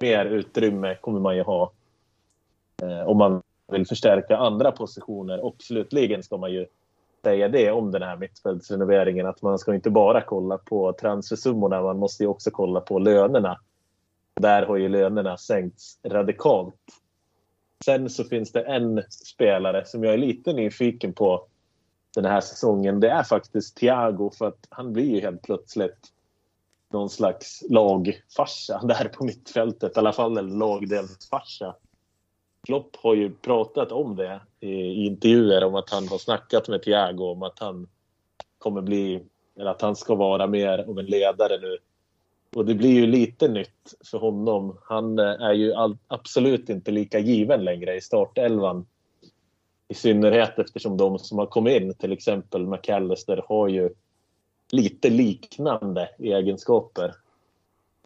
mer 0.00 0.24
utrymme 0.24 0.94
kommer 1.00 1.20
man 1.20 1.36
ju 1.36 1.42
ha 1.42 1.72
eh, 2.82 3.08
om 3.08 3.18
man 3.18 3.42
vill 3.72 3.86
förstärka 3.86 4.36
andra 4.36 4.72
positioner. 4.72 5.44
Och 5.44 5.56
slutligen 5.58 6.22
ska 6.22 6.36
man 6.36 6.52
ju 6.52 6.66
säga 7.26 7.48
det 7.48 7.70
om 7.70 7.90
den 7.90 8.02
här 8.02 8.16
mittfältsrenoveringen 8.16 9.26
att 9.26 9.42
man 9.42 9.58
ska 9.58 9.74
inte 9.74 9.90
bara 9.90 10.20
kolla 10.20 10.58
på 10.58 10.92
transfersummorna, 10.92 11.82
man 11.82 11.98
måste 11.98 12.22
ju 12.22 12.28
också 12.28 12.50
kolla 12.50 12.80
på 12.80 12.98
lönerna. 12.98 13.60
Där 14.40 14.66
har 14.66 14.76
ju 14.76 14.88
lönerna 14.88 15.36
sänkts 15.36 15.98
radikalt. 16.04 16.74
Sen 17.84 18.10
så 18.10 18.24
finns 18.24 18.52
det 18.52 18.62
en 18.62 19.02
spelare 19.10 19.84
som 19.84 20.04
jag 20.04 20.14
är 20.14 20.18
lite 20.18 20.52
nyfiken 20.52 21.12
på 21.12 21.46
den 22.14 22.24
här 22.24 22.40
säsongen. 22.40 23.00
Det 23.00 23.10
är 23.10 23.22
faktiskt 23.22 23.76
Thiago 23.76 24.30
för 24.38 24.46
att 24.46 24.66
han 24.68 24.92
blir 24.92 25.14
ju 25.14 25.20
helt 25.20 25.42
plötsligt 25.42 26.12
någon 26.92 27.10
slags 27.10 27.62
lagfarsa 27.70 28.80
där 28.84 29.08
på 29.08 29.24
mittfältet. 29.24 29.96
I 29.96 29.98
alla 29.98 30.12
fall 30.12 30.38
en 30.38 30.58
lagdelsfarsa. 30.58 31.74
Klopp 32.66 32.96
har 32.96 33.14
ju 33.14 33.34
pratat 33.34 33.92
om 33.92 34.16
det 34.16 34.40
i, 34.60 35.06
intervjuer 35.06 35.64
om 35.64 35.74
att 35.74 35.90
han 35.90 36.08
har 36.08 36.18
snackat 36.18 36.68
med 36.68 36.82
Thiago 36.82 37.24
om 37.24 37.42
att 37.42 37.58
han 37.58 37.88
kommer 38.58 38.80
bli, 38.80 39.22
eller 39.58 39.70
att 39.70 39.82
han 39.82 39.96
ska 39.96 40.14
vara 40.14 40.46
mer 40.46 40.78
av 40.78 40.98
en 40.98 41.06
ledare 41.06 41.58
nu. 41.60 41.78
Och 42.56 42.66
det 42.66 42.74
blir 42.74 42.90
ju 42.90 43.06
lite 43.06 43.48
nytt 43.48 43.94
för 44.10 44.18
honom. 44.18 44.78
Han 44.82 45.18
eh, 45.18 45.24
är 45.24 45.52
ju 45.52 45.72
all, 45.74 45.96
absolut 46.08 46.68
inte 46.68 46.90
lika 46.90 47.18
given 47.18 47.64
längre 47.64 47.94
i 47.94 48.00
startelvan. 48.00 48.86
I 49.88 49.94
synnerhet 49.94 50.58
eftersom 50.58 50.96
de 50.96 51.18
som 51.18 51.38
har 51.38 51.46
kommit 51.46 51.82
in, 51.82 51.94
till 51.94 52.12
exempel 52.12 52.66
McAllister, 52.66 53.44
har 53.48 53.68
ju 53.68 53.90
lite 54.72 55.10
liknande 55.10 56.08
egenskaper. 56.18 57.14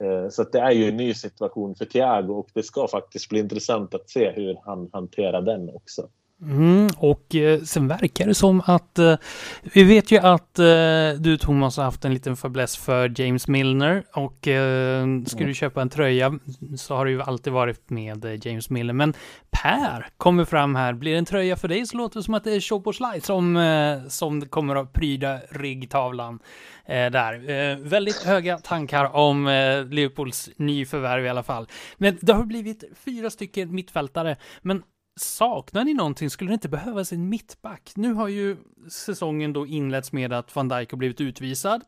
Eh, 0.01 0.29
så 0.29 0.43
det 0.45 0.59
är 0.61 0.71
ju 0.71 0.89
en 0.89 0.97
ny 0.97 1.15
situation 1.15 1.75
för 1.75 1.85
Thiago 1.85 2.33
och 2.33 2.51
det 2.55 2.63
ska 2.63 2.89
faktiskt 2.89 3.29
bli 3.29 3.39
intressant 3.39 3.95
att 3.95 4.11
se 4.11 4.31
hur 4.31 4.59
han 4.65 4.91
hanterar 4.93 5.43
den 5.43 5.71
också. 5.75 6.09
Mm, 6.43 6.89
och 6.97 7.35
eh, 7.35 7.61
sen 7.61 7.89
verkar 7.89 8.27
det 8.27 8.35
som 8.35 8.63
att 8.67 8.99
eh, 8.99 9.17
vi 9.63 9.85
vet 9.85 10.11
ju 10.11 10.19
att 10.19 10.59
eh, 10.59 11.21
du 11.21 11.37
Thomas 11.41 11.77
har 11.77 11.85
haft 11.85 12.05
en 12.05 12.15
liten 12.15 12.37
fäbless 12.37 12.77
för 12.77 13.21
James 13.21 13.49
Milner 13.49 14.05
och 14.15 14.49
eh, 14.49 15.03
mm. 15.03 15.25
du 15.39 15.55
köpa 15.55 15.83
en 15.83 15.89
tröja 15.89 16.39
så 16.77 16.95
har 16.95 17.05
det 17.05 17.11
ju 17.11 17.23
alltid 17.23 17.53
varit 17.53 17.91
med 17.91 18.25
eh, 18.25 18.47
James 18.47 18.71
Milner. 18.71 18.95
Men 18.95 19.15
Per 19.51 20.07
kommer 20.17 20.45
fram 20.45 20.75
här. 20.75 20.93
Blir 20.93 21.13
det 21.13 21.19
en 21.19 21.25
tröja 21.25 21.57
för 21.57 21.69
dig 21.69 21.87
så 21.87 21.97
låter 21.97 22.21
det 22.21 22.25
som 22.25 22.35
att 22.35 22.45
det 22.45 22.53
är 22.53 22.61
Choposlaj 22.61 23.21
som, 23.21 23.57
eh, 23.57 24.09
som 24.09 24.47
kommer 24.47 24.77
att 24.77 24.93
pryda 24.93 25.39
ryggtavlan 25.51 26.39
där. 26.87 27.77
väldigt 27.77 28.23
höga 28.23 28.59
tankar 28.59 29.17
om 29.17 29.45
Liverpools 29.91 30.51
nyförvärv 30.57 31.25
i 31.25 31.29
alla 31.29 31.43
fall. 31.43 31.67
Men 31.97 32.19
det 32.21 32.33
har 32.33 32.45
blivit 32.45 32.85
fyra 33.05 33.31
stycken 33.31 33.75
mittfältare. 33.75 34.37
Men 34.63 34.83
Saknar 35.17 35.85
ni 35.85 35.95
någonting? 35.95 36.31
Skulle 36.31 36.51
det 36.51 36.55
inte 36.55 36.69
behövas 36.69 37.13
en 37.13 37.29
mittback? 37.29 37.93
Nu 37.97 38.13
har 38.13 38.29
ju 38.29 38.57
säsongen 38.91 39.53
då 39.53 39.67
inletts 39.67 40.13
med 40.13 40.33
att 40.33 40.57
van 40.57 40.69
Dijk 40.69 40.91
har 40.91 40.99
blivit 40.99 41.21
utvisad 41.21 41.85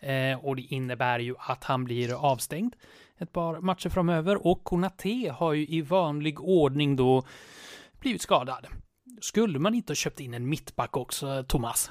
eh, 0.00 0.44
och 0.44 0.56
det 0.56 0.62
innebär 0.62 1.18
ju 1.18 1.34
att 1.38 1.64
han 1.64 1.84
blir 1.84 2.12
avstängd 2.32 2.76
ett 3.18 3.32
par 3.32 3.60
matcher 3.60 3.88
framöver 3.88 4.46
och 4.46 4.64
Konate 4.64 5.34
har 5.38 5.52
ju 5.52 5.66
i 5.66 5.82
vanlig 5.82 6.40
ordning 6.40 6.96
då 6.96 7.22
blivit 8.00 8.22
skadad. 8.22 8.66
Skulle 9.20 9.58
man 9.58 9.74
inte 9.74 9.90
ha 9.90 9.94
köpt 9.94 10.20
in 10.20 10.34
en 10.34 10.48
mittback 10.48 10.96
också, 10.96 11.44
Thomas? 11.48 11.90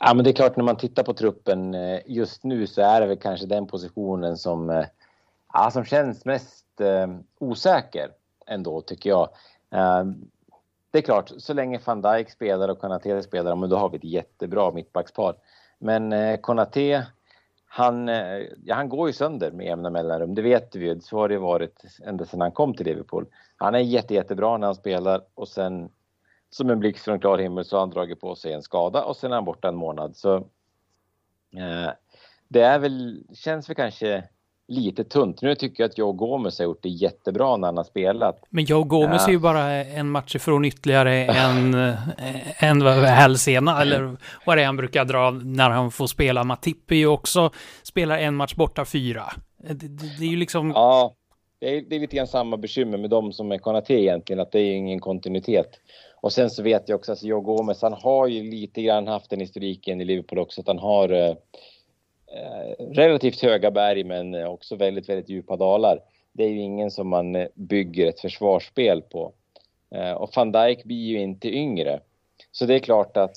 Ja, 0.00 0.14
men 0.14 0.24
det 0.24 0.30
är 0.30 0.34
klart 0.34 0.56
när 0.56 0.64
man 0.64 0.76
tittar 0.76 1.02
på 1.02 1.14
truppen 1.14 1.74
eh, 1.74 2.00
just 2.06 2.44
nu 2.44 2.66
så 2.66 2.82
är 2.82 3.00
det 3.00 3.06
väl 3.06 3.18
kanske 3.18 3.46
den 3.46 3.66
positionen 3.66 4.36
som, 4.36 4.70
eh, 4.70 4.86
ja, 5.52 5.70
som 5.70 5.84
känns 5.84 6.24
mest 6.24 6.80
eh, 6.80 7.06
osäker 7.38 8.10
ändå 8.46 8.80
tycker 8.80 9.10
jag. 9.10 9.28
Ehm, 9.70 10.30
det 10.90 10.98
är 10.98 11.02
klart, 11.02 11.32
så 11.38 11.54
länge 11.54 11.80
van 11.84 12.02
Dijk 12.02 12.30
spelar 12.30 12.68
och 12.68 12.78
Konaté 12.78 13.22
spelar, 13.22 13.56
men 13.56 13.70
då 13.70 13.76
har 13.76 13.88
vi 13.88 13.96
ett 13.96 14.04
jättebra 14.04 14.70
mittbackspar. 14.70 15.36
Men 15.78 16.12
eh, 16.12 16.38
han, 17.66 18.08
eh, 18.08 18.42
ja, 18.64 18.74
han 18.74 18.88
går 18.88 19.08
ju 19.08 19.12
sönder 19.12 19.50
med 19.50 19.66
jämna 19.66 19.90
mellanrum, 19.90 20.34
det 20.34 20.42
vet 20.42 20.76
vi 20.76 20.86
ju. 20.86 21.00
Så 21.00 21.18
har 21.18 21.28
det 21.28 21.38
varit 21.38 21.84
ända 22.04 22.24
sedan 22.24 22.40
han 22.40 22.52
kom 22.52 22.74
till 22.74 22.86
Liverpool. 22.86 23.26
Han 23.56 23.74
är 23.74 23.78
jätte, 23.78 24.14
jättebra 24.14 24.56
när 24.56 24.66
han 24.66 24.74
spelar 24.74 25.24
och 25.34 25.48
sen 25.48 25.90
som 26.50 26.70
en 26.70 26.78
blixt 26.78 27.04
från 27.04 27.20
klar 27.20 27.38
himmel 27.38 27.64
så 27.64 27.76
har 27.76 27.80
han 27.80 27.90
dragit 27.90 28.20
på 28.20 28.34
sig 28.34 28.52
en 28.52 28.62
skada 28.62 29.04
och 29.04 29.16
sen 29.16 29.30
är 29.30 29.34
han 29.34 29.44
borta 29.44 29.68
en 29.68 29.76
månad. 29.76 30.16
Så 30.16 30.36
eh, 31.56 31.90
det 32.48 32.60
är 32.60 32.78
väl, 32.78 33.26
känns 33.32 33.68
väl 33.68 33.76
kanske 33.76 34.24
lite 34.68 35.04
tunt. 35.04 35.42
Nu 35.42 35.54
tycker 35.54 35.82
jag 35.82 35.90
att 35.90 35.98
Joe 35.98 36.12
Gomez 36.12 36.58
har 36.58 36.64
gjort 36.64 36.82
det 36.82 36.88
jättebra 36.88 37.56
när 37.56 37.68
han 37.68 37.76
har 37.76 37.84
spelat. 37.84 38.44
Men 38.50 38.64
Joe 38.64 38.84
Gomez 38.84 39.22
ja. 39.22 39.28
är 39.28 39.32
ju 39.32 39.38
bara 39.38 39.70
en 39.70 40.10
match 40.10 40.36
ifrån 40.36 40.64
ytterligare 40.64 41.24
en, 41.24 41.74
eh, 41.74 42.64
en 42.64 42.82
hälsena, 42.82 43.82
eller 43.82 44.16
vad 44.46 44.56
det 44.56 44.62
är 44.62 44.66
han 44.66 44.76
brukar 44.76 45.04
dra 45.04 45.30
när 45.30 45.70
han 45.70 45.90
får 45.90 46.06
spela. 46.06 46.44
Matip 46.44 46.90
är 46.90 46.96
ju 46.96 47.06
också, 47.06 47.50
spelar 47.82 48.18
en 48.18 48.34
match 48.34 48.54
borta 48.54 48.84
fyra. 48.84 49.24
Det, 49.56 49.74
det, 49.74 50.18
det 50.18 50.24
är 50.24 50.30
ju 50.30 50.36
liksom... 50.36 50.70
Ja, 50.70 51.14
det 51.60 51.76
är, 51.76 51.82
det 51.88 51.96
är 51.96 52.00
lite 52.00 52.16
grann 52.16 52.26
samma 52.26 52.56
bekymmer 52.56 52.98
med 52.98 53.10
dem 53.10 53.32
som 53.32 53.52
är 53.52 53.58
Konate 53.58 53.94
egentligen, 53.94 54.40
att 54.40 54.52
det 54.52 54.60
är 54.60 54.72
ingen 54.72 55.00
kontinuitet. 55.00 55.70
Och 56.20 56.32
sen 56.32 56.50
så 56.50 56.62
vet 56.62 56.88
jag 56.88 56.96
också 56.96 57.12
att 57.12 57.14
alltså, 57.16 57.26
Joe 57.26 57.40
Gomez, 57.40 57.82
han 57.82 57.92
har 57.92 58.26
ju 58.26 58.50
lite 58.50 58.82
grann 58.82 59.06
haft 59.06 59.30
den 59.30 59.40
historiken 59.40 60.00
i 60.00 60.04
Liverpool 60.04 60.38
också, 60.38 60.60
att 60.60 60.66
han 60.66 60.78
har 60.78 61.08
eh, 61.08 61.28
Eh, 61.28 61.36
Eh, 62.34 62.86
relativt 62.90 63.40
höga 63.40 63.70
berg 63.70 64.04
men 64.04 64.46
också 64.46 64.76
väldigt, 64.76 65.08
väldigt 65.08 65.28
djupa 65.28 65.56
dalar. 65.56 66.00
Det 66.32 66.44
är 66.44 66.48
ju 66.48 66.60
ingen 66.60 66.90
som 66.90 67.08
man 67.08 67.36
eh, 67.36 67.48
bygger 67.54 68.08
ett 68.08 68.20
försvarsspel 68.20 69.02
på. 69.02 69.32
Eh, 69.90 70.12
och 70.12 70.30
van 70.36 70.52
Dijk 70.52 70.84
blir 70.84 71.06
ju 71.06 71.18
inte 71.18 71.48
yngre. 71.48 72.00
Så 72.52 72.66
det 72.66 72.74
är 72.74 72.78
klart 72.78 73.16
att 73.16 73.36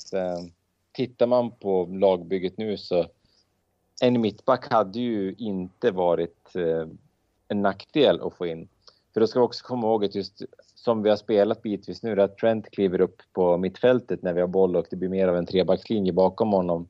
tittar 0.91 1.27
man 1.27 1.51
på 1.51 1.85
lagbygget 1.85 2.57
nu 2.57 2.77
så 2.77 3.05
en 4.01 4.21
mittback 4.21 4.71
hade 4.71 4.99
ju 4.99 5.35
inte 5.37 5.91
varit 5.91 6.53
en 7.47 7.61
nackdel 7.61 8.21
att 8.21 8.33
få 8.33 8.45
in. 8.45 8.67
För 9.13 9.19
då 9.19 9.27
ska 9.27 9.39
vi 9.39 9.45
också 9.45 9.65
komma 9.65 9.87
ihåg 9.87 10.05
att 10.05 10.15
just 10.15 10.41
som 10.75 11.03
vi 11.03 11.09
har 11.09 11.17
spelat 11.17 11.61
bitvis 11.61 12.03
nu, 12.03 12.21
att 12.21 12.37
Trent 12.37 12.71
kliver 12.71 13.01
upp 13.01 13.21
på 13.33 13.57
mittfältet 13.57 14.23
när 14.23 14.33
vi 14.33 14.41
har 14.41 14.47
boll 14.47 14.75
och 14.75 14.87
det 14.89 14.95
blir 14.95 15.09
mer 15.09 15.27
av 15.27 15.37
en 15.37 15.45
trebackslinje 15.45 16.13
bakom 16.13 16.51
honom 16.51 16.87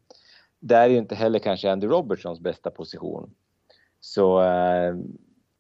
det 0.60 0.76
är 0.76 0.90
ju 0.90 0.98
inte 0.98 1.16
heller 1.16 1.40
kanske 1.40 1.72
Andy 1.72 1.88
Robertsons 1.88 2.40
bästa 2.40 2.72
position. 2.72 3.34
Så 4.00 4.42
eh, 4.42 4.96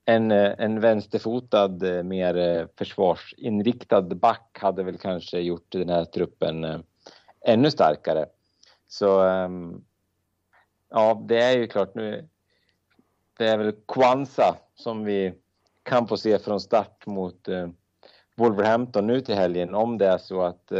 en, 0.05 0.31
eh, 0.31 0.53
en 0.57 0.79
vänsterfotad, 0.79 1.97
eh, 1.97 2.03
mer 2.03 2.67
försvarsinriktad 2.77 4.01
back 4.01 4.57
hade 4.61 4.83
väl 4.83 4.97
kanske 4.97 5.39
gjort 5.39 5.71
den 5.71 5.89
här 5.89 6.05
truppen 6.05 6.83
ännu 7.41 7.71
starkare. 7.71 8.25
Så 8.87 9.21
ehm, 9.21 9.81
ja, 10.89 11.25
det 11.27 11.41
är 11.41 11.57
ju 11.57 11.67
klart 11.67 11.95
nu. 11.95 12.29
Det 13.37 13.47
är 13.47 13.57
väl 13.57 13.75
Kwanza 13.87 14.55
som 14.75 15.03
vi 15.03 15.33
kan 15.83 16.07
få 16.07 16.17
se 16.17 16.39
från 16.39 16.59
start 16.59 17.05
mot 17.05 17.47
Wolverhampton 18.35 19.07
nu 19.07 19.21
till 19.21 19.35
helgen 19.35 19.75
om 19.75 19.97
det 19.97 20.07
är 20.07 20.17
så 20.17 20.41
att 20.41 20.71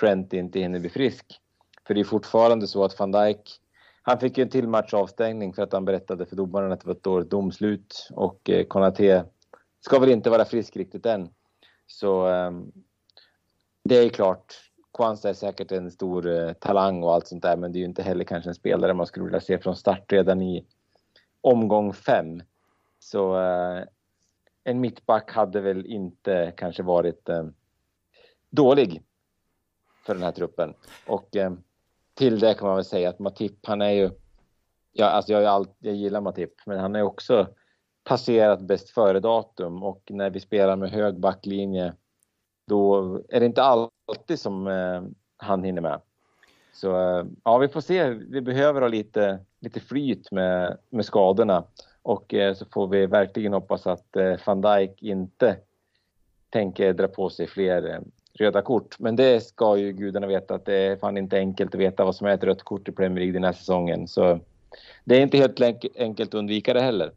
Trent 0.00 0.32
inte 0.32 0.60
hinner 0.60 0.80
bli 0.80 0.90
frisk. 0.90 1.40
För 1.86 1.94
det 1.94 2.00
är 2.00 2.04
fortfarande 2.04 2.66
så 2.66 2.84
att 2.84 2.98
van 2.98 3.12
Dijk, 3.12 3.60
han 4.02 4.18
fick 4.18 4.38
ju 4.38 4.42
en 4.42 4.50
till 4.50 4.68
match 4.68 4.94
avstängning 4.94 5.52
för 5.52 5.62
att 5.62 5.72
han 5.72 5.84
berättade 5.84 6.26
för 6.26 6.36
domaren 6.36 6.72
att 6.72 6.80
det 6.80 6.86
var 6.86 6.94
ett 6.94 7.02
dåligt 7.02 7.30
domslut 7.30 8.08
och 8.12 8.50
eh, 8.50 8.66
Konate 8.66 9.24
ska 9.80 9.98
väl 9.98 10.10
inte 10.10 10.30
vara 10.30 10.44
frisk 10.44 10.76
riktigt 10.76 11.06
än. 11.06 11.28
Så 11.86 12.28
eh, 12.28 12.50
det 13.84 13.96
är 13.96 14.08
klart, 14.08 14.54
Kwanza 14.92 15.28
är 15.28 15.34
säkert 15.34 15.72
en 15.72 15.90
stor 15.90 16.28
eh, 16.28 16.52
talang 16.52 17.02
och 17.02 17.14
allt 17.14 17.26
sånt 17.26 17.42
där, 17.42 17.56
men 17.56 17.72
det 17.72 17.78
är 17.78 17.80
ju 17.80 17.86
inte 17.86 18.02
heller 18.02 18.24
kanske 18.24 18.50
en 18.50 18.54
spelare 18.54 18.94
man 18.94 19.06
skulle 19.06 19.24
vilja 19.24 19.40
se 19.40 19.58
från 19.58 19.76
start 19.76 20.12
redan 20.12 20.42
i 20.42 20.66
omgång 21.40 21.92
fem. 21.92 22.42
Så 22.98 23.40
eh, 23.40 23.84
en 24.64 24.80
mittback 24.80 25.32
hade 25.32 25.60
väl 25.60 25.86
inte 25.86 26.52
kanske 26.56 26.82
varit 26.82 27.28
eh, 27.28 27.46
dålig 28.50 29.02
för 30.06 30.14
den 30.14 30.22
här 30.22 30.32
truppen. 30.32 30.74
Och 31.06 31.36
eh, 31.36 31.52
till 32.14 32.38
det 32.38 32.54
kan 32.54 32.66
man 32.66 32.76
väl 32.76 32.84
säga 32.84 33.08
att 33.08 33.18
Matip, 33.18 33.66
han 33.66 33.82
är 33.82 33.90
ju... 33.90 34.10
Ja, 34.92 35.06
alltså 35.06 35.32
jag, 35.32 35.44
all, 35.44 35.66
jag 35.78 35.94
gillar 35.94 36.20
Matip, 36.20 36.52
men 36.66 36.78
han 36.78 36.96
är 36.96 37.02
också 37.02 37.48
passerat 38.04 38.60
bäst 38.60 38.90
före-datum 38.90 39.82
och 39.82 40.02
när 40.10 40.30
vi 40.30 40.40
spelar 40.40 40.76
med 40.76 40.90
hög 40.90 41.20
backlinje 41.20 41.92
då 42.66 43.14
är 43.28 43.40
det 43.40 43.46
inte 43.46 43.62
alltid 43.62 44.38
som 44.38 44.66
eh, 44.66 45.02
han 45.36 45.64
hinner 45.64 45.82
med. 45.82 46.00
Så 46.72 47.18
eh, 47.18 47.24
ja, 47.44 47.58
vi 47.58 47.68
får 47.68 47.80
se. 47.80 48.08
Vi 48.08 48.40
behöver 48.40 48.80
ha 48.80 48.88
lite, 48.88 49.38
lite 49.60 49.80
flyt 49.80 50.30
med, 50.32 50.78
med 50.90 51.04
skadorna 51.04 51.64
och 52.02 52.34
eh, 52.34 52.54
så 52.54 52.64
får 52.64 52.88
vi 52.88 53.06
verkligen 53.06 53.52
hoppas 53.52 53.86
att 53.86 54.16
eh, 54.16 54.34
van 54.46 54.60
Dijk 54.60 55.02
inte 55.02 55.56
tänker 56.50 56.92
dra 56.92 57.08
på 57.08 57.30
sig 57.30 57.46
fler 57.46 57.90
eh, 57.90 58.00
röda 58.34 58.62
kort. 58.62 58.98
Men 58.98 59.16
det 59.16 59.40
ska 59.40 59.76
ju 59.76 59.92
gudarna 59.92 60.26
veta 60.26 60.54
att 60.54 60.64
det 60.64 60.74
är 60.74 60.96
fan 60.96 61.16
inte 61.16 61.38
enkelt 61.38 61.74
att 61.74 61.80
veta 61.80 62.04
vad 62.04 62.16
som 62.16 62.26
är 62.26 62.34
ett 62.34 62.44
rött 62.44 62.62
kort 62.62 62.88
i 62.88 62.92
Premier 62.92 63.18
League 63.18 63.32
den 63.32 63.44
här 63.44 63.52
säsongen. 63.52 64.08
Så 64.08 64.40
det 65.04 65.16
är 65.16 65.20
inte 65.20 65.38
helt 65.38 65.60
enkelt 65.96 66.30
att 66.30 66.38
undvika 66.38 66.74
det 66.74 66.80
heller. 66.80 67.12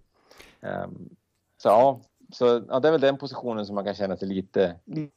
Ehm, 0.61 1.09
så 1.57 1.69
ja, 1.69 1.99
så 2.31 2.61
ja, 2.69 2.79
det 2.79 2.87
är 2.87 2.91
väl 2.91 3.01
den 3.01 3.17
positionen 3.17 3.65
som 3.65 3.75
man 3.75 3.85
kan 3.85 3.95
känna 3.95 4.17
sig 4.17 4.27
lite, 4.27 4.75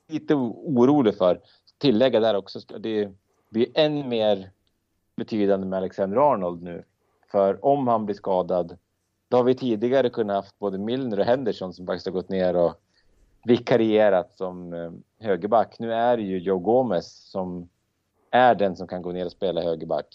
lite 0.09 0.35
orolig 0.35 1.17
för. 1.17 1.41
Tillägga 1.79 2.21
där 2.21 2.37
också, 2.37 2.61
det 2.79 3.11
blir 3.49 3.67
än 3.75 4.09
mer 4.09 4.51
betydande 5.17 5.67
med 5.67 5.77
Alexander 5.77 6.33
Arnold 6.33 6.63
nu. 6.63 6.85
För 7.31 7.65
om 7.65 7.89
han 7.89 8.07
blir 8.07 8.17
skadad, 8.17 8.79
då 9.29 9.37
har 9.37 9.45
vi 9.45 9.55
tidigare 9.55 10.11
kunnat 10.11 10.37
haft 10.37 10.59
både 10.59 10.79
Milner 10.79 11.19
och 11.19 11.25
Henderson 11.25 11.75
som 11.75 11.87
faktiskt 11.87 12.07
har 12.07 12.13
gått 12.13 12.29
ner 12.29 12.57
och 12.57 12.81
vikarierat 13.45 14.33
som 14.33 14.73
eh, 14.73 14.91
högerback. 15.27 15.79
Nu 15.79 15.93
är 15.93 16.17
det 16.17 16.23
ju 16.23 16.39
Joe 16.39 16.59
Gomez 16.59 17.31
som 17.31 17.69
är 18.31 18.55
den 18.55 18.77
som 18.77 18.87
kan 18.87 19.03
gå 19.03 19.13
ner 19.13 19.27
och 19.27 19.33
spela 19.33 19.63
högerback. 19.63 20.07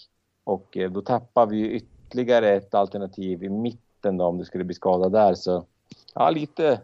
Och 0.44 0.76
eh, 0.76 0.90
då 0.90 1.00
tappar 1.00 1.46
vi 1.46 1.56
ju 1.56 1.70
ytterligare 1.70 2.52
ett 2.52 2.74
alternativ 2.74 3.44
i 3.44 3.48
mitten 3.48 4.16
då 4.16 4.24
om 4.24 4.38
det 4.38 4.44
skulle 4.44 4.64
bli 4.64 4.74
skada 4.74 5.08
där. 5.08 5.34
Så 5.34 5.64
ja, 6.14 6.30
lite, 6.30 6.80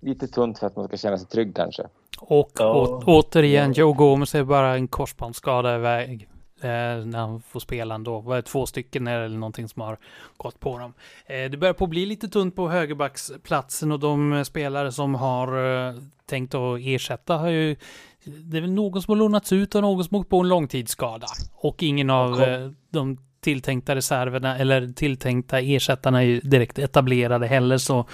lite 0.00 0.26
tunt 0.26 0.58
för 0.58 0.66
att 0.66 0.76
man 0.76 0.88
ska 0.88 0.96
känna 0.96 1.18
sig 1.18 1.28
trygg 1.28 1.56
kanske. 1.56 1.82
Och 2.20 2.50
ja. 2.58 3.02
återigen, 3.06 3.72
Joe 3.72 3.92
Gomez 3.92 4.34
är 4.34 4.44
bara 4.44 4.74
en 4.74 4.88
korsbandsskada 4.88 5.76
iväg 5.76 6.28
när 6.68 7.18
han 7.18 7.42
får 7.42 7.60
spela 7.60 7.94
ändå. 7.94 8.20
Var 8.20 8.36
det 8.36 8.42
två 8.42 8.66
stycken 8.66 9.06
eller 9.06 9.28
någonting 9.28 9.68
som 9.68 9.82
har 9.82 9.98
gått 10.36 10.60
på 10.60 10.78
dem. 10.78 10.94
Eh, 11.26 11.50
det 11.50 11.56
börjar 11.56 11.74
på 11.74 11.84
att 11.84 11.90
bli 11.90 12.06
lite 12.06 12.28
tunt 12.28 12.56
på 12.56 12.68
högerbacksplatsen 12.68 13.92
och 13.92 14.00
de 14.00 14.44
spelare 14.44 14.92
som 14.92 15.14
har 15.14 15.48
eh, 15.88 15.94
tänkt 16.26 16.54
att 16.54 16.78
ersätta 16.80 17.36
har 17.36 17.48
ju 17.48 17.76
det 18.24 18.56
är 18.56 18.60
väl 18.60 18.72
någon 18.72 19.02
som 19.02 19.12
har 19.12 19.16
lånats 19.16 19.52
ut 19.52 19.74
och 19.74 19.82
någon 19.82 20.04
som 20.04 20.16
åkt 20.16 20.30
på 20.30 20.40
en 20.40 20.48
långtidsskada. 20.48 21.26
Och 21.52 21.82
ingen 21.82 22.10
av 22.10 22.42
eh, 22.42 22.70
de 22.90 23.18
tilltänkta 23.40 23.94
reserverna 23.94 24.58
eller 24.58 24.92
tilltänkta 24.92 25.60
ersättarna 25.60 26.22
är 26.22 26.26
ju 26.26 26.40
direkt 26.40 26.78
etablerade 26.78 27.46
heller. 27.46 27.78
Så 27.78 28.08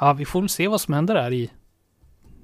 ja, 0.00 0.12
vi 0.12 0.24
får 0.24 0.40
väl 0.40 0.48
se 0.48 0.68
vad 0.68 0.80
som 0.80 0.94
händer 0.94 1.14
där 1.14 1.32
i, 1.32 1.50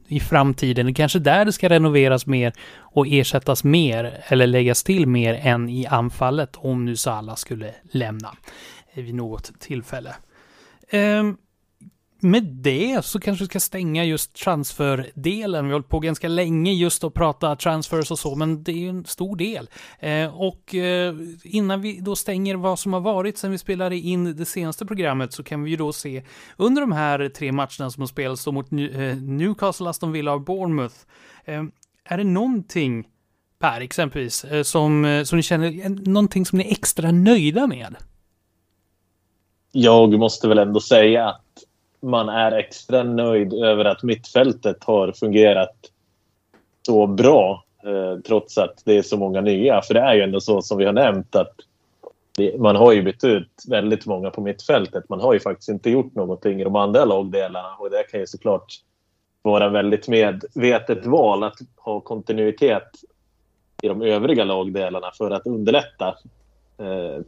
i 0.08 0.20
framtiden. 0.20 0.86
Det 0.86 0.92
är 0.92 0.94
kanske 0.94 1.18
där 1.18 1.44
det 1.44 1.52
ska 1.52 1.68
renoveras 1.68 2.26
mer 2.26 2.52
och 2.78 3.06
ersättas 3.08 3.64
mer 3.64 4.24
eller 4.26 4.46
läggas 4.46 4.82
till 4.82 5.06
mer 5.06 5.34
än 5.42 5.68
i 5.68 5.86
anfallet 5.86 6.56
om 6.56 6.84
nu 6.84 6.96
Salah 6.96 7.34
skulle 7.34 7.74
lämna 7.90 8.36
vid 8.94 9.14
något 9.14 9.60
tillfälle. 9.60 10.14
Um, 10.92 11.36
med 12.24 12.44
det 12.44 13.04
så 13.04 13.20
kanske 13.20 13.44
vi 13.44 13.48
ska 13.48 13.60
stänga 13.60 14.04
just 14.04 14.34
transferdelen. 14.34 15.64
Vi 15.64 15.70
har 15.70 15.74
hållit 15.74 15.88
på 15.88 16.00
ganska 16.00 16.28
länge 16.28 16.72
just 16.72 17.04
att 17.04 17.14
prata 17.14 17.56
transfers 17.56 18.10
och 18.10 18.18
så, 18.18 18.34
men 18.34 18.64
det 18.64 18.72
är 18.72 18.76
ju 18.76 18.88
en 18.88 19.04
stor 19.04 19.36
del. 19.36 19.68
Eh, 19.98 20.40
och 20.40 20.74
eh, 20.74 21.14
innan 21.42 21.80
vi 21.80 22.00
då 22.00 22.16
stänger 22.16 22.56
vad 22.56 22.78
som 22.78 22.92
har 22.92 23.00
varit 23.00 23.38
sen 23.38 23.50
vi 23.50 23.58
spelade 23.58 23.96
in 23.96 24.36
det 24.36 24.44
senaste 24.44 24.86
programmet 24.86 25.32
så 25.32 25.42
kan 25.42 25.62
vi 25.62 25.70
ju 25.70 25.76
då 25.76 25.92
se 25.92 26.22
under 26.56 26.80
de 26.80 26.92
här 26.92 27.28
tre 27.28 27.52
matcherna 27.52 27.90
som 27.90 28.00
har 28.00 28.06
spelats 28.06 28.44
då 28.44 28.52
mot 28.52 28.72
eh, 28.72 28.78
Newcastle, 29.16 29.88
Aston 29.88 30.12
Villa 30.12 30.32
och 30.32 30.40
Bournemouth. 30.40 30.94
Eh, 31.44 31.62
är 32.04 32.18
det 32.18 32.24
någonting, 32.24 33.04
Per 33.58 33.80
exempelvis, 33.80 34.44
eh, 34.44 34.62
som, 34.62 35.04
eh, 35.04 35.24
som 35.24 35.36
ni 35.36 35.42
känner, 35.42 35.88
någonting 36.08 36.46
som 36.46 36.58
ni 36.58 36.64
är 36.64 36.70
extra 36.70 37.10
nöjda 37.10 37.66
med? 37.66 37.96
Jag 39.72 40.18
måste 40.18 40.48
väl 40.48 40.58
ändå 40.58 40.80
säga 40.80 41.28
att 41.28 41.43
man 42.04 42.28
är 42.28 42.52
extra 42.52 43.02
nöjd 43.02 43.52
över 43.52 43.84
att 43.84 44.02
mittfältet 44.02 44.84
har 44.84 45.12
fungerat 45.12 45.76
så 46.86 47.06
bra 47.06 47.64
eh, 47.84 48.20
trots 48.20 48.58
att 48.58 48.82
det 48.84 48.98
är 48.98 49.02
så 49.02 49.16
många 49.16 49.40
nya. 49.40 49.82
För 49.82 49.94
det 49.94 50.00
är 50.00 50.14
ju 50.14 50.22
ändå 50.22 50.40
så 50.40 50.62
som 50.62 50.78
vi 50.78 50.84
har 50.84 50.92
nämnt 50.92 51.36
att 51.36 51.52
det, 52.36 52.60
man 52.60 52.76
har 52.76 52.92
ju 52.92 53.02
bytt 53.02 53.24
ut 53.24 53.62
väldigt 53.68 54.06
många 54.06 54.30
på 54.30 54.40
mittfältet. 54.40 55.08
Man 55.08 55.20
har 55.20 55.34
ju 55.34 55.40
faktiskt 55.40 55.68
inte 55.68 55.90
gjort 55.90 56.14
någonting 56.14 56.60
i 56.60 56.64
de 56.64 56.76
andra 56.76 57.04
lagdelarna 57.04 57.74
och 57.78 57.90
det 57.90 58.02
kan 58.10 58.20
ju 58.20 58.26
såklart 58.26 58.66
vara 59.42 59.68
väldigt 59.68 60.08
medvetet 60.08 61.06
val 61.06 61.44
att 61.44 61.58
ha 61.76 62.00
kontinuitet 62.00 62.90
i 63.82 63.88
de 63.88 64.02
övriga 64.02 64.44
lagdelarna 64.44 65.10
för 65.18 65.30
att 65.30 65.46
underlätta 65.46 66.08
eh, 66.78 67.22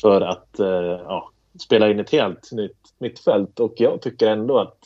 för 0.00 0.20
att 0.20 0.58
eh, 0.58 1.00
ja, 1.04 1.30
spela 1.58 1.90
in 1.90 2.00
ett 2.00 2.10
helt 2.10 2.52
nytt 2.52 2.94
mittfält. 2.98 3.60
Och 3.60 3.74
jag 3.76 4.02
tycker 4.02 4.26
ändå 4.26 4.58
att 4.58 4.78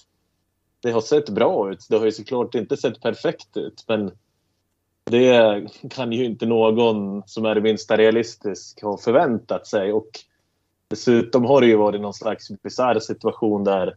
det 0.80 0.90
har 0.90 1.00
sett 1.00 1.28
bra 1.28 1.70
ut. 1.70 1.86
Det 1.90 1.96
har 1.96 2.04
ju 2.04 2.12
såklart 2.12 2.54
inte 2.54 2.76
sett 2.76 3.02
perfekt 3.02 3.56
ut, 3.56 3.84
men 3.88 4.10
det 5.04 5.66
kan 5.90 6.12
ju 6.12 6.24
inte 6.24 6.46
någon 6.46 7.22
som 7.26 7.44
är 7.44 7.54
det 7.54 7.60
minsta 7.60 7.96
realistisk 7.96 8.82
ha 8.82 8.98
förväntat 8.98 9.66
sig. 9.66 9.92
Och 9.92 10.10
dessutom 10.88 11.44
har 11.44 11.60
det 11.60 11.66
ju 11.66 11.76
varit 11.76 12.00
någon 12.00 12.14
slags 12.14 12.48
bisarr 12.62 13.00
situation 13.00 13.64
där 13.64 13.96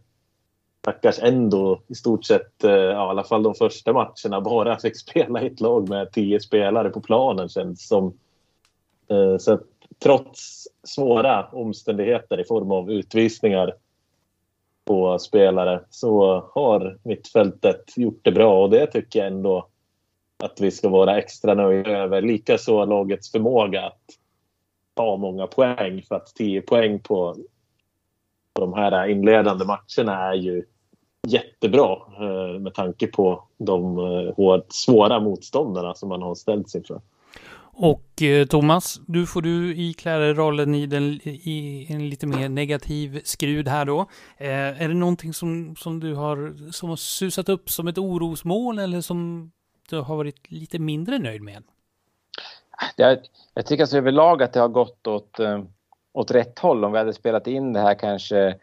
stackars 0.82 1.20
ändå 1.20 1.82
i 1.88 1.95
stort 1.95 2.26
sett, 2.26 2.63
eh, 2.63 2.72
ja, 2.72 3.07
i 3.07 3.09
alla 3.09 3.24
fall 3.24 3.43
de 3.43 3.55
första 3.55 3.93
matcherna, 3.93 4.41
bara 4.41 4.80
fick 4.80 4.97
spela 4.97 5.41
i 5.41 5.47
ett 5.47 5.61
lag 5.61 5.89
med 5.89 6.11
tio 6.11 6.39
spelare 6.39 6.89
på 6.89 7.01
planen 7.01 7.49
känns 7.49 7.88
som. 7.88 8.13
Eh, 9.07 9.38
så 9.38 9.53
att 9.53 9.77
trots 10.00 10.68
svåra 10.84 11.48
omständigheter 11.48 12.39
i 12.39 12.43
form 12.43 12.72
av 12.72 12.91
utvisningar 12.91 13.74
på 14.86 15.20
spelare 15.20 15.82
så 15.89 16.43
har 16.54 16.98
mittfältet 17.04 17.98
gjort 17.98 18.20
det 18.22 18.32
bra 18.32 18.64
och 18.64 18.70
det 18.70 18.88
tycker 18.88 19.20
jag 19.20 19.28
ändå 19.28 19.68
att 20.43 20.62
vi 20.62 20.72
ska 20.72 20.89
vara 20.89 21.18
extra 21.18 21.54
nöjda 21.54 21.91
över. 21.91 22.22
Likaså 22.22 22.86
lagets 22.86 23.32
förmåga 23.32 23.86
att 23.86 24.02
ta 24.93 25.18
många 25.18 25.48
poäng 25.48 26.02
för 26.08 26.16
att 26.16 26.28
10 26.28 26.62
poäng 26.62 27.00
på, 27.00 27.36
de 28.54 28.74
här 28.74 29.08
inledande 29.08 29.66
matcherna 29.66 30.30
är 30.30 30.34
ju 30.34 30.66
jättebra 31.28 31.98
eh, 32.20 32.60
med 32.60 32.74
tanke 32.74 33.08
på 33.08 33.43
de 33.58 33.98
eh, 33.98 34.62
svåra 34.70 35.20
motståndarna 35.20 35.93
som 35.93 36.10
man 36.10 36.22
har 36.22 36.36
ställts 36.36 36.76
inför. 36.76 37.02
Och 37.80 38.22
eh, 38.22 38.46
Thomas, 38.46 39.00
du 39.08 39.28
får 39.28 39.42
du 39.42 39.76
ikläda 39.76 40.34
rollen 40.34 40.76
i, 40.76 40.86
den, 40.86 41.04
i 41.24 41.88
en 41.90 42.10
lite 42.10 42.28
mer 42.28 42.50
negativ 42.50 43.22
skrud 43.24 43.68
här 43.68 43.86
då. 43.86 44.00
Eh, 44.38 44.82
är 44.82 44.88
det 44.88 44.94
någonting 44.94 45.34
som, 45.34 45.76
som 45.76 46.00
du 46.00 46.16
har, 46.16 46.72
som 46.72 46.90
har 46.90 46.96
susat 46.96 47.50
upp 47.50 47.70
som 47.70 47.88
ett 47.88 47.98
orosmål 47.98 48.80
eller 48.80 49.02
som 49.02 49.52
du 49.90 50.00
har 50.00 50.16
varit 50.16 50.52
lite 50.52 50.80
mindre 50.80 51.20
nöjd 51.20 51.42
med? 51.42 51.64
Jag, 52.96 53.18
jag 53.54 53.66
tycker 53.66 53.84
alltså 53.84 53.98
överlag 53.98 54.44
att 54.44 54.54
det 54.54 54.60
har 54.60 54.68
gått 54.68 55.08
åt, 55.08 55.40
eh, 55.40 55.64
åt 56.14 56.32
rätt 56.32 56.60
håll. 56.60 56.86
Om 56.86 56.92
vi 56.92 56.98
hade 56.98 57.14
spelat 57.14 57.48
in 57.48 57.74
det 57.74 57.80
här 57.80 57.94
kanske 57.94 58.56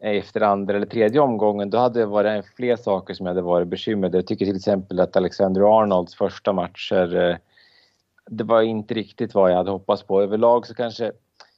efter 0.00 0.40
andra 0.40 0.76
eller 0.76 0.86
tredje 0.86 1.20
omgången, 1.20 1.70
då 1.70 1.78
hade 1.78 2.00
det 2.00 2.06
varit 2.06 2.46
fler 2.56 2.76
saker 2.76 3.14
som 3.14 3.26
jag 3.26 3.30
hade 3.30 3.42
varit 3.42 3.68
bekymrad 3.68 4.14
Jag 4.14 4.26
tycker 4.26 4.46
till 4.46 4.56
exempel 4.56 5.00
att 5.00 5.16
Alexander 5.16 5.80
Arnolds 5.80 6.14
första 6.14 6.52
matcher 6.52 7.16
eh, 7.16 7.36
det 8.26 8.44
var 8.44 8.62
inte 8.62 8.94
riktigt 8.94 9.34
vad 9.34 9.50
jag 9.50 9.56
hade 9.56 9.70
hoppats 9.70 10.02
på. 10.02 10.22
Överlag 10.22 10.66
så 10.66 10.74
kanske 10.74 11.12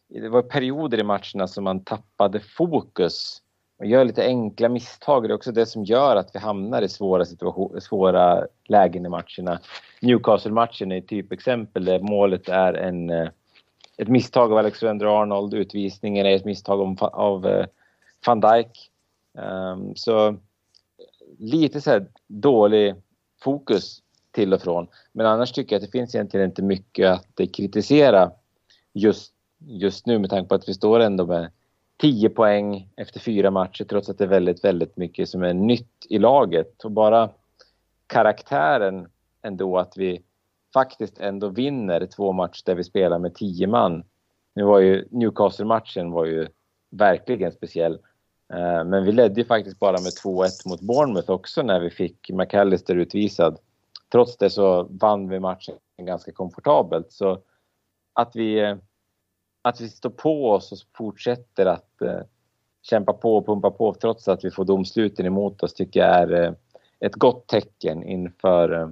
det 0.09 0.29
var 0.29 0.43
perioder 0.43 1.01
i 1.01 1.03
matcherna 1.03 1.49
som 1.49 1.65
man 1.65 1.85
tappade 1.85 2.41
fokus. 2.41 3.43
Man 3.79 3.89
gör 3.89 4.05
lite 4.05 4.25
enkla 4.25 4.69
misstag. 4.69 5.23
Det 5.23 5.29
är 5.33 5.35
också 5.35 5.53
det 5.53 5.67
som 5.67 5.85
gör 5.85 6.17
att 6.17 6.31
vi 6.35 6.39
hamnar 6.39 6.83
i 6.83 6.89
svåra, 6.89 7.25
situation, 7.25 7.81
svåra 7.81 8.47
lägen 8.65 9.07
i 9.07 9.09
matcherna. 9.09 9.61
Newcastle-matchen 10.01 10.93
är 10.93 10.99
ett 10.99 11.09
typexempel 11.09 11.85
där 11.85 12.01
målet 12.01 12.49
är 12.49 12.75
en, 12.75 13.11
eh, 13.11 13.29
ett 13.97 14.09
misstag 14.09 14.53
av 14.53 14.59
Alexander 14.59 15.23
Arnold. 15.23 15.55
Utvisningen 15.55 16.27
är 16.27 16.37
ett 16.37 16.45
misstag 16.45 16.97
av, 17.01 17.47
eh, 17.47 17.67
van 18.27 18.41
Dijk. 18.41 18.91
Ehm, 19.39 19.97
så 19.97 20.37
lite 21.39 21.81
så 21.81 22.01
dålig 22.27 22.95
fokus 23.41 24.02
till 24.33 24.55
och 24.55 24.62
från. 24.62 24.87
Men 25.12 25.26
annars 25.26 25.53
tycker 25.53 25.76
jag 25.76 25.80
att 25.80 25.93
det 25.93 25.99
finns 25.99 26.14
egentligen 26.14 26.47
inte 26.47 26.62
mycket 26.62 27.11
att 27.11 27.53
kritisera 27.53 28.30
just, 28.93 29.33
just 29.59 30.07
nu 30.07 30.18
med 30.18 30.30
tanke 30.30 30.49
på 30.49 30.55
att 30.55 30.68
vi 30.68 30.74
står 30.74 31.01
ändå 31.01 31.26
med 31.26 31.51
10 32.01 32.30
poäng 32.30 32.89
efter 32.97 33.20
fyra 33.20 33.51
matcher 33.51 33.85
trots 33.85 34.09
att 34.09 34.18
det 34.18 34.24
är 34.24 34.28
väldigt, 34.28 34.64
väldigt 34.64 34.97
mycket 34.97 35.28
som 35.28 35.43
är 35.43 35.55
nytt 35.55 36.07
i 36.09 36.18
laget. 36.18 36.85
Och 36.85 36.91
bara 36.91 37.30
karaktären 38.07 39.09
ändå 39.43 39.78
att 39.78 39.97
vi 39.97 40.22
faktiskt 40.74 41.18
ändå 41.18 41.49
vinner 41.49 42.07
två 42.07 42.33
matcher 42.33 42.62
där 42.66 42.74
vi 42.74 42.85
spelar 42.85 43.18
med 43.18 43.35
10 43.35 43.66
man. 43.66 44.05
Nu 44.55 44.64
var 44.64 44.78
ju 44.78 45.09
Newcastle-matchen 45.11 46.11
var 46.11 46.24
ju 46.24 46.49
verkligen 46.91 47.53
speciell. 47.53 47.95
Eh, 48.53 48.85
men 48.85 49.05
vi 49.05 49.12
ledde 49.12 49.41
ju 49.41 49.47
faktiskt 49.47 49.78
bara 49.78 49.93
med 49.93 50.12
2-1 50.24 50.68
mot 50.68 50.80
Bournemouth 50.80 51.30
också 51.30 51.62
när 51.62 51.80
vi 51.80 51.91
fick 51.91 52.30
McAllister 52.30 52.95
utvisad 52.95 53.59
trots 54.13 54.37
det 54.37 54.51
så 54.51 54.83
vann 54.91 55.29
vi 55.29 55.41
matchen 55.41 55.75
ganska 55.99 56.33
komfortabelt. 56.33 57.13
Så 57.13 57.39
att 58.13 58.37
vi, 58.37 58.61
eh, 58.61 58.77
att 59.63 59.81
vi 59.81 59.89
står 59.89 60.11
på 60.11 60.51
oss 60.51 60.73
och 60.73 60.79
fortsätter 60.97 61.67
att 61.67 62.03
eh, 62.03 62.21
kämpa 62.83 63.13
på 63.13 63.37
och 63.37 63.47
pumpa 63.47 63.71
på 63.71 63.95
trots 63.95 64.29
att 64.29 64.45
vi 64.45 64.51
får 64.51 64.65
domsluten 64.65 65.27
emot 65.27 65.63
oss 65.63 65.75
tycker 65.75 66.01
jag 66.01 66.09
är 66.09 66.45
eh, 66.45 66.53
ett 67.01 67.15
gott 67.15 67.47
tecken 67.47 68.03
inför, 68.03 68.81
eh, 68.81 68.91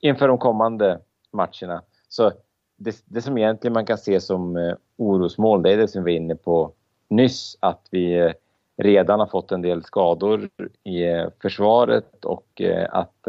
inför 0.00 0.28
de 0.28 0.38
kommande 0.38 1.00
matcherna. 1.30 1.82
Så 2.08 2.32
det, 2.76 3.02
det 3.04 3.22
som 3.22 3.38
egentligen 3.38 3.72
man 3.72 3.86
kan 3.86 3.98
se 3.98 4.20
som 4.20 4.56
eh, 4.56 4.74
orosmål, 4.96 5.62
det 5.62 5.72
är 5.72 5.76
det 5.76 5.88
som 5.88 6.04
vi 6.04 6.12
var 6.12 6.16
inne 6.16 6.34
på 6.34 6.72
nyss, 7.08 7.56
att 7.60 7.88
vi 7.90 8.18
eh, 8.18 8.32
redan 8.76 9.20
har 9.20 9.26
fått 9.26 9.52
en 9.52 9.62
del 9.62 9.84
skador 9.84 10.48
i 10.84 11.04
eh, 11.04 11.28
försvaret 11.42 12.24
och 12.24 12.62
att 12.88 13.28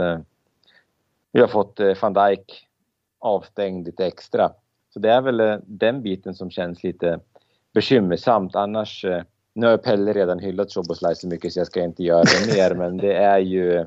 vi 1.35 1.41
har 1.41 1.47
fått 1.47 1.79
eh, 1.79 1.93
van 2.01 2.13
Dijk 2.13 2.67
avstängd 3.19 3.85
lite 3.85 4.05
extra. 4.05 4.51
Så 4.93 4.99
det 4.99 5.11
är 5.11 5.21
väl 5.21 5.39
eh, 5.39 5.57
den 5.65 6.01
biten 6.01 6.35
som 6.35 6.49
känns 6.49 6.83
lite 6.83 7.19
bekymmersamt. 7.73 8.55
Annars, 8.55 9.05
eh, 9.05 9.23
nu 9.53 9.67
har 9.67 9.77
Pelle 9.77 10.13
redan 10.13 10.39
hyllat 10.39 10.71
Soboslaj 10.71 11.15
så 11.15 11.27
mycket 11.27 11.53
så 11.53 11.59
jag 11.59 11.67
ska 11.67 11.83
inte 11.83 12.03
göra 12.03 12.23
det 12.23 12.55
mer, 12.55 12.75
men 12.75 12.97
det 12.97 13.13
är 13.13 13.39
ju 13.39 13.85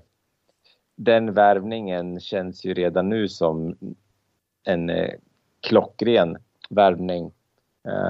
den 0.97 1.35
värvningen 1.35 2.21
känns 2.21 2.65
ju 2.65 2.75
redan 2.75 3.09
nu 3.09 3.29
som 3.29 3.77
en 4.65 4.91
klockren 5.61 6.39
värvning. 6.71 7.33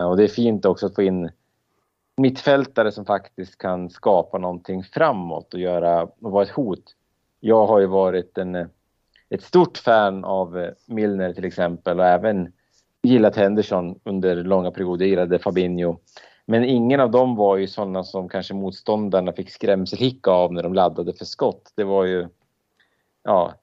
Och 0.05 0.17
det 0.17 0.25
är 0.25 0.29
fint 0.29 0.65
också 0.65 0.87
att 0.87 0.95
få 0.95 1.03
in 1.03 1.31
mittfältare 2.17 2.93
som 2.93 3.05
faktiskt 3.05 3.59
kan 3.59 3.91
skapa 3.91 4.39
någonting 4.39 4.83
framåt 4.85 5.55
och 5.55 5.61
göra 5.61 6.03
och 6.03 6.31
vara 6.33 6.43
ett 6.43 6.51
hot. 6.51 6.95
Jag 7.41 7.67
har 7.67 7.81
ju 7.81 7.87
varit 7.87 8.39
en 8.39 8.69
ett 9.31 9.43
stort 9.43 9.79
fan 9.79 10.25
av 10.25 10.59
eh, 10.59 10.71
Milner 10.87 11.33
till 11.33 11.45
exempel 11.45 12.01
och 12.01 12.07
även 12.07 12.53
gillat 13.03 13.37
Henderson 13.37 14.01
under 14.05 14.37
långa 14.37 14.71
perioder, 14.71 15.07
gillade 15.07 15.39
Fabinho. 15.39 15.99
Men 16.47 16.65
ingen 16.65 17.01
av 17.01 17.11
dem 17.11 17.37
var 17.37 17.57
ju 17.57 17.67
sådana 17.67 18.05
som 18.05 18.29
kanske 18.29 18.55
motståndarna 18.55 19.33
fick 19.33 19.51
skrämselhicka 19.51 20.31
av 20.31 20.53
när 20.53 20.63
de 20.63 20.75
laddade 20.75 21.13
för 21.13 21.25
skott. 21.25 21.73
Det 21.75 21.85
var 21.85 22.05
ju, 22.05 22.29
ja, 23.25 23.55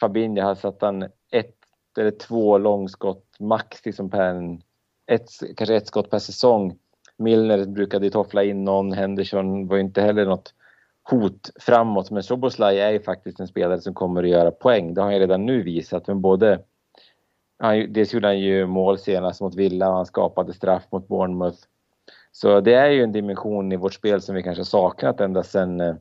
Fabinho 0.00 0.42
hade 0.42 0.60
satt 0.60 0.82
han 0.82 1.02
ett 1.30 1.54
eller 1.98 2.10
två 2.10 2.58
långskott 2.58 3.24
max 3.38 3.84
liksom 3.84 4.10
per 4.10 4.24
en 4.24 4.62
ett, 5.06 5.30
kanske 5.56 5.76
ett 5.76 5.86
skott 5.86 6.10
per 6.10 6.18
säsong. 6.18 6.78
Milner 7.16 7.66
brukade 7.66 8.10
toffla 8.10 8.44
in 8.44 8.64
någon, 8.64 8.92
Henderson 8.92 9.66
var 9.66 9.76
ju 9.76 9.82
inte 9.82 10.02
heller 10.02 10.26
något 10.26 10.54
hot 11.02 11.50
framåt. 11.60 12.10
Men 12.10 12.22
Soboslaj 12.22 12.80
är 12.80 12.90
ju 12.90 13.00
faktiskt 13.00 13.40
en 13.40 13.48
spelare 13.48 13.80
som 13.80 13.94
kommer 13.94 14.22
att 14.22 14.28
göra 14.28 14.50
poäng. 14.50 14.94
Det 14.94 15.00
har 15.00 15.06
han 15.06 15.14
ju 15.14 15.20
redan 15.20 15.46
nu 15.46 15.62
visat. 15.62 16.06
Men 16.06 16.20
både, 16.20 16.60
han, 17.58 17.92
dels 17.92 18.14
gjorde 18.14 18.26
han 18.26 18.40
ju 18.40 18.66
mål 18.66 18.98
senast 18.98 19.40
mot 19.40 19.54
Villa 19.54 19.88
och 19.88 19.96
han 19.96 20.06
skapade 20.06 20.52
straff 20.52 20.82
mot 20.90 21.08
Bournemouth. 21.08 21.58
Så 22.32 22.60
det 22.60 22.74
är 22.74 22.90
ju 22.90 23.02
en 23.02 23.12
dimension 23.12 23.72
i 23.72 23.76
vårt 23.76 23.94
spel 23.94 24.22
som 24.22 24.34
vi 24.34 24.42
kanske 24.42 24.64
saknat 24.64 25.20
ända 25.20 25.42
sedan 25.42 25.80
eh, 25.80 25.94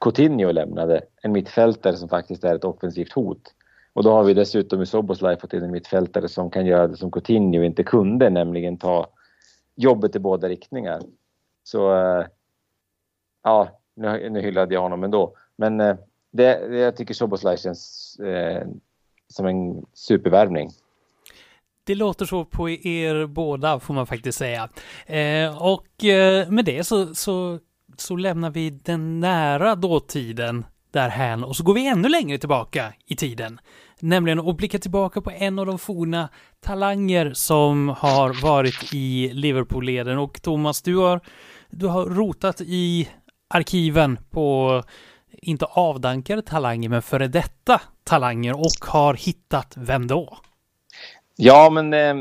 Coutinho 0.00 0.52
lämnade. 0.52 1.00
En 1.22 1.32
mittfältare 1.32 1.96
som 1.96 2.08
faktiskt 2.08 2.44
är 2.44 2.54
ett 2.54 2.64
offensivt 2.64 3.12
hot. 3.12 3.54
Och 3.92 4.02
då 4.02 4.10
har 4.10 4.24
vi 4.24 4.34
dessutom 4.34 4.82
i 4.82 4.86
Soboslaj 4.86 5.40
fått 5.40 5.52
in 5.52 5.62
en 5.62 5.70
mittfältare 5.70 6.28
som 6.28 6.50
kan 6.50 6.66
göra 6.66 6.86
det 6.86 6.96
som 6.96 7.10
Coutinho 7.10 7.62
inte 7.62 7.82
kunde, 7.82 8.30
nämligen 8.30 8.76
ta 8.76 9.06
jobbet 9.74 10.16
i 10.16 10.18
båda 10.18 10.48
riktningar. 10.48 11.00
Så 11.64 11.94
eh, 11.94 12.26
ja, 13.42 13.81
nu, 13.94 14.30
nu 14.30 14.40
hyllade 14.40 14.74
jag 14.74 14.82
honom 14.82 15.04
ändå. 15.04 15.36
Men 15.56 15.80
eh, 15.80 15.96
det, 16.32 16.76
jag 16.76 16.96
tycker 16.96 17.14
Soboslaj 17.14 17.58
känns 17.58 18.16
eh, 18.20 18.66
som 19.28 19.46
en 19.46 19.86
supervärvning. 19.92 20.70
Det 21.84 21.94
låter 21.94 22.24
så 22.24 22.44
på 22.44 22.70
er 22.70 23.26
båda 23.26 23.80
får 23.80 23.94
man 23.94 24.06
faktiskt 24.06 24.38
säga. 24.38 24.68
Eh, 25.06 25.62
och 25.62 26.04
eh, 26.04 26.50
med 26.50 26.64
det 26.64 26.84
så, 26.84 27.14
så, 27.14 27.58
så 27.96 28.16
lämnar 28.16 28.50
vi 28.50 28.70
den 28.70 29.20
nära 29.20 29.74
dåtiden 29.74 30.64
därhän 30.90 31.44
och 31.44 31.56
så 31.56 31.64
går 31.64 31.74
vi 31.74 31.86
ännu 31.86 32.08
längre 32.08 32.38
tillbaka 32.38 32.92
i 33.06 33.16
tiden. 33.16 33.60
Nämligen 34.00 34.38
att 34.38 34.56
blicka 34.56 34.78
tillbaka 34.78 35.20
på 35.20 35.30
en 35.30 35.58
av 35.58 35.66
de 35.66 35.78
forna 35.78 36.28
talanger 36.60 37.32
som 37.32 37.88
har 37.88 38.42
varit 38.42 38.94
i 38.94 39.30
Liverpool-leden. 39.32 40.18
Och 40.18 40.42
Thomas, 40.42 40.82
du 40.82 40.96
har, 40.96 41.20
du 41.70 41.86
har 41.86 42.06
rotat 42.06 42.60
i 42.60 43.08
arkiven 43.54 44.18
på 44.30 44.82
inte 45.30 45.64
avdankade 45.64 46.42
talanger, 46.42 46.88
men 46.88 47.02
före 47.02 47.28
detta 47.28 47.80
talanger 48.04 48.52
och 48.52 48.86
har 48.88 49.14
hittat 49.14 49.74
vem 49.76 50.06
då? 50.06 50.38
Ja, 51.36 51.70
men 51.70 51.94
eh, 51.94 52.14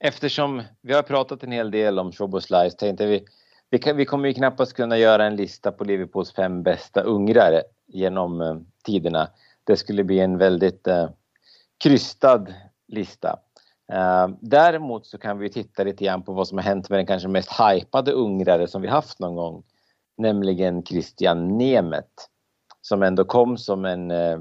eftersom 0.00 0.62
vi 0.80 0.94
har 0.94 1.02
pratat 1.02 1.42
en 1.42 1.52
hel 1.52 1.70
del 1.70 1.98
om 1.98 2.12
Slice 2.12 2.76
tänkte 2.78 3.06
vi 3.06 3.24
vi, 3.70 3.78
kan, 3.78 3.96
vi 3.96 4.04
kommer 4.04 4.28
ju 4.28 4.34
knappast 4.34 4.72
kunna 4.72 4.98
göra 4.98 5.24
en 5.24 5.36
lista 5.36 5.72
på 5.72 5.84
Liverpools 5.84 6.32
fem 6.32 6.62
bästa 6.62 7.00
ungrare 7.00 7.62
genom 7.86 8.40
eh, 8.40 8.56
tiderna. 8.84 9.28
Det 9.64 9.76
skulle 9.76 10.04
bli 10.04 10.20
en 10.20 10.38
väldigt 10.38 10.86
eh, 10.86 11.08
krystad 11.82 12.46
lista. 12.88 13.38
Eh, 13.92 14.28
däremot 14.40 15.06
så 15.06 15.18
kan 15.18 15.38
vi 15.38 15.50
titta 15.50 15.84
lite 15.84 16.04
grann 16.04 16.22
på 16.22 16.32
vad 16.32 16.48
som 16.48 16.58
har 16.58 16.62
hänt 16.64 16.90
med 16.90 16.98
den 16.98 17.06
kanske 17.06 17.28
mest 17.28 17.50
hypade 17.60 18.12
ungrare 18.12 18.68
som 18.68 18.82
vi 18.82 18.88
haft 18.88 19.18
någon 19.18 19.36
gång. 19.36 19.62
Nämligen 20.20 20.82
Christian 20.82 21.58
Nemeth 21.58 22.24
Som 22.80 23.02
ändå 23.02 23.24
kom 23.24 23.58
som 23.58 23.84
en 23.84 24.10
eh, 24.10 24.38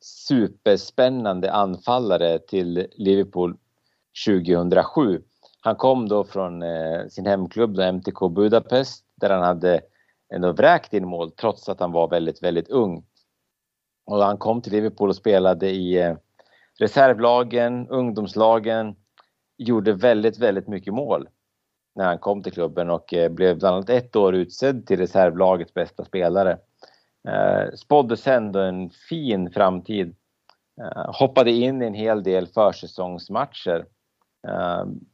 superspännande 0.00 1.52
anfallare 1.52 2.38
till 2.38 2.86
Liverpool 2.92 3.56
2007. 4.26 5.22
Han 5.60 5.76
kom 5.76 6.08
då 6.08 6.24
från 6.24 6.62
eh, 6.62 7.06
sin 7.08 7.26
hemklubb 7.26 7.74
då, 7.74 7.82
MTK 7.82 8.28
Budapest 8.30 9.04
där 9.14 9.30
han 9.30 9.42
hade 9.42 9.80
ändå 10.34 10.52
vräkt 10.52 10.94
in 10.94 11.08
mål 11.08 11.30
trots 11.30 11.68
att 11.68 11.80
han 11.80 11.92
var 11.92 12.08
väldigt, 12.08 12.42
väldigt 12.42 12.68
ung. 12.68 13.04
Och 14.06 14.24
han 14.24 14.38
kom 14.38 14.62
till 14.62 14.72
Liverpool 14.72 15.08
och 15.08 15.16
spelade 15.16 15.70
i 15.70 15.98
eh, 15.98 16.16
reservlagen, 16.78 17.88
ungdomslagen, 17.88 18.96
gjorde 19.58 19.92
väldigt, 19.92 20.38
väldigt 20.38 20.68
mycket 20.68 20.94
mål 20.94 21.28
när 21.98 22.04
han 22.04 22.18
kom 22.18 22.42
till 22.42 22.52
klubben 22.52 22.90
och 22.90 23.14
eh, 23.14 23.28
blev 23.28 23.58
bland 23.58 23.76
annat 23.76 23.90
ett 23.90 24.16
år 24.16 24.34
utsedd 24.34 24.86
till 24.86 24.98
reservlagets 24.98 25.74
bästa 25.74 26.04
spelare. 26.04 26.58
Eh, 27.28 27.74
Spåddes 27.74 28.26
ändå 28.26 28.58
en 28.60 28.90
fin 28.90 29.50
framtid. 29.50 30.14
Eh, 30.80 31.14
hoppade 31.14 31.50
in 31.50 31.82
i 31.82 31.86
en 31.86 31.94
hel 31.94 32.22
del 32.22 32.46
försäsongsmatcher 32.46 33.86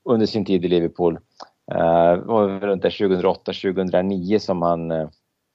under 0.05 0.27
sin 0.27 0.45
tid 0.45 0.65
i 0.65 0.69
Liverpool. 0.69 1.19
Det 1.67 2.23
var 2.25 2.61
runt 2.61 2.85
2008-2009 2.85 4.39
som 4.39 4.63
han 4.63 5.11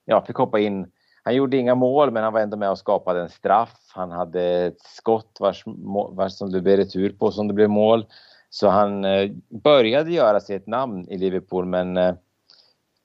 ja, 0.06 0.24
fick 0.26 0.36
hoppa 0.36 0.60
in 0.60 0.92
han 1.24 1.36
gjorde 1.36 1.58
inga 1.58 1.76
mål, 1.76 2.12
men 2.12 2.24
han 2.24 2.34
var 2.34 2.40
ändå 2.40 2.58
med 2.58 2.70
och 2.70 2.78
skapade 2.78 3.22
en 3.22 3.30
straff. 3.30 3.92
Han 3.96 4.12
hade 4.12 4.44
ett 4.44 4.82
skott 4.82 5.38
vars, 5.40 5.64
vars 6.12 6.34
som 6.34 6.52
det 6.52 6.62
blev 6.62 6.78
retur 6.78 7.10
på 7.10 7.32
som 7.32 7.48
det 7.48 7.54
blev 7.54 7.70
mål. 7.70 8.06
Så 8.50 8.68
han 8.68 9.06
eh, 9.06 9.32
började 9.64 10.12
göra 10.12 10.40
sig 10.40 10.56
ett 10.56 10.68
namn 10.68 11.08
i 11.10 11.18
Liverpool, 11.18 11.66
men 11.66 11.98
eh, 11.98 12.16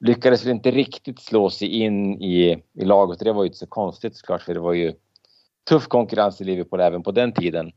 lyckades 0.01 0.45
väl 0.45 0.51
inte 0.51 0.71
riktigt 0.71 1.21
slå 1.21 1.51
sig 1.51 1.69
in 1.69 2.23
i, 2.23 2.63
i 2.73 2.85
laget. 2.85 3.19
Det 3.19 3.33
var 3.33 3.43
ju 3.43 3.47
inte 3.47 3.59
så 3.59 3.67
konstigt 3.67 4.17
såklart, 4.17 4.43
för 4.43 4.55
det 4.55 4.61
var 4.61 4.73
ju 4.73 4.93
tuff 5.69 5.87
konkurrens 5.89 6.41
i 6.41 6.45
Liverpool 6.45 6.81
även 6.81 7.03
på 7.03 7.13
den 7.13 7.33
tiden. 7.33 7.73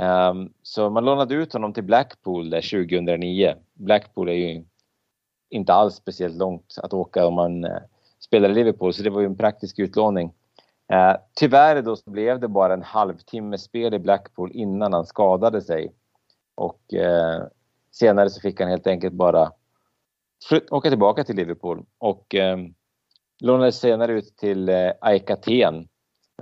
Um, 0.00 0.52
så 0.62 0.90
man 0.90 1.04
lånade 1.04 1.34
ut 1.34 1.52
honom 1.52 1.72
till 1.72 1.84
Blackpool 1.84 2.50
där 2.50 2.86
2009. 2.86 3.54
Blackpool 3.74 4.28
är 4.28 4.32
ju 4.32 4.64
inte 5.50 5.72
alls 5.72 5.94
speciellt 5.94 6.36
långt 6.36 6.74
att 6.82 6.92
åka 6.92 7.26
om 7.26 7.34
man 7.34 7.64
uh, 7.64 7.78
spelar 8.18 8.50
i 8.50 8.54
Liverpool, 8.54 8.94
så 8.94 9.02
det 9.02 9.10
var 9.10 9.20
ju 9.20 9.26
en 9.26 9.36
praktisk 9.36 9.78
utlåning. 9.78 10.32
Uh, 10.92 11.16
tyvärr 11.34 11.82
då 11.82 11.96
så 11.96 12.10
blev 12.10 12.40
det 12.40 12.48
bara 12.48 12.74
en 12.74 12.82
halvtimme 12.82 13.58
spel 13.58 13.94
i 13.94 13.98
Blackpool 13.98 14.50
innan 14.54 14.92
han 14.92 15.06
skadade 15.06 15.62
sig. 15.62 15.92
Och 16.56 16.94
eh, 16.94 17.42
senare 17.90 18.30
så 18.30 18.40
fick 18.40 18.60
han 18.60 18.70
helt 18.70 18.86
enkelt 18.86 19.14
bara 19.14 19.52
åka 20.70 20.88
tillbaka 20.88 21.24
till 21.24 21.36
Liverpool 21.36 21.84
och 21.98 22.34
eh, 22.34 22.58
lånades 23.40 23.78
senare 23.80 24.12
ut 24.12 24.36
till 24.36 24.68
eh, 24.68 24.90
AIK 25.00 25.30
Aten. 25.30 25.88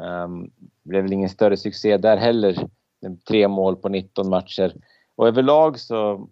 Um, 0.00 0.50
blev 0.82 1.02
väl 1.02 1.12
ingen 1.12 1.28
större 1.28 1.56
succé 1.56 1.96
där 1.96 2.16
heller. 2.16 2.68
Ehm, 3.06 3.16
tre 3.16 3.48
mål 3.48 3.76
på 3.76 3.88
19 3.88 4.28
matcher. 4.28 4.74
Och 5.16 5.28
överlag 5.28 5.78
så 5.78 6.28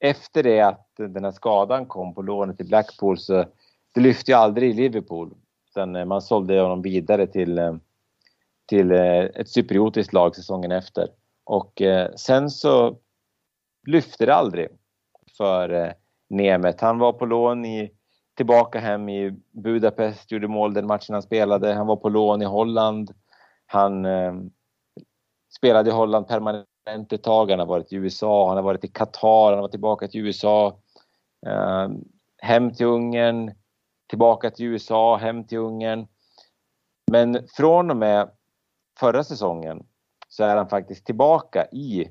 efter 0.00 0.42
det 0.42 0.60
att 0.60 0.90
den 0.96 1.24
här 1.24 1.32
skadan 1.32 1.86
kom 1.86 2.14
på 2.14 2.22
lånet 2.22 2.56
till 2.56 2.66
Blackpool 2.66 3.18
så 3.18 3.44
det 3.92 4.00
lyfte 4.00 4.30
ju 4.30 4.36
aldrig 4.36 4.70
i 4.70 4.72
Liverpool. 4.72 5.34
Utan 5.70 5.96
eh, 5.96 6.04
man 6.04 6.22
sålde 6.22 6.60
honom 6.60 6.82
vidare 6.82 7.26
till, 7.26 7.58
eh, 7.58 7.74
till 8.66 8.90
eh, 8.90 9.18
ett 9.18 9.48
cypriotiskt 9.48 10.12
lag 10.12 10.36
säsongen 10.36 10.72
efter. 10.72 11.08
Och 11.44 11.82
eh, 11.82 12.14
sen 12.14 12.50
så 12.50 12.98
lyfte 13.86 14.26
det 14.26 14.34
aldrig 14.34 14.68
för 15.36 15.68
eh, 15.70 15.92
Nemeth. 16.28 16.84
Han 16.84 16.98
var 16.98 17.12
på 17.12 17.26
lån 17.26 17.64
i, 17.64 17.90
tillbaka 18.36 18.80
hem 18.80 19.08
i 19.08 19.30
Budapest, 19.50 20.32
gjorde 20.32 20.48
mål 20.48 20.74
den 20.74 20.86
matchen 20.86 21.12
han 21.12 21.22
spelade. 21.22 21.74
Han 21.74 21.86
var 21.86 21.96
på 21.96 22.08
lån 22.08 22.42
i 22.42 22.44
Holland. 22.44 23.14
Han 23.66 24.04
eh, 24.04 24.34
spelade 25.56 25.90
i 25.90 25.92
Holland 25.92 26.28
permanent 26.28 27.12
ett 27.12 27.22
tag. 27.22 27.50
Han 27.50 27.58
har 27.58 27.66
varit 27.66 27.92
i 27.92 27.96
USA, 27.96 28.48
han 28.48 28.56
har 28.56 28.64
varit 28.64 28.84
i 28.84 28.88
Qatar, 28.88 29.44
han 29.44 29.54
har 29.54 29.60
varit 29.62 29.70
tillbaka 29.70 30.08
till 30.08 30.20
USA. 30.20 30.78
Eh, 31.46 31.88
hem 32.38 32.74
till 32.74 32.86
Ungern, 32.86 33.54
tillbaka 34.08 34.50
till 34.50 34.66
USA, 34.66 35.16
hem 35.16 35.44
till 35.44 35.58
Ungern. 35.58 36.06
Men 37.10 37.48
från 37.56 37.90
och 37.90 37.96
med 37.96 38.30
förra 38.98 39.24
säsongen 39.24 39.86
så 40.36 40.44
är 40.44 40.56
han 40.56 40.68
faktiskt 40.68 41.06
tillbaka 41.06 41.66
i 41.72 42.08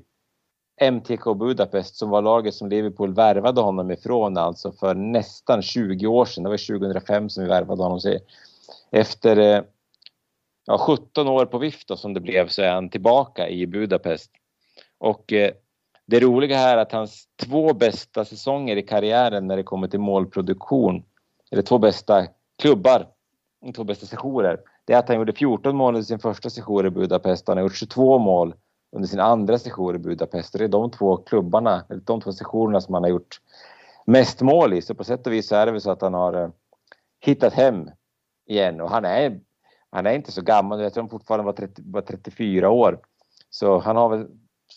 MTK 0.80 1.24
Budapest 1.34 1.96
som 1.96 2.10
var 2.10 2.22
laget 2.22 2.54
som 2.54 2.68
Liverpool 2.68 3.14
värvade 3.14 3.60
honom 3.60 3.90
ifrån 3.90 4.36
alltså 4.36 4.72
för 4.72 4.94
nästan 4.94 5.62
20 5.62 6.06
år 6.06 6.24
sedan. 6.24 6.44
Det 6.44 6.50
var 6.50 6.78
2005 6.78 7.28
som 7.28 7.42
vi 7.42 7.48
värvade 7.48 7.82
honom. 7.82 8.00
Efter 8.90 9.36
eh, 9.36 9.62
ja, 10.66 10.78
17 10.78 11.28
år 11.28 11.46
på 11.46 11.58
vift 11.58 11.88
då, 11.88 11.96
som 11.96 12.14
det 12.14 12.20
blev 12.20 12.48
så 12.48 12.62
är 12.62 12.72
han 12.72 12.90
tillbaka 12.90 13.48
i 13.48 13.66
Budapest. 13.66 14.30
Och 14.98 15.32
eh, 15.32 15.50
det 16.06 16.20
roliga 16.20 16.56
här 16.56 16.76
är 16.76 16.82
att 16.82 16.92
hans 16.92 17.28
två 17.42 17.74
bästa 17.74 18.24
säsonger 18.24 18.76
i 18.76 18.82
karriären 18.82 19.46
när 19.46 19.56
det 19.56 19.62
kommer 19.62 19.88
till 19.88 20.00
målproduktion 20.00 21.04
eller 21.50 21.62
två 21.62 21.78
bästa 21.78 22.26
klubbar, 22.58 23.06
två 23.76 23.84
bästa 23.84 24.06
sessioner, 24.06 24.60
det 24.84 24.92
är 24.92 24.98
att 24.98 25.08
han 25.08 25.16
gjorde 25.16 25.32
14 25.32 25.76
mål 25.76 25.94
under 25.94 26.06
sin 26.06 26.18
första 26.18 26.50
session 26.50 26.86
i 26.86 26.90
Budapest. 26.90 27.48
Han 27.48 27.56
har 27.56 27.64
gjort 27.64 27.76
22 27.76 28.18
mål 28.18 28.54
under 28.96 29.08
sin 29.08 29.20
andra 29.20 29.58
session 29.58 29.94
i 29.94 29.98
Budapest. 29.98 30.52
Det 30.52 30.64
är 30.64 30.68
de 30.68 30.90
två 30.90 31.16
klubbarna, 31.16 31.84
eller 31.88 32.00
de 32.00 32.20
två 32.20 32.32
sessionerna 32.32 32.80
som 32.80 32.94
han 32.94 33.02
har 33.02 33.10
gjort 33.10 33.40
mest 34.06 34.40
mål 34.40 34.72
i. 34.74 34.82
Så 34.82 34.94
på 34.94 35.04
sätt 35.04 35.26
och 35.26 35.32
vis 35.32 35.48
så 35.48 35.56
är 35.56 35.66
det 35.66 35.72
väl 35.72 35.80
så 35.80 35.90
att 35.90 36.02
han 36.02 36.14
har 36.14 36.42
eh, 36.42 36.48
hittat 37.20 37.52
hem 37.52 37.90
igen. 38.46 38.80
Och 38.80 38.90
han 38.90 39.04
är, 39.04 39.40
han 39.90 40.06
är 40.06 40.12
inte 40.12 40.32
så 40.32 40.42
gammal, 40.42 40.80
jag 40.80 40.94
tror 40.94 41.02
han 41.02 41.10
fortfarande 41.10 41.44
var, 41.44 41.52
30, 41.52 41.82
var 41.84 42.00
34 42.00 42.70
år. 42.70 43.00
Så 43.50 43.78
han 43.78 43.96
har 43.96 44.08
väl 44.08 44.26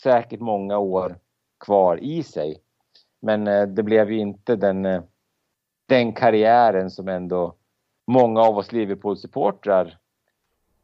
säkert 0.04 0.40
många 0.40 0.78
år 0.78 1.20
kvar 1.66 1.98
i 1.98 2.24
sig. 2.24 2.62
Men 3.22 3.48
eh, 3.48 3.68
det 3.68 3.84
blev 3.84 4.12
ju 4.12 4.18
inte 4.18 4.56
den 4.56 4.86
eh, 4.86 5.02
den 5.88 6.14
karriären 6.14 6.92
som 6.92 7.08
ändå 7.08 7.56
många 8.08 8.42
av 8.42 8.58
oss 8.58 8.72
Liverpool-supportrar, 8.72 9.98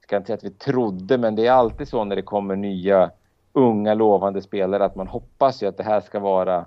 ska 0.01 0.17
inte 0.17 0.27
säga 0.27 0.37
att 0.37 0.43
vi 0.43 0.51
trodde, 0.51 1.17
men 1.17 1.35
det 1.35 1.47
är 1.47 1.51
alltid 1.51 1.87
så 1.87 2.03
när 2.03 2.15
det 2.15 2.21
kommer 2.21 2.55
nya 2.55 3.11
unga 3.53 3.93
lovande 3.93 4.41
spelare 4.41 4.85
att 4.85 4.95
man 4.95 5.07
hoppas 5.07 5.63
ju 5.63 5.67
att 5.67 5.77
det 5.77 5.83
här 5.83 6.01
ska 6.01 6.19
vara 6.19 6.65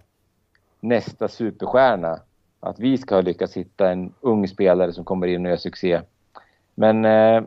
nästa 0.81 1.29
superstjärna. 1.29 2.21
Att 2.61 2.79
vi 2.79 2.99
ska 2.99 3.21
lyckas 3.21 3.57
hitta 3.57 3.91
en 3.91 4.15
ung 4.21 4.49
spelare 4.49 4.93
som 4.93 5.05
kommer 5.05 5.27
in 5.27 5.47
och 5.47 5.51
gör 5.51 5.57
succé. 5.57 6.01
Men 6.75 7.05
eh, 7.05 7.43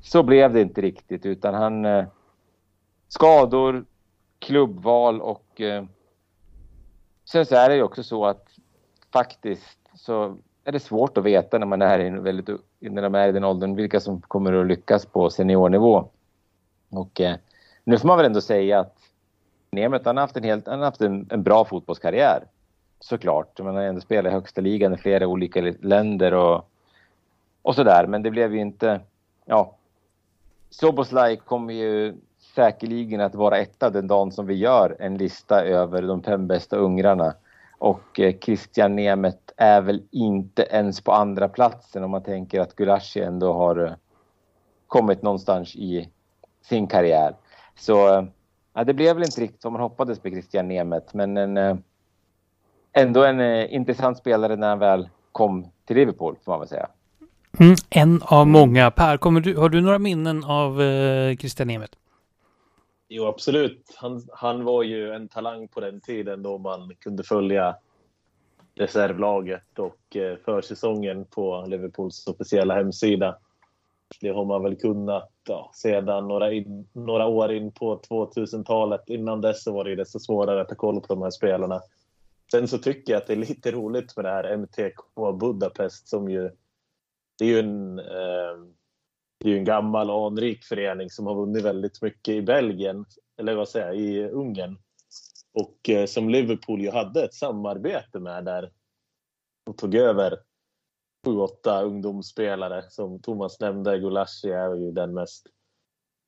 så 0.00 0.22
blev 0.22 0.52
det 0.52 0.60
inte 0.60 0.80
riktigt 0.80 1.26
utan 1.26 1.54
han 1.54 1.84
eh, 1.84 2.04
skador, 3.08 3.84
klubbval 4.38 5.20
och 5.20 5.60
eh, 5.60 5.84
sen 7.24 7.46
så 7.46 7.54
är 7.54 7.68
det 7.68 7.74
ju 7.74 7.82
också 7.82 8.02
så 8.02 8.26
att 8.26 8.46
faktiskt 9.12 9.78
så 9.94 10.36
är 10.64 10.72
det 10.72 10.80
svårt 10.80 11.18
att 11.18 11.24
veta 11.24 11.58
när 11.58 11.66
man 11.66 11.82
är 11.82 11.98
i, 12.00 12.10
väldigt, 12.10 12.48
när 12.80 13.02
de 13.02 13.14
är 13.14 13.28
i 13.28 13.32
den 13.32 13.44
åldern 13.44 13.74
vilka 13.74 14.00
som 14.00 14.20
kommer 14.20 14.52
att 14.52 14.66
lyckas 14.66 15.06
på 15.06 15.30
seniornivå. 15.30 16.08
Och 16.90 17.20
eh, 17.20 17.36
nu 17.84 17.98
får 17.98 18.08
man 18.08 18.16
väl 18.16 18.26
ändå 18.26 18.40
säga 18.40 18.80
att 18.80 18.96
Nemeth 19.70 20.06
han 20.06 20.16
har 20.16 20.22
haft 20.22 20.36
en, 20.36 20.44
helt, 20.44 20.66
han 20.66 20.78
har 20.78 20.84
haft 20.84 21.00
en, 21.00 21.26
en 21.30 21.42
bra 21.42 21.64
fotbollskarriär. 21.64 22.44
Såklart. 23.00 23.60
Man 23.60 23.74
har 23.74 23.82
ändå 23.82 24.00
spelat 24.00 24.30
i 24.30 24.34
högsta 24.34 24.60
ligan 24.60 24.94
i 24.94 24.96
flera 24.96 25.26
olika 25.26 25.74
länder 25.80 26.34
och, 26.34 26.68
och 27.62 27.74
sådär. 27.74 28.06
Men 28.06 28.22
det 28.22 28.30
blev 28.30 28.54
ju 28.54 28.60
inte... 28.60 29.00
Ja. 29.44 29.74
Soboslaj 30.70 31.36
kommer 31.36 31.74
ju 31.74 32.14
säkerligen 32.54 33.20
att 33.20 33.34
vara 33.34 33.58
etta 33.58 33.90
den 33.90 34.06
dagen 34.06 34.32
som 34.32 34.46
vi 34.46 34.54
gör 34.54 34.96
en 34.98 35.16
lista 35.18 35.64
över 35.64 36.02
de 36.02 36.22
fem 36.22 36.46
bästa 36.46 36.76
ungrarna. 36.76 37.34
Och 37.78 38.20
eh, 38.20 38.34
Christian 38.40 38.96
Nemeth 38.96 39.51
är 39.56 39.80
väl 39.80 40.02
inte 40.10 40.62
ens 40.62 41.00
på 41.00 41.12
andra 41.12 41.48
platsen 41.48 42.04
om 42.04 42.10
man 42.10 42.22
tänker 42.22 42.60
att 42.60 42.76
Gulashi 42.76 43.20
ändå 43.20 43.52
har 43.52 43.84
eh, 43.84 43.92
kommit 44.86 45.22
någonstans 45.22 45.76
i 45.76 46.08
sin 46.62 46.86
karriär. 46.86 47.34
Så 47.78 48.14
eh, 48.14 48.24
ja, 48.74 48.84
det 48.84 48.94
blev 48.94 49.16
väl 49.16 49.24
inte 49.24 49.40
riktigt 49.40 49.62
som 49.62 49.72
man 49.72 49.82
hoppades 49.82 50.24
med 50.24 50.32
Christian 50.32 50.68
Nemeth, 50.68 51.16
men 51.16 51.36
en, 51.36 51.82
ändå 52.92 53.24
en 53.24 53.40
intressant 53.68 54.18
spelare 54.18 54.56
när 54.56 54.68
han 54.68 54.78
väl 54.78 55.08
kom 55.32 55.66
till 55.84 55.96
Liverpool, 55.96 56.36
får 56.44 56.52
man 56.52 56.60
väl 56.60 56.68
säga. 56.68 56.88
Mm, 57.58 57.74
en 57.90 58.22
av 58.24 58.46
många. 58.46 58.90
Per, 58.90 59.16
kommer 59.16 59.40
du, 59.40 59.56
har 59.56 59.68
du 59.68 59.80
några 59.80 59.98
minnen 59.98 60.44
av 60.44 60.82
eh, 60.82 61.36
Christian 61.36 61.68
Nemeth? 61.68 61.98
Jo, 63.08 63.26
absolut. 63.26 63.94
Han, 63.96 64.22
han 64.32 64.64
var 64.64 64.82
ju 64.82 65.12
en 65.12 65.28
talang 65.28 65.68
på 65.68 65.80
den 65.80 66.00
tiden 66.00 66.42
då 66.42 66.58
man 66.58 66.94
kunde 66.98 67.22
följa 67.22 67.76
reservlaget 68.74 69.78
och 69.78 70.16
eh, 70.16 70.36
försäsongen 70.44 71.24
på 71.24 71.64
Liverpools 71.68 72.26
officiella 72.26 72.74
hemsida. 72.74 73.38
Det 74.20 74.28
har 74.28 74.44
man 74.44 74.62
väl 74.62 74.76
kunnat 74.76 75.30
ja, 75.48 75.70
sedan 75.74 76.28
några, 76.28 76.52
in, 76.52 76.88
några 76.92 77.26
år 77.26 77.52
in 77.52 77.72
på 77.72 78.00
2000-talet. 78.00 79.00
Innan 79.06 79.40
dess 79.40 79.62
så 79.62 79.72
var 79.72 79.84
det 79.84 79.96
desto 79.96 80.18
svårare 80.18 80.60
att 80.60 80.68
ta 80.68 80.74
koll 80.74 81.00
på 81.00 81.06
de 81.06 81.22
här 81.22 81.30
spelarna. 81.30 81.80
Sen 82.50 82.68
så 82.68 82.78
tycker 82.78 83.12
jag 83.12 83.20
att 83.20 83.26
det 83.26 83.32
är 83.32 83.36
lite 83.36 83.70
roligt 83.70 84.16
med 84.16 84.24
det 84.24 84.30
här 84.30 84.44
MTK 84.44 84.96
Budapest 85.40 86.08
som 86.08 86.30
ju... 86.30 86.50
Det 87.38 87.44
är 87.44 87.48
ju 87.48 87.58
en, 87.58 87.98
eh, 87.98 88.64
det 89.38 89.52
är 89.52 89.56
en 89.56 89.64
gammal 89.64 90.10
och 90.10 90.26
anrik 90.26 90.64
förening 90.64 91.10
som 91.10 91.26
har 91.26 91.34
vunnit 91.34 91.64
väldigt 91.64 92.02
mycket 92.02 92.34
i 92.34 92.42
Belgien, 92.42 93.04
eller 93.36 93.54
vad 93.54 93.68
säger 93.68 93.86
jag, 93.86 93.96
i 93.96 94.24
Ungern. 94.24 94.78
Och 95.54 95.88
eh, 95.88 96.06
som 96.06 96.28
Liverpool 96.28 96.80
ju 96.80 96.90
hade 96.90 97.24
ett 97.24 97.34
samarbete 97.34 98.20
med 98.20 98.44
där 98.44 98.72
och 99.70 99.78
tog 99.78 99.94
över 99.94 100.38
sju, 101.26 101.36
åtta 101.38 101.82
ungdomsspelare. 101.82 102.84
Som 102.90 103.22
Thomas 103.22 103.60
nämnde, 103.60 103.98
Gulashi 103.98 104.50
är 104.50 104.74
ju 104.74 104.92
den 104.92 105.14
mest 105.14 105.46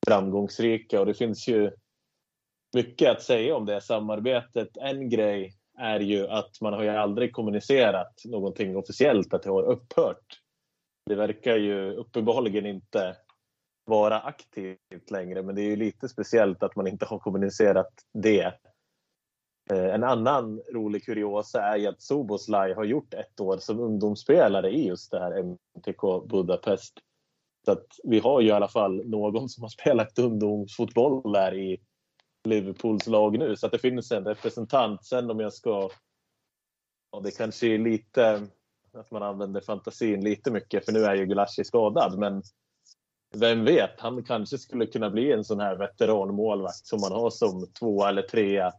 framgångsrika 0.06 1.00
och 1.00 1.06
det 1.06 1.14
finns 1.14 1.48
ju 1.48 1.70
mycket 2.74 3.10
att 3.10 3.22
säga 3.22 3.56
om 3.56 3.66
det 3.66 3.80
samarbetet. 3.80 4.76
En 4.76 5.08
grej 5.08 5.54
är 5.78 6.00
ju 6.00 6.28
att 6.28 6.60
man 6.60 6.72
har 6.72 6.82
ju 6.82 6.88
aldrig 6.88 7.32
kommunicerat 7.32 8.22
någonting 8.24 8.76
officiellt 8.76 9.34
att 9.34 9.42
det 9.42 9.50
har 9.50 9.62
upphört. 9.62 10.40
Det 11.06 11.14
verkar 11.14 11.56
ju 11.56 11.92
uppenbarligen 11.92 12.66
inte 12.66 13.16
vara 13.84 14.20
aktivt 14.20 15.10
längre 15.10 15.42
men 15.42 15.54
det 15.54 15.62
är 15.62 15.66
ju 15.66 15.76
lite 15.76 16.08
speciellt 16.08 16.62
att 16.62 16.76
man 16.76 16.86
inte 16.86 17.04
har 17.04 17.18
kommunicerat 17.18 17.92
det 18.12 18.52
Eh, 19.70 19.94
en 19.94 20.04
annan 20.04 20.60
rolig 20.72 21.04
kuriosa 21.04 21.62
är 21.62 21.76
ju 21.76 21.86
att 21.86 22.02
Soboslaj 22.02 22.74
har 22.74 22.84
gjort 22.84 23.14
ett 23.14 23.40
år 23.40 23.58
som 23.58 23.80
ungdomsspelare 23.80 24.70
i 24.70 24.86
just 24.86 25.10
det 25.10 25.18
här 25.18 25.38
MTK 25.38 26.28
Budapest. 26.28 26.92
Så 27.64 27.72
att 27.72 27.86
vi 28.04 28.18
har 28.18 28.40
ju 28.40 28.48
i 28.48 28.52
alla 28.52 28.68
fall 28.68 29.06
någon 29.08 29.48
som 29.48 29.62
har 29.62 29.68
spelat 29.68 30.18
ungdomsfotboll 30.18 31.32
där 31.32 31.54
i 31.54 31.80
Liverpools 32.44 33.06
lag 33.06 33.38
nu. 33.38 33.56
Så 33.56 33.66
att 33.66 33.72
det 33.72 33.78
finns 33.78 34.12
en 34.12 34.24
representant. 34.24 35.04
Sen 35.04 35.30
om 35.30 35.40
jag 35.40 35.52
ska... 35.52 35.90
Ja, 37.12 37.20
det 37.20 37.36
kanske 37.36 37.66
är 37.66 37.78
lite 37.78 38.46
att 38.92 39.10
man 39.10 39.22
använder 39.22 39.60
fantasin 39.60 40.24
lite 40.24 40.50
mycket 40.50 40.84
för 40.84 40.92
nu 40.92 41.04
är 41.04 41.14
ju 41.14 41.26
Gulashi 41.26 41.64
skadad. 41.64 42.18
Men 42.18 42.42
vem 43.34 43.64
vet, 43.64 44.00
han 44.00 44.24
kanske 44.24 44.58
skulle 44.58 44.86
kunna 44.86 45.10
bli 45.10 45.32
en 45.32 45.44
sån 45.44 45.60
här 45.60 45.76
veteranmålvakt 45.76 46.86
som 46.86 47.00
man 47.00 47.12
har 47.12 47.30
som 47.30 47.66
två 47.78 48.06
eller 48.06 48.22
trea 48.22 48.72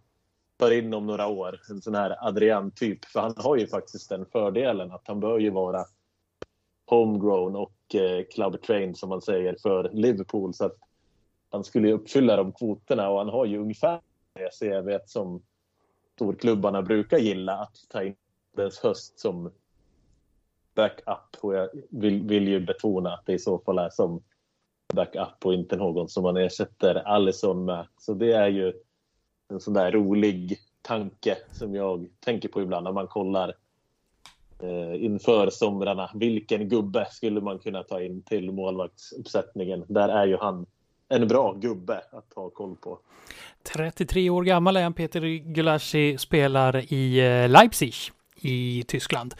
tar 0.57 0.71
in 0.71 0.93
om 0.93 1.05
några 1.05 1.27
år. 1.27 1.59
En 1.69 1.81
sån 1.81 1.95
här 1.95 2.27
Adrian-typ. 2.27 3.05
För 3.05 3.19
han 3.19 3.33
har 3.37 3.55
ju 3.55 3.67
faktiskt 3.67 4.09
den 4.09 4.25
fördelen 4.25 4.91
att 4.91 5.07
han 5.07 5.19
bör 5.19 5.39
ju 5.39 5.49
vara 5.49 5.85
homegrown 6.85 7.55
och 7.55 7.95
eh, 7.95 8.25
club 8.25 8.61
trained 8.61 8.97
som 8.97 9.09
man 9.09 9.21
säger 9.21 9.55
för 9.61 9.89
Liverpool. 9.93 10.53
Så 10.53 10.65
att 10.65 10.77
han 11.49 11.63
skulle 11.63 11.87
ju 11.87 11.93
uppfylla 11.93 12.35
de 12.35 12.51
kvoterna 12.51 13.09
och 13.09 13.17
han 13.17 13.29
har 13.29 13.45
ju 13.45 13.57
ungefär 13.57 13.99
det 14.33 14.59
CV 14.59 14.97
som 15.05 15.41
storklubbarna 16.15 16.81
brukar 16.81 17.17
gilla 17.17 17.53
att 17.57 17.75
ta 17.89 18.03
in 18.03 18.15
dess 18.55 18.79
höst 18.79 19.19
som 19.19 19.51
backup. 20.75 21.37
Och 21.41 21.55
jag 21.55 21.69
vill, 21.89 22.23
vill 22.23 22.47
ju 22.47 22.59
betona 22.59 23.13
att 23.13 23.25
det 23.25 23.33
i 23.33 23.39
så 23.39 23.59
fall 23.59 23.77
är 23.77 23.89
som 23.89 24.21
backup 24.93 25.45
och 25.45 25.53
inte 25.53 25.75
någon 25.75 26.09
som 26.09 26.23
man 26.23 26.37
ersätter 26.37 26.95
Allison 26.95 27.65
med. 27.65 27.87
Så 27.97 28.13
det 28.13 28.31
är 28.31 28.47
ju 28.47 28.73
en 29.49 29.59
sån 29.59 29.73
där 29.73 29.91
rolig 29.91 30.59
tanke 30.81 31.37
som 31.51 31.75
jag 31.75 32.07
tänker 32.19 32.49
på 32.49 32.61
ibland 32.61 32.83
när 32.83 32.91
man 32.91 33.07
kollar 33.07 33.53
eh, 34.59 35.03
inför 35.03 35.49
somrarna. 35.49 36.11
Vilken 36.15 36.69
gubbe 36.69 37.07
skulle 37.11 37.41
man 37.41 37.59
kunna 37.59 37.83
ta 37.83 38.01
in 38.01 38.21
till 38.21 38.51
målvaktsuppsättningen? 38.51 39.85
Där 39.87 40.09
är 40.09 40.27
ju 40.27 40.37
han 40.37 40.65
en 41.09 41.27
bra 41.27 41.53
gubbe 41.53 42.01
att 42.11 42.33
ha 42.35 42.49
koll 42.49 42.75
på. 42.75 42.99
33 43.75 44.29
år 44.29 44.43
gammal 44.43 44.77
är 44.77 44.83
han, 44.83 44.93
Peter 44.93 45.21
Gulaschi, 45.37 46.17
spelar 46.17 46.93
i 46.93 47.19
eh, 47.19 47.49
Leipzig 47.49 47.93
i 48.41 48.83
Tyskland. 48.87 49.35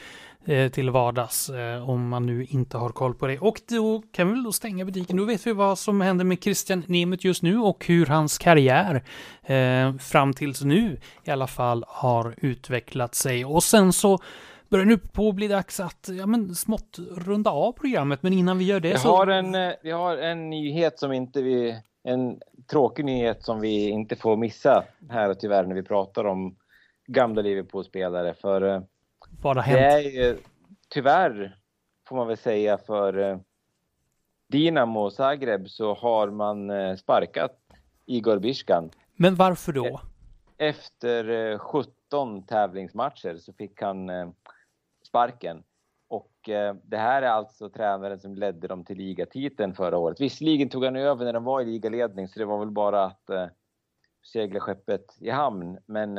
Eh, 0.47 0.71
till 0.71 0.89
vardags 0.89 1.49
eh, 1.49 1.89
om 1.89 2.09
man 2.09 2.25
nu 2.25 2.45
inte 2.49 2.77
har 2.77 2.89
koll 2.89 3.13
på 3.13 3.27
det. 3.27 3.39
Och 3.39 3.61
då 3.69 4.01
kan 4.11 4.27
vi 4.27 4.33
väl 4.33 4.43
då 4.43 4.51
stänga 4.51 4.85
butiken. 4.85 5.17
Då 5.17 5.25
vet 5.25 5.47
vi 5.47 5.53
vad 5.53 5.79
som 5.79 6.01
händer 6.01 6.25
med 6.25 6.43
Christian 6.43 6.83
Nemeth 6.87 7.25
just 7.25 7.43
nu 7.43 7.57
och 7.57 7.85
hur 7.85 8.05
hans 8.05 8.37
karriär 8.37 9.03
eh, 9.43 9.95
fram 9.97 10.33
tills 10.33 10.63
nu 10.63 10.97
i 11.23 11.31
alla 11.31 11.47
fall 11.47 11.85
har 11.87 12.35
utvecklat 12.37 13.15
sig. 13.15 13.45
Och 13.45 13.63
sen 13.63 13.93
så 13.93 14.19
börjar 14.69 14.85
nu 14.85 14.97
på 14.97 15.31
bli 15.31 15.47
dags 15.47 15.79
att 15.79 16.09
ja, 16.19 16.25
men 16.25 16.55
smått 16.55 16.99
runda 17.11 17.51
av 17.51 17.71
programmet. 17.71 18.23
Men 18.23 18.33
innan 18.33 18.57
vi 18.57 18.65
gör 18.65 18.79
det 18.79 18.91
vi 18.91 18.97
så... 18.97 19.15
Har 19.15 19.27
en, 19.27 19.73
vi 19.83 19.91
har 19.91 20.17
en 20.17 20.49
nyhet 20.49 20.99
som 20.99 21.11
inte 21.11 21.41
vi... 21.41 21.81
En 22.03 22.39
tråkig 22.71 23.05
nyhet 23.05 23.43
som 23.43 23.59
vi 23.59 23.89
inte 23.89 24.15
får 24.15 24.37
missa 24.37 24.83
här 25.09 25.33
tyvärr 25.33 25.65
när 25.65 25.75
vi 25.75 25.83
pratar 25.83 26.25
om 26.25 26.55
gamla 27.07 27.41
Liverpool-spelare. 27.41 28.33
För 28.33 28.83
vad 29.45 29.57
har 29.57 29.63
hänt? 29.63 29.79
Det 29.79 29.85
är 29.85 30.25
ju 30.27 30.37
tyvärr, 30.89 31.57
får 32.07 32.15
man 32.15 32.27
väl 32.27 32.37
säga, 32.37 32.77
för 32.77 33.17
eh, 33.17 33.37
Dinamo 34.49 35.09
Zagreb 35.09 35.69
så 35.69 35.93
har 35.93 36.29
man 36.29 36.69
eh, 36.69 36.95
sparkat 36.95 37.59
Igor 38.05 38.39
Biskan. 38.39 38.91
Men 39.15 39.35
varför 39.35 39.73
då? 39.73 39.85
E-, 39.85 39.99
efter 40.57 41.57
17 41.57 42.37
eh, 42.37 42.43
tävlingsmatcher 42.43 43.37
så 43.37 43.53
fick 43.53 43.81
han 43.81 44.11
sparken. 45.07 45.63
Och 46.07 46.31
det 46.83 46.97
här 46.97 47.21
är 47.21 47.27
alltså 47.27 47.69
tränaren 47.69 48.19
som 48.19 48.35
ledde 48.35 48.67
dem 48.67 48.85
till 48.85 48.97
ligatiteln 48.97 49.73
förra 49.73 49.97
året. 49.97 50.21
Visserligen 50.21 50.69
tog 50.69 50.85
han 50.85 50.95
över 50.95 51.25
när 51.25 51.33
de 51.33 51.43
var 51.43 51.61
i 51.61 51.65
ligaledning 51.65 52.27
så 52.27 52.39
det 52.39 52.45
var 52.45 52.59
väl 52.59 52.71
bara 52.71 53.05
att 53.05 53.29
segla 54.31 54.59
skeppet 54.59 55.17
i 55.19 55.29
hamn. 55.29 55.77
Men 55.85 56.17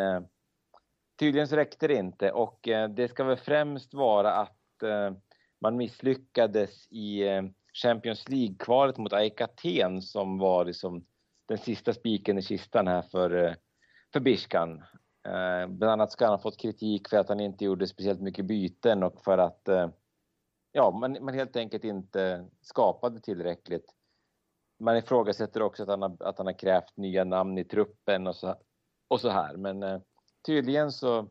tydligen 1.19 1.49
så 1.49 1.57
räckte 1.57 1.89
det 1.89 1.95
inte 1.95 2.33
och 2.33 2.69
eh, 2.69 2.89
det 2.89 3.09
ska 3.09 3.25
väl 3.25 3.37
främst 3.37 3.95
vara 3.95 4.35
att 4.35 4.83
eh, 4.83 5.11
man 5.61 5.77
misslyckades 5.77 6.87
i 6.91 7.29
eh, 7.29 7.43
Champions 7.83 8.29
League-kvalet 8.29 8.97
mot 8.97 9.12
AIK 9.12 9.41
Aten 9.41 10.03
som 10.03 10.39
var 10.39 10.64
liksom 10.64 11.05
den 11.49 11.59
sista 11.59 11.93
spiken 11.93 12.39
i 12.39 12.43
kistan 12.43 12.87
här 12.87 13.03
för, 13.03 13.57
för 14.12 14.21
Bishkan. 14.21 14.83
Bland 15.69 15.93
annat 15.93 16.12
ska 16.12 16.25
han 16.25 16.35
ha 16.35 16.39
fått 16.39 16.61
kritik 16.61 17.09
för 17.09 17.17
att 17.17 17.29
han 17.29 17.41
inte 17.41 17.64
gjorde 17.64 17.87
speciellt 17.87 18.21
mycket 18.21 18.45
byten 18.45 19.03
och 19.03 19.21
för 19.25 19.39
att 19.39 19.69
ja, 20.73 20.91
man, 20.91 21.17
man 21.21 21.35
helt 21.35 21.57
enkelt 21.57 21.85
inte 21.85 22.45
skapade 22.61 23.21
tillräckligt. 23.21 23.95
Man 24.81 24.97
ifrågasätter 24.97 25.62
också 25.62 25.83
att 25.83 25.89
han 25.89 26.03
har, 26.03 26.17
att 26.21 26.39
han 26.39 26.47
har 26.47 26.59
krävt 26.59 26.97
nya 26.97 27.25
namn 27.25 27.59
i 27.59 27.64
truppen 27.64 28.27
och 28.27 28.37
så, 28.37 28.55
och 29.09 29.21
så 29.21 29.29
här. 29.29 29.57
Men 29.57 30.03
tydligen 30.47 30.93
så 30.93 31.29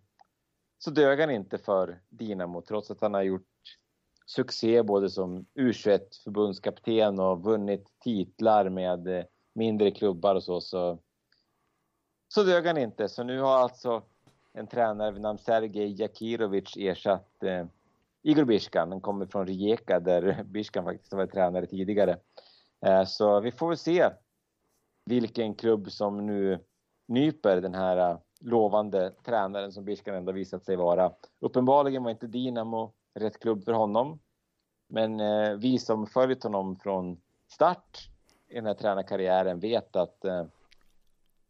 så 0.77 0.91
dög 0.91 1.19
han 1.19 1.31
inte 1.31 1.57
för 1.57 2.01
Dinamo 2.09 2.61
trots 2.61 2.91
att 2.91 3.01
han 3.01 3.13
har 3.13 3.21
gjort 3.21 3.47
succé 4.25 4.83
både 4.83 5.09
som 5.09 5.45
U21 5.55 5.99
förbundskapten 6.23 7.19
och 7.19 7.43
vunnit 7.43 7.87
titlar 7.99 8.69
med 8.69 9.07
eh, 9.07 9.25
mindre 9.53 9.91
klubbar 9.91 10.35
och 10.35 10.43
så. 10.43 10.61
Så, 10.61 10.99
så 12.27 12.43
dög 12.43 12.67
han 12.67 12.77
inte. 12.77 13.09
Så 13.09 13.23
nu 13.23 13.39
har 13.39 13.57
alltså 13.57 14.03
en 14.53 14.67
tränare 14.67 15.11
vid 15.11 15.21
namn 15.21 15.39
Sergej 15.39 16.01
Jakirovic 16.01 16.77
ersatt 16.77 17.43
eh, 17.43 17.65
Igor 18.23 18.45
Biskan. 18.45 18.91
Han 18.91 19.01
kommer 19.01 19.25
från 19.25 19.47
Rijeka 19.47 19.99
där 19.99 20.43
Biskan 20.45 20.83
faktiskt 20.83 21.11
har 21.11 21.17
varit 21.17 21.31
tränare 21.31 21.65
tidigare. 21.65 22.17
Eh, 22.85 23.05
så 23.05 23.39
vi 23.39 23.51
får 23.51 23.67
väl 23.67 23.77
se 23.77 24.09
vilken 25.05 25.55
klubb 25.55 25.91
som 25.91 26.25
nu 26.25 26.59
nyper 27.07 27.61
den 27.61 27.75
här 27.75 27.97
eh, 27.97 28.17
lovande 28.45 29.11
tränaren 29.23 29.71
som 29.71 29.85
Biskan 29.85 30.15
ändå 30.15 30.31
visat 30.31 30.65
sig 30.65 30.75
vara. 30.75 31.11
Uppenbarligen 31.39 32.03
var 32.03 32.11
inte 32.11 32.27
Dinamo 32.27 32.93
rätt 33.13 33.39
klubb 33.39 33.63
för 33.63 33.73
honom. 33.73 34.19
Men 34.87 35.19
eh, 35.19 35.53
vi 35.53 35.79
som 35.79 36.07
följt 36.07 36.43
honom 36.43 36.75
från 36.75 37.21
start 37.47 38.09
i 38.47 38.55
den 38.55 38.65
här 38.65 38.73
tränarkarriären 38.73 39.59
vet 39.59 39.95
att 39.95 40.25
eh, 40.25 40.45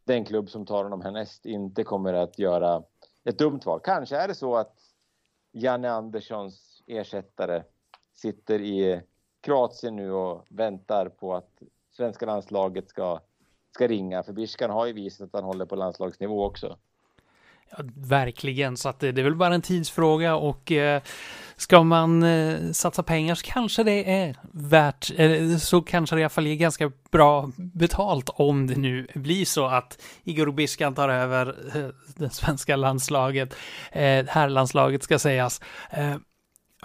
den 0.04 0.26
klubb 0.26 0.50
som 0.50 0.66
tar 0.66 0.84
honom 0.84 1.02
härnäst 1.02 1.46
inte 1.46 1.84
kommer 1.84 2.14
att 2.14 2.40
göra 2.40 2.84
ett 3.24 3.38
dumt 3.38 3.62
val. 3.66 3.80
Kanske 3.84 4.18
är 4.18 4.28
det 4.28 4.36
så 4.36 4.56
att 4.56 4.78
Janne 5.52 5.92
Anderssons 5.92 6.84
ersättare 6.88 7.64
sitter 8.14 8.62
i 8.62 9.02
Kroatien 9.42 9.96
nu 9.96 10.12
och 10.12 10.46
väntar 10.50 11.10
på 11.10 11.36
att 11.36 11.62
svenska 11.92 12.26
landslaget 12.26 12.90
ska, 12.90 13.20
ska 13.72 13.88
ringa. 13.88 14.24
För 14.24 14.34
Biskan 14.34 14.70
har 14.70 14.86
ju 14.86 14.94
visat 14.94 15.28
att 15.28 15.34
han 15.34 15.44
håller 15.44 15.66
på 15.66 15.76
landslagsnivå 15.76 16.46
också. 16.46 16.78
Ja, 17.72 17.78
verkligen, 17.96 18.78
så 18.78 18.90
att 18.90 19.00
det, 19.00 19.12
det 19.12 19.22
är 19.22 19.24
väl 19.24 19.36
bara 19.36 19.56
en 19.56 19.62
tidsfråga 19.62 20.36
och 20.36 20.72
eh, 20.72 21.02
ska 21.58 21.84
man 21.84 22.24
eh, 22.24 22.72
satsa 22.72 23.04
pengar 23.04 23.36
så 23.36 23.46
kanske 23.46 23.84
det 23.84 24.12
är 24.12 24.36
värt, 24.52 25.12
eh, 25.18 25.58
så 25.58 25.82
kanske 25.82 26.16
det 26.16 26.20
i 26.20 26.24
alla 26.24 26.30
fall 26.30 26.48
är 26.48 26.56
ganska 26.56 26.92
bra 27.12 27.52
betalt 27.58 28.30
om 28.34 28.68
det 28.68 28.76
nu 28.76 29.08
blir 29.14 29.46
så 29.46 29.66
att 29.66 30.02
Igor 30.24 30.52
Biskan 30.52 30.96
tar 30.96 31.10
över 31.10 31.56
eh, 31.76 31.90
det 32.16 32.30
svenska 32.30 32.76
landslaget, 32.76 33.56
eh, 33.92 34.26
herrlandslaget 34.28 35.04
ska 35.04 35.20
sägas. 35.20 35.62
Eh, 35.90 36.16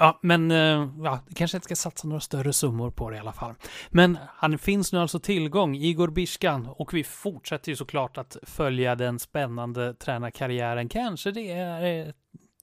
Ja, 0.02 0.18
men 0.22 0.50
eh, 0.50 0.88
ja, 1.04 1.20
kanske 1.34 1.56
inte 1.56 1.64
ska 1.64 1.76
satsa 1.76 2.08
några 2.08 2.20
större 2.20 2.52
summor 2.52 2.90
på 2.90 3.10
det 3.10 3.16
i 3.16 3.20
alla 3.20 3.32
fall. 3.32 3.54
Men 3.90 4.18
han 4.26 4.58
finns 4.58 4.92
nu 4.92 4.98
alltså 4.98 5.20
tillgång, 5.20 5.76
Igor 5.76 6.08
Biskan, 6.08 6.66
och 6.66 6.94
vi 6.94 7.04
fortsätter 7.04 7.72
ju 7.72 7.76
såklart 7.76 8.18
att 8.18 8.36
följa 8.42 8.94
den 8.94 9.18
spännande 9.18 9.94
tränarkarriären. 9.94 10.88
Kanske 10.88 11.30
det 11.30 11.50
är 11.50 12.06
eh, 12.06 12.12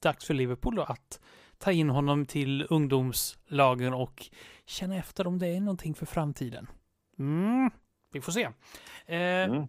dags 0.01 0.25
för 0.25 0.33
Liverpool 0.33 0.75
då 0.75 0.83
att 0.83 1.19
ta 1.57 1.71
in 1.71 1.89
honom 1.89 2.25
till 2.25 2.65
ungdomslagen 2.69 3.93
och 3.93 4.25
känna 4.65 4.95
efter 4.95 5.27
om 5.27 5.39
det 5.39 5.47
är 5.47 5.59
någonting 5.59 5.95
för 5.95 6.05
framtiden. 6.05 6.67
Mm, 7.19 7.71
vi 8.13 8.21
får 8.21 8.31
se. 8.31 8.43
Eh, 9.05 9.17
mm. 9.17 9.67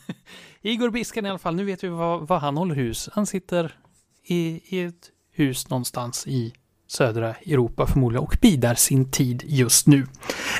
Igor 0.60 0.90
Biskan 0.90 1.26
i 1.26 1.28
alla 1.28 1.38
fall, 1.38 1.54
nu 1.54 1.64
vet 1.64 1.84
vi 1.84 1.88
vad, 1.88 2.28
vad 2.28 2.40
han 2.40 2.56
håller 2.56 2.74
hus. 2.74 3.08
Han 3.12 3.26
sitter 3.26 3.76
i, 4.22 4.60
i 4.76 4.82
ett 4.82 5.10
hus 5.30 5.70
någonstans 5.70 6.26
i 6.26 6.54
södra 6.92 7.34
Europa 7.46 7.86
förmodligen 7.86 8.24
och 8.24 8.36
bidar 8.40 8.74
sin 8.74 9.10
tid 9.10 9.42
just 9.46 9.86
nu. 9.86 10.06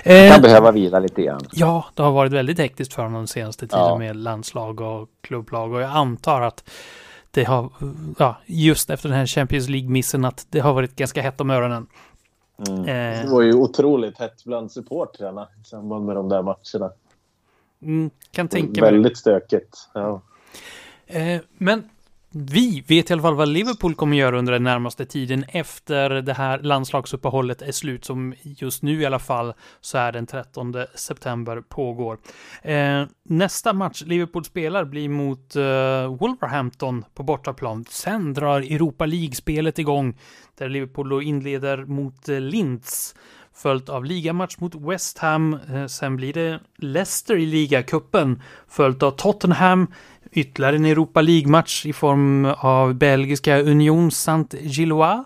Han 0.05 0.15
kan 0.15 0.37
eh, 0.37 0.41
behöva 0.41 0.73
vila 0.73 0.99
lite 0.99 1.23
grann. 1.23 1.41
Ja, 1.53 1.85
det 1.95 2.03
har 2.03 2.13
varit 2.13 2.33
väldigt 2.33 2.59
hektiskt 2.59 2.95
för 2.95 3.03
honom 3.03 3.19
den 3.21 3.29
senaste 3.29 3.67
tiden 3.67 3.85
ja. 3.85 3.99
med 3.99 4.17
landslag 4.17 4.81
och 4.81 5.09
klubblag 5.21 5.73
och 5.73 5.81
jag 5.81 5.91
antar 5.91 6.41
att 6.41 6.65
det 7.31 7.45
har, 7.45 7.71
ja, 8.19 8.37
just 8.47 8.91
efter 8.91 9.09
den 9.09 9.19
här 9.19 9.27
Champions 9.27 9.69
League-missen 9.69 10.25
att 10.25 10.47
det 10.51 10.61
har 10.61 10.73
varit 10.75 10.97
ganska 10.97 11.23
hett 11.23 11.41
om 11.41 11.51
öronen. 11.51 11.87
Mm. 12.69 12.81
Eh, 12.81 13.25
det 13.25 13.31
var 13.31 13.43
ju 13.43 13.55
otroligt 13.55 14.19
hett 14.19 14.45
bland 14.45 14.73
supportrarna 14.73 15.49
i 15.61 15.65
samband 15.65 16.07
med 16.07 16.17
de 16.17 16.29
där 16.29 16.43
matcherna. 16.43 16.93
Mm, 17.83 18.11
kan 18.31 18.49
tänka 18.49 18.81
mig. 18.81 18.93
Väldigt 18.93 19.19
stökigt. 19.19 19.89
Ja. 19.93 20.21
Eh, 21.07 21.41
men 21.59 21.89
vi 22.35 22.85
vet 22.87 23.11
i 23.11 23.13
alla 23.13 23.23
fall 23.23 23.35
vad 23.35 23.49
Liverpool 23.49 23.95
kommer 23.95 24.17
göra 24.17 24.39
under 24.39 24.53
den 24.53 24.63
närmaste 24.63 25.07
tiden 25.07 25.45
efter 25.49 26.11
det 26.11 26.33
här 26.33 26.59
landslagsuppehållet 26.59 27.63
är 27.63 27.73
slut 27.73 28.05
som 28.05 28.35
just 28.43 28.83
nu 28.83 29.01
i 29.01 29.07
alla 29.07 29.19
fall 29.19 29.55
så 29.81 29.99
är 29.99 30.13
den 30.13 30.27
13 30.27 30.75
september 30.95 31.61
pågår. 31.61 32.19
Eh, 32.63 33.05
nästa 33.23 33.73
match 33.73 34.03
Liverpool 34.07 34.45
spelar 34.45 34.85
blir 34.85 35.09
mot 35.09 35.57
eh, 35.57 36.17
Wolverhampton 36.17 37.05
på 37.15 37.23
bortaplan. 37.23 37.85
Sen 37.91 38.35
drar 38.35 38.61
Europa 38.61 39.07
League-spelet 39.07 39.79
igång 39.79 40.19
där 40.59 40.69
Liverpool 40.69 41.09
då 41.09 41.23
inleder 41.23 41.85
mot 41.85 42.29
eh, 42.29 42.41
Linz 42.41 43.15
följt 43.55 43.89
av 43.89 44.05
ligamatch 44.05 44.59
mot 44.59 44.75
West 44.75 45.19
Ham. 45.19 45.59
Eh, 45.75 45.87
sen 45.87 46.17
blir 46.17 46.33
det 46.33 46.61
Leicester 46.79 47.37
i 47.37 47.47
ligacupen 47.47 48.43
följt 48.69 49.03
av 49.03 49.11
Tottenham 49.11 49.87
ytterligare 50.33 50.77
en 50.77 50.85
Europa 50.85 51.21
League-match 51.21 51.87
i 51.87 51.93
form 51.93 52.45
av 52.59 52.95
belgiska 52.95 53.61
Union 53.61 54.11
Saint-Gillois. 54.11 55.25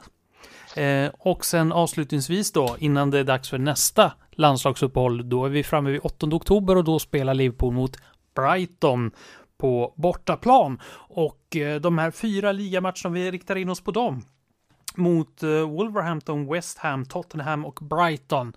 Eh, 0.76 1.10
och 1.18 1.44
sen 1.44 1.72
avslutningsvis 1.72 2.52
då, 2.52 2.76
innan 2.78 3.10
det 3.10 3.18
är 3.18 3.24
dags 3.24 3.50
för 3.50 3.58
nästa 3.58 4.12
landslagsuppehåll, 4.30 5.28
då 5.28 5.44
är 5.44 5.48
vi 5.48 5.62
framme 5.62 5.90
vid 5.90 6.00
8 6.02 6.26
oktober 6.26 6.76
och 6.76 6.84
då 6.84 6.98
spelar 6.98 7.34
Liverpool 7.34 7.74
mot 7.74 7.96
Brighton 8.34 9.10
på 9.58 9.94
bortaplan. 9.96 10.80
Och 11.08 11.56
eh, 11.56 11.80
de 11.80 11.98
här 11.98 12.10
fyra 12.10 12.52
ligamatcherna, 12.52 13.10
vi 13.10 13.30
riktar 13.30 13.56
in 13.56 13.68
oss 13.68 13.80
på 13.80 13.90
dem. 13.90 14.22
Mot 14.94 15.42
eh, 15.42 15.48
Wolverhampton, 15.48 16.52
West 16.52 16.78
Ham, 16.78 17.04
Tottenham 17.04 17.64
och 17.64 17.78
Brighton. 17.82 18.52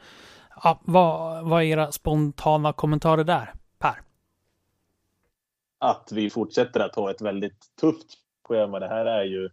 Ja, 0.63 0.79
vad, 0.83 1.45
vad 1.49 1.61
är 1.61 1.65
era 1.65 1.91
spontana 1.91 2.73
kommentarer 2.73 3.23
där? 3.23 3.53
Att 5.79 6.11
vi 6.11 6.29
fortsätter 6.29 6.79
att 6.79 6.95
ha 6.95 7.11
ett 7.11 7.21
väldigt 7.21 7.75
tufft 7.81 8.17
schema. 8.47 8.79
Det 8.79 8.87
här 8.87 9.05
är 9.05 9.23
ju 9.23 9.49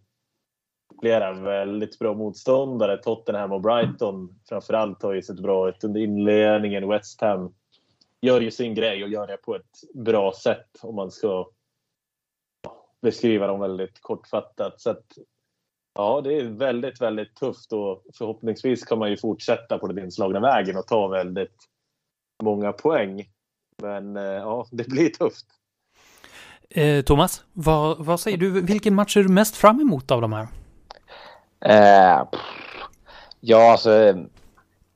flera 1.01 1.33
väldigt 1.33 1.99
bra 1.99 2.15
motståndare. 2.15 2.97
Tottenham 2.97 3.53
och 3.53 3.61
Brighton 3.61 4.41
framförallt 4.49 5.03
har 5.03 5.13
ju 5.13 5.23
sett 5.23 5.41
bra 5.41 5.69
ut 5.69 5.85
under 5.85 6.01
inledningen. 6.01 6.89
West 6.89 7.21
Ham 7.21 7.55
gör 8.21 8.41
ju 8.41 8.51
sin 8.51 8.75
grej 8.75 9.05
och 9.05 9.11
gör 9.11 9.27
det 9.27 9.37
på 9.37 9.57
ett 9.57 9.81
bra 9.95 10.33
sätt 10.33 10.71
om 10.83 10.95
man 10.95 11.11
ska 11.11 11.51
beskriva 13.03 13.47
dem 13.47 13.61
väldigt 13.61 14.01
kortfattat. 14.01 14.81
Så 14.81 14.91
att, 14.91 15.05
ja, 15.95 16.21
det 16.21 16.35
är 16.35 16.45
väldigt, 16.45 17.01
väldigt 17.01 17.37
tufft 17.37 17.73
och 17.73 18.05
förhoppningsvis 18.15 18.85
kan 18.85 18.99
man 18.99 19.11
ju 19.11 19.17
fortsätta 19.17 19.79
på 19.79 19.87
den 19.87 20.05
inslagna 20.05 20.41
vägen 20.41 20.77
och 20.77 20.87
ta 20.87 21.09
väldigt 21.09 21.57
många 22.43 22.73
poäng. 22.73 23.25
Men 23.83 24.17
eh, 24.17 24.23
ja, 24.23 24.67
det 24.71 24.89
blir 24.89 25.09
tufft. 25.09 25.47
Eh, 26.71 27.03
Thomas, 27.03 27.45
vad, 27.53 28.05
vad, 28.05 28.21
säger 28.21 28.37
du? 28.37 28.61
Vilken 28.61 28.95
match 28.95 29.17
är 29.17 29.23
du 29.23 29.29
mest 29.29 29.57
fram 29.57 29.81
emot 29.81 30.11
av 30.11 30.21
de 30.21 30.33
här? 30.33 30.49
Eh, 31.61 32.27
ja, 33.41 33.73
alltså 33.73 34.15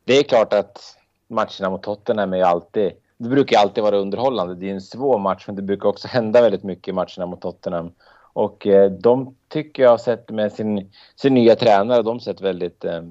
det 0.05 0.19
är 0.19 0.23
klart 0.23 0.53
att 0.53 0.97
matcherna 1.29 1.71
mot 1.71 1.83
Tottenham 1.83 2.33
är 2.33 2.37
ju 2.37 2.43
alltid, 2.43 2.93
det 3.19 3.29
brukar 3.29 3.59
alltid 3.59 3.85
vara 3.85 3.97
underhållande. 3.97 4.55
Det 4.55 4.71
är 4.71 4.75
en 4.75 4.81
svår 4.81 5.19
match, 5.19 5.45
men 5.47 5.57
det 5.57 5.63
brukar 5.63 5.89
också 5.89 6.09
hända 6.09 6.43
väldigt 6.43 6.63
mycket 6.63 6.89
i 6.89 6.93
matcherna 6.93 7.27
mot 7.27 7.41
Tottenham. 7.41 7.93
Och 8.33 8.67
eh, 8.67 8.91
de 8.91 9.35
tycker 9.49 9.83
jag 9.83 9.91
har 9.91 9.99
sett 9.99 10.31
med 10.31 10.53
sin, 10.53 10.91
sin 11.17 11.35
nya 11.35 11.57
tränare, 11.57 12.03
de 12.03 12.09
har 12.09 12.19
sett 12.19 12.41
väldigt 12.41 12.85
eh, 12.85 13.03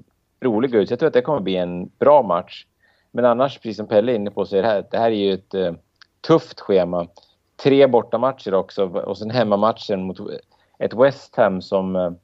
roliga 0.42 0.80
ut. 0.80 0.88
Så 0.88 0.92
Jag 0.92 1.00
tror 1.00 1.08
att 1.08 1.14
det 1.14 1.22
kommer 1.22 1.40
bli 1.40 1.56
en 1.56 1.88
bra 2.00 2.24
match. 2.24 2.66
Men 3.12 3.26
annars, 3.26 3.60
precis 3.60 3.78
som 3.78 3.88
Pelle 3.88 4.12
är 4.12 4.16
inne 4.16 4.32
på, 4.32 4.46
så 4.46 4.58
är 4.58 4.62
det 4.62 4.68
här, 4.68 4.86
det 4.92 4.98
här 4.98 5.12
är 5.12 5.16
ju 5.16 5.34
ett 5.34 5.54
eh, 5.54 5.74
tufft 6.28 6.60
schema 6.60 7.08
tre 7.64 7.88
bortamatcher 7.88 8.54
också 8.54 8.86
och 8.86 9.18
sen 9.18 9.30
hemmamatchen 9.32 10.04
mot 10.04 10.18
ett 10.80 10.94
West 10.94 11.36
Ham 11.36 11.62
som, 11.62 12.18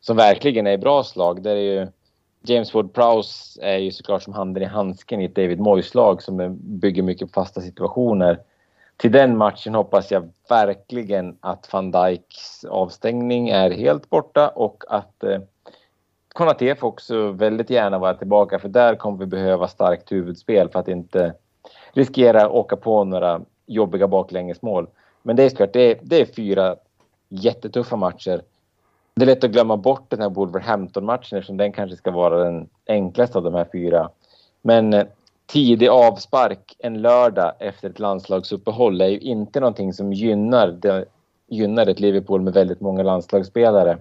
som 0.00 0.16
verkligen 0.16 0.66
är 0.66 0.72
i 0.72 0.78
bra 0.78 1.04
slag. 1.04 1.42
Där 1.42 1.56
är 1.56 1.80
ju 1.80 1.86
James 2.42 2.74
Ward-Prowse 2.74 3.58
är 3.62 3.78
ju 3.78 3.90
såklart 3.90 4.22
som 4.22 4.32
handen 4.32 4.62
i 4.62 4.66
handsken 4.66 5.20
i 5.20 5.24
ett 5.24 5.34
David 5.34 5.60
Moyes-lag 5.60 6.22
som 6.22 6.58
bygger 6.60 7.02
mycket 7.02 7.28
på 7.28 7.40
fasta 7.40 7.60
situationer. 7.60 8.40
Till 8.96 9.12
den 9.12 9.36
matchen 9.36 9.74
hoppas 9.74 10.10
jag 10.10 10.30
verkligen 10.48 11.36
att 11.40 11.72
van 11.72 11.90
Dijks 11.90 12.64
avstängning 12.64 13.48
är 13.48 13.70
helt 13.70 14.10
borta 14.10 14.48
och 14.48 14.84
att 14.88 15.24
eh, 15.24 15.40
Konaté 16.28 16.74
får 16.74 16.88
också 16.88 17.30
väldigt 17.32 17.70
gärna 17.70 17.98
vara 17.98 18.14
tillbaka 18.14 18.58
för 18.58 18.68
där 18.68 18.94
kommer 18.94 19.18
vi 19.18 19.26
behöva 19.26 19.68
starkt 19.68 20.12
huvudspel 20.12 20.68
för 20.68 20.80
att 20.80 20.88
inte 20.88 21.34
riskera 21.92 22.46
att 22.46 22.52
åka 22.52 22.76
på 22.76 23.04
några 23.04 23.40
jobbiga 23.68 24.08
baklängesmål. 24.08 24.86
Men 25.22 25.36
det 25.36 25.42
är 25.42 25.50
klart, 25.50 25.72
det 25.72 25.90
är, 25.90 25.98
det 26.02 26.20
är 26.20 26.26
fyra 26.26 26.76
jättetuffa 27.28 27.96
matcher. 27.96 28.42
Det 29.14 29.22
är 29.24 29.26
lätt 29.26 29.44
att 29.44 29.50
glömma 29.50 29.76
bort 29.76 30.10
den 30.10 30.20
här 30.20 30.30
Wolverhampton-matchen 30.30 31.38
eftersom 31.38 31.56
den 31.56 31.72
kanske 31.72 31.96
ska 31.96 32.10
vara 32.10 32.44
den 32.44 32.68
enklaste 32.86 33.38
av 33.38 33.44
de 33.44 33.54
här 33.54 33.66
fyra. 33.72 34.10
Men 34.62 34.94
eh, 34.94 35.06
tidig 35.46 35.88
avspark 35.88 36.76
en 36.78 37.02
lördag 37.02 37.52
efter 37.58 37.90
ett 37.90 37.98
landslagsuppehåll 37.98 39.00
är 39.00 39.08
ju 39.08 39.18
inte 39.18 39.60
någonting 39.60 39.92
som 39.92 40.12
gynnar, 40.12 40.68
det, 40.68 41.04
gynnar 41.46 41.86
ett 41.86 42.00
Liverpool 42.00 42.40
med 42.40 42.52
väldigt 42.52 42.80
många 42.80 43.02
landslagsspelare. 43.02 43.98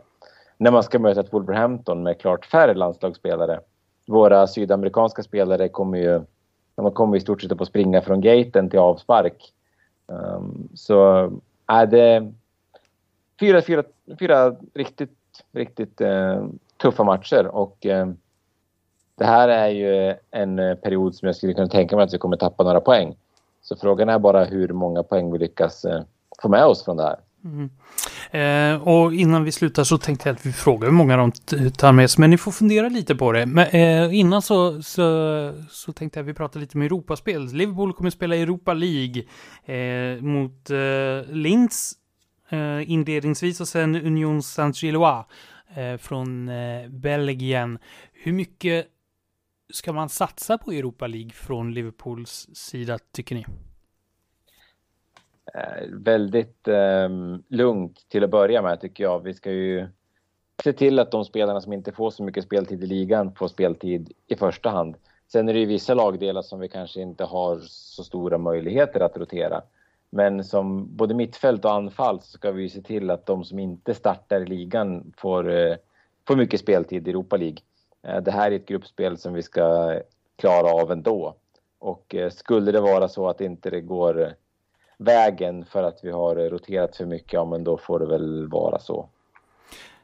när 0.58 0.72
man 0.72 0.84
ska 0.84 1.00
möta 1.00 1.20
ett 1.20 1.34
Wolverhampton 1.34 2.04
med 2.04 2.20
klart 2.20 2.46
färre 2.46 2.74
landslagsspelare. 2.74 3.60
Våra 4.08 4.48
sydamerikanska 4.48 5.24
spelare 5.24 5.70
kommer 5.70 5.98
ju, 5.98 6.22
de 6.76 6.92
kommer 6.92 7.18
i 7.18 7.20
stort 7.20 7.42
sett 7.42 7.52
att 7.52 7.58
få 7.58 7.66
springa 7.66 8.02
från 8.02 8.22
gaten 8.22 8.70
till 8.70 8.80
avspark. 8.80 9.54
Um, 10.08 10.70
så 10.74 11.32
är 11.68 11.86
det 11.86 12.34
fyra, 13.40 13.62
fyra, 13.62 13.84
fyra 14.20 14.56
riktigt, 14.74 15.18
riktigt 15.52 16.02
uh, 16.02 16.48
tuffa 16.78 17.04
matcher 17.04 17.48
och 17.48 17.86
uh, 17.86 18.14
det 19.16 19.26
här 19.26 19.50
är 19.50 19.68
ju 19.68 20.16
en 20.32 20.60
eh, 20.60 20.76
period 20.76 21.16
som 21.16 21.26
jag 21.26 21.36
skulle 21.36 21.54
kunna 21.54 21.68
tänka 21.68 21.96
mig 21.96 22.04
att 22.04 22.14
vi 22.14 22.18
kommer 22.18 22.38
tappa 22.38 22.64
några 22.64 22.82
poäng. 22.82 23.18
Så 23.62 23.76
frågan 23.76 24.10
är 24.10 24.20
bara 24.20 24.44
hur 24.44 24.68
många 24.68 25.04
poäng 25.04 25.32
vi 25.32 25.38
lyckas 25.38 25.86
uh, 25.86 26.02
få 26.42 26.50
med 26.50 26.66
oss 26.66 26.84
från 26.84 26.98
det 26.98 27.04
här. 27.04 27.20
Mm. 27.48 27.70
Eh, 28.32 28.88
och 28.88 29.14
innan 29.14 29.44
vi 29.44 29.52
slutar 29.52 29.84
så 29.84 29.98
tänkte 29.98 30.30
jag 30.30 30.36
att 30.36 30.46
vi 30.46 30.54
frågar 30.54 30.88
hur 30.88 30.96
många 30.96 31.18
de 31.18 31.32
tar 31.72 31.92
med 31.92 32.10
sig, 32.12 32.22
men 32.22 32.30
ni 32.30 32.38
får 32.38 32.52
fundera 32.52 32.90
lite 32.90 33.16
på 33.16 33.32
det. 33.32 33.46
Men 33.46 33.68
eh, 33.68 34.20
innan 34.20 34.42
så, 34.42 34.82
så, 34.82 35.54
så 35.70 35.94
tänkte 35.94 36.20
jag 36.20 36.24
att 36.24 36.30
vi 36.30 36.34
pratar 36.34 36.60
lite 36.60 36.78
om 36.78 36.82
Europaspel. 36.82 37.54
Liverpool 37.54 37.94
kommer 37.94 38.10
spela 38.10 38.36
Europa 38.36 38.74
League 38.74 39.24
eh, 39.66 40.22
mot 40.22 40.70
eh, 40.70 41.36
Linz 41.36 41.94
eh, 42.50 42.92
inledningsvis 42.92 43.62
och 43.62 43.68
sen 43.68 43.96
Union 43.96 44.42
Saint-Gillois 44.44 45.26
eh, 45.76 45.98
från 45.98 46.50
eh, 46.50 46.90
Belgien. 46.90 47.80
Hur 48.14 48.34
mycket 48.34 48.88
ska 49.74 49.94
man 49.94 50.10
satsa 50.10 50.58
på 50.58 50.72
Europa 50.72 51.08
League 51.08 51.32
från 51.32 51.74
Liverpools 51.74 52.50
sida 52.54 53.00
tycker 53.14 53.36
ni? 53.36 53.46
Eh, 55.54 55.88
väldigt 55.92 56.68
eh, 56.68 57.10
lugnt 57.48 58.10
till 58.10 58.24
att 58.24 58.30
börja 58.30 58.62
med 58.62 58.82
tycker 58.82 59.04
jag. 59.04 59.20
Vi 59.20 59.34
ska 59.34 59.52
ju 59.52 59.88
se 60.64 60.74
till 60.74 61.00
att 61.00 61.12
de 61.12 61.26
spelarna 61.26 61.62
som 61.62 61.74
inte 61.74 61.92
får 61.92 62.12
så 62.12 62.24
mycket 62.24 62.44
speltid 62.44 62.84
i 62.84 62.88
ligan 62.88 63.36
får 63.36 63.48
speltid 63.48 64.12
i 64.28 64.36
första 64.36 64.70
hand. 64.70 64.96
Sen 65.32 65.50
är 65.50 65.54
det 65.54 65.60
ju 65.60 65.66
vissa 65.66 65.94
lagdelar 65.94 66.42
som 66.42 66.60
vi 66.60 66.70
kanske 66.70 67.02
inte 67.02 67.24
har 67.24 67.60
så 67.62 68.04
stora 68.04 68.38
möjligheter 68.38 69.00
att 69.00 69.18
rotera. 69.18 69.62
Men 70.10 70.44
som 70.44 70.96
både 70.96 71.14
mittfält 71.14 71.66
och 71.66 71.74
anfall 71.74 72.22
så 72.22 72.32
ska 72.32 72.52
vi 72.52 72.70
se 72.70 72.82
till 72.82 73.10
att 73.10 73.26
de 73.26 73.44
som 73.44 73.60
inte 73.60 73.94
startar 73.94 74.42
i 74.42 74.46
ligan 74.46 75.14
får, 75.18 75.52
eh, 75.52 75.76
får 76.28 76.36
mycket 76.36 76.60
speltid 76.60 77.08
i 77.08 77.10
Europa 77.10 77.38
League. 77.38 77.58
Eh, 78.04 78.22
det 78.22 78.32
här 78.32 78.52
är 78.52 78.56
ett 78.56 78.66
gruppspel 78.66 79.18
som 79.18 79.34
vi 79.34 79.42
ska 79.42 80.00
klara 80.36 80.72
av 80.82 80.92
ändå. 80.92 81.36
Och 81.80 82.16
eh, 82.16 82.30
skulle 82.30 82.72
det 82.72 82.82
vara 82.82 83.08
så 83.08 83.28
att 83.28 83.42
inte 83.42 83.70
det 83.70 83.82
går 83.82 84.34
vägen 84.98 85.66
för 85.66 85.84
att 85.84 86.00
vi 86.04 86.12
har 86.12 86.36
roterat 86.36 86.96
för 86.96 87.06
mycket, 87.06 87.34
ja 87.34 87.46
men 87.46 87.64
då 87.64 87.78
får 87.78 88.00
det 88.00 88.06
väl 88.06 88.48
vara 88.48 88.80
så. 88.80 89.10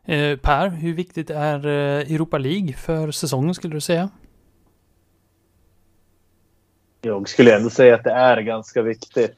Eh, 0.05 0.37
per, 0.39 0.69
hur 0.69 0.93
viktigt 0.93 1.29
är 1.29 1.67
eh, 1.67 2.13
Europa 2.13 2.37
League 2.37 2.73
för 2.73 3.11
säsongen 3.11 3.53
skulle 3.53 3.73
du 3.73 3.81
säga? 3.81 4.09
Jag 7.01 7.29
skulle 7.29 7.55
ändå 7.55 7.69
säga 7.69 7.95
att 7.95 8.03
det 8.03 8.11
är 8.11 8.41
ganska 8.41 8.81
viktigt. 8.81 9.35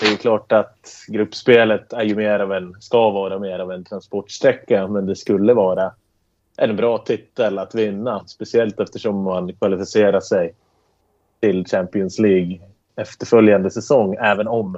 Det 0.00 0.06
är 0.06 0.10
ju 0.10 0.16
klart 0.16 0.52
att 0.52 1.04
gruppspelet 1.08 1.92
är 1.92 2.02
ju 2.02 2.16
mer 2.16 2.40
av 2.40 2.52
en, 2.52 2.74
ska 2.80 3.10
vara 3.10 3.38
mer 3.38 3.58
av 3.58 3.72
en 3.72 3.84
transportsträcka, 3.84 4.88
men 4.88 5.06
det 5.06 5.16
skulle 5.16 5.54
vara 5.54 5.92
en 6.56 6.76
bra 6.76 6.98
titel 6.98 7.58
att 7.58 7.74
vinna. 7.74 8.24
Speciellt 8.26 8.80
eftersom 8.80 9.22
man 9.22 9.52
kvalificerar 9.52 10.20
sig 10.20 10.54
till 11.40 11.66
Champions 11.66 12.18
League 12.18 12.60
efterföljande 13.00 13.70
säsong, 13.70 14.14
även 14.14 14.48
om 14.48 14.76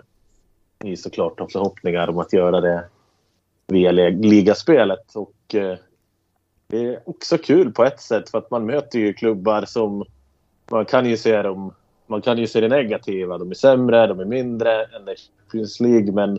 vi 0.78 0.96
såklart 0.96 1.40
har 1.40 1.48
förhoppningar 1.48 2.10
om 2.10 2.18
att 2.18 2.32
göra 2.32 2.60
det 2.60 2.84
via 3.66 3.92
ligaspelet. 4.10 5.14
Och, 5.14 5.54
eh, 5.54 5.76
det 6.66 6.84
är 6.84 7.00
också 7.04 7.38
kul 7.38 7.72
på 7.72 7.84
ett 7.84 8.00
sätt 8.00 8.30
för 8.30 8.38
att 8.38 8.50
man 8.50 8.66
möter 8.66 8.98
ju 8.98 9.12
klubbar 9.12 9.64
som 9.64 10.04
man 10.70 10.84
kan 10.84 11.06
ju 11.06 11.16
se 11.16 11.42
dem 11.42 11.72
man 12.06 12.22
kan 12.22 12.38
ju 12.38 12.46
se 12.46 12.60
det 12.60 12.68
negativa. 12.68 13.38
De 13.38 13.50
är 13.50 13.54
sämre, 13.54 14.06
de 14.06 14.20
är 14.20 14.24
mindre 14.24 14.82
än 14.82 15.08
Champions 15.40 15.80
League 15.80 16.12
men 16.12 16.38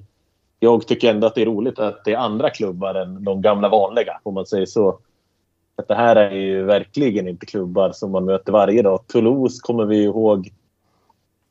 jag 0.60 0.88
tycker 0.88 1.10
ändå 1.10 1.28
att 1.28 1.36
det 1.36 1.42
är 1.42 1.46
roligt 1.46 1.80
att 1.80 2.06
det 2.06 2.14
är 2.14 2.18
andra 2.18 2.50
klubbar 2.50 2.96
än 2.96 3.24
de 3.24 3.42
gamla 3.42 3.70
vanliga 3.70 4.20
om 4.24 4.34
man 4.34 4.46
säger 4.46 4.66
så. 4.66 5.00
Att 5.76 5.88
det 5.88 5.96
här 5.96 6.16
är 6.16 6.32
ju 6.32 6.64
verkligen 6.64 7.28
inte 7.28 7.46
klubbar 7.46 7.92
som 7.92 8.12
man 8.12 8.26
möter 8.26 8.52
varje 8.52 8.82
dag. 8.82 9.08
Toulouse 9.08 9.60
kommer 9.62 9.86
vi 9.86 10.04
ihåg 10.04 10.52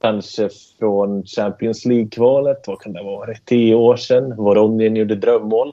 kanske 0.03 0.48
från 0.78 1.24
Champions 1.24 1.84
League-kvalet. 1.84 2.64
Vad 2.66 2.80
kan 2.80 2.92
det 2.92 3.03
ha 3.03 3.11
varit? 3.11 3.44
Tio 3.44 3.74
år 3.74 3.96
sedan. 3.96 4.36
Voronien 4.36 4.96
gjorde 4.96 5.14
drömmål. 5.14 5.72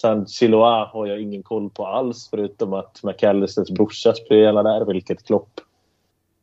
Sen 0.00 0.26
Chiloa 0.26 0.84
har 0.84 1.06
jag 1.06 1.20
ingen 1.20 1.42
koll 1.42 1.70
på 1.70 1.86
alls 1.86 2.28
förutom 2.30 2.72
att 2.72 3.02
McAllisters 3.02 3.70
brorsa 3.70 4.12
spelar 4.12 4.62
där, 4.62 4.84
vilket 4.84 5.26
Klopp 5.26 5.60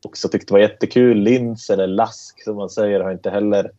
också 0.06 0.28
tyckte 0.28 0.52
var 0.52 0.60
jättekul. 0.60 1.18
Lins 1.18 1.70
eller 1.70 1.86
Lask 1.86 2.44
som 2.44 2.56
man 2.56 2.70
säger 2.70 3.00
har 3.00 3.12
inte 3.12 3.30
heller 3.30 3.70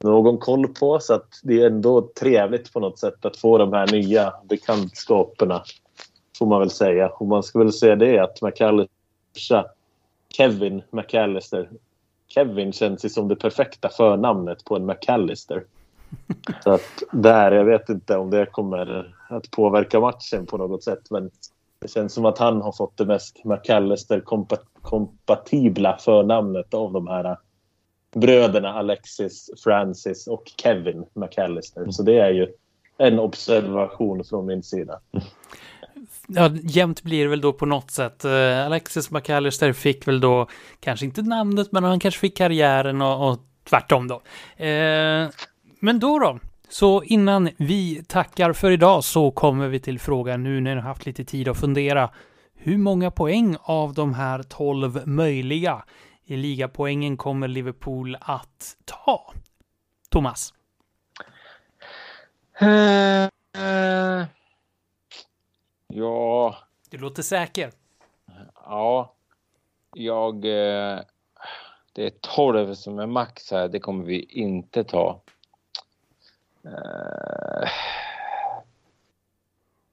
någon 0.00 0.38
koll 0.38 0.68
på. 0.68 0.98
Så 1.00 1.14
att 1.14 1.40
det 1.42 1.62
är 1.62 1.66
ändå 1.66 2.08
trevligt 2.20 2.72
på 2.72 2.80
något 2.80 2.98
sätt 2.98 3.24
att 3.24 3.36
få 3.36 3.58
de 3.58 3.72
här 3.72 3.92
nya 3.92 4.32
bekantskaperna. 4.48 5.62
Får 6.38 6.46
man 6.46 6.60
väl 6.60 6.70
säga. 6.70 7.08
Och 7.08 7.26
man 7.26 7.42
ska 7.42 7.58
väl 7.58 7.72
säga 7.72 7.96
det 7.96 8.18
att 8.18 8.42
McAllister, 8.42 9.64
Kevin 10.36 10.82
McAllister 10.90 11.68
Kevin 12.34 12.72
känns 12.72 13.04
ju 13.04 13.08
som 13.08 13.28
det 13.28 13.36
perfekta 13.36 13.88
förnamnet 13.88 14.64
på 14.64 14.76
en 14.76 14.86
McAllister. 14.86 15.64
Så 16.64 16.70
att 16.70 17.02
där, 17.12 17.52
jag 17.52 17.64
vet 17.64 17.88
inte 17.88 18.16
om 18.16 18.30
det 18.30 18.46
kommer 18.46 19.14
att 19.28 19.50
påverka 19.50 20.00
matchen 20.00 20.46
på 20.46 20.56
något 20.56 20.84
sätt. 20.84 21.10
Men 21.10 21.30
det 21.78 21.88
känns 21.88 22.14
som 22.14 22.24
att 22.24 22.38
han 22.38 22.62
har 22.62 22.72
fått 22.72 22.96
det 22.96 23.06
mest 23.06 23.44
McAllister-kompatibla 23.44 25.98
förnamnet 25.98 26.74
av 26.74 26.92
de 26.92 27.06
här 27.06 27.36
bröderna 28.14 28.72
Alexis, 28.72 29.50
Francis 29.64 30.26
och 30.26 30.52
Kevin 30.56 31.04
McAllister. 31.14 31.90
Så 31.90 32.02
det 32.02 32.18
är 32.18 32.30
ju 32.30 32.48
en 32.98 33.18
observation 33.18 34.24
från 34.24 34.46
min 34.46 34.62
sida 34.62 35.00
ja, 36.26 36.50
jämnt 36.62 37.02
blir 37.02 37.22
det 37.22 37.30
väl 37.30 37.40
då 37.40 37.52
på 37.52 37.66
något 37.66 37.90
sätt. 37.90 38.24
Eh, 38.24 38.66
Alexis 38.66 39.10
McAllister 39.10 39.72
fick 39.72 40.08
väl 40.08 40.20
då, 40.20 40.46
kanske 40.80 41.06
inte 41.06 41.22
namnet, 41.22 41.72
men 41.72 41.84
han 41.84 42.00
kanske 42.00 42.20
fick 42.20 42.36
karriären 42.36 43.02
och, 43.02 43.30
och 43.30 43.38
tvärtom 43.64 44.08
då. 44.08 44.14
Eh, 44.64 45.28
men 45.80 45.98
då 45.98 46.18
då, 46.18 46.38
så 46.68 47.02
innan 47.02 47.50
vi 47.56 48.04
tackar 48.08 48.52
för 48.52 48.70
idag 48.70 49.04
så 49.04 49.30
kommer 49.30 49.68
vi 49.68 49.80
till 49.80 49.98
frågan 49.98 50.42
nu 50.42 50.60
när 50.60 50.74
ni 50.74 50.80
har 50.80 50.88
haft 50.88 51.06
lite 51.06 51.24
tid 51.24 51.48
att 51.48 51.60
fundera. 51.60 52.10
Hur 52.54 52.78
många 52.78 53.10
poäng 53.10 53.56
av 53.62 53.94
de 53.94 54.14
här 54.14 54.42
12 54.42 55.08
möjliga 55.08 55.84
i 56.24 56.36
ligapoängen 56.36 57.16
kommer 57.16 57.48
Liverpool 57.48 58.16
att 58.20 58.76
ta? 58.84 59.32
Thomas? 60.10 60.54
Uh, 62.62 63.28
uh. 63.62 64.24
Ja. 65.94 66.56
Du 66.90 66.98
låter 66.98 67.22
säker. 67.22 67.70
Ja. 68.54 69.14
Jag... 69.94 70.34
Eh, 70.34 71.00
det 71.92 72.06
är 72.06 72.10
12 72.20 72.74
som 72.74 72.98
är 72.98 73.06
max 73.06 73.50
här. 73.50 73.68
Det 73.68 73.80
kommer 73.80 74.04
vi 74.04 74.22
inte 74.22 74.84
ta. 74.84 75.20
Uh, 76.66 77.68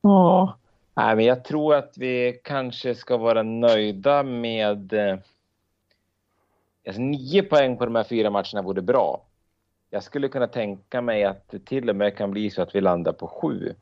ja. 0.01 0.57
Nej, 0.93 1.15
men 1.15 1.25
jag 1.25 1.43
tror 1.43 1.75
att 1.75 1.97
vi 1.97 2.41
kanske 2.43 2.95
ska 2.95 3.17
vara 3.17 3.43
nöjda 3.43 4.23
med... 4.23 4.93
Eh, 4.93 5.17
alltså 6.87 7.01
nio 7.01 7.43
poäng 7.43 7.77
på 7.77 7.85
de 7.85 7.95
här 7.95 8.03
fyra 8.03 8.29
matcherna 8.29 8.61
vore 8.61 8.81
bra. 8.81 9.21
Jag 9.89 10.03
skulle 10.03 10.27
kunna 10.27 10.47
tänka 10.47 11.01
mig 11.01 11.23
att 11.23 11.49
det 11.49 11.65
till 11.65 11.89
och 11.89 11.95
med 11.95 12.17
kan 12.17 12.31
bli 12.31 12.49
så 12.49 12.61
att 12.61 12.75
vi 12.75 12.81
landar 12.81 13.13
på 13.13 13.27
sju. 13.27 13.75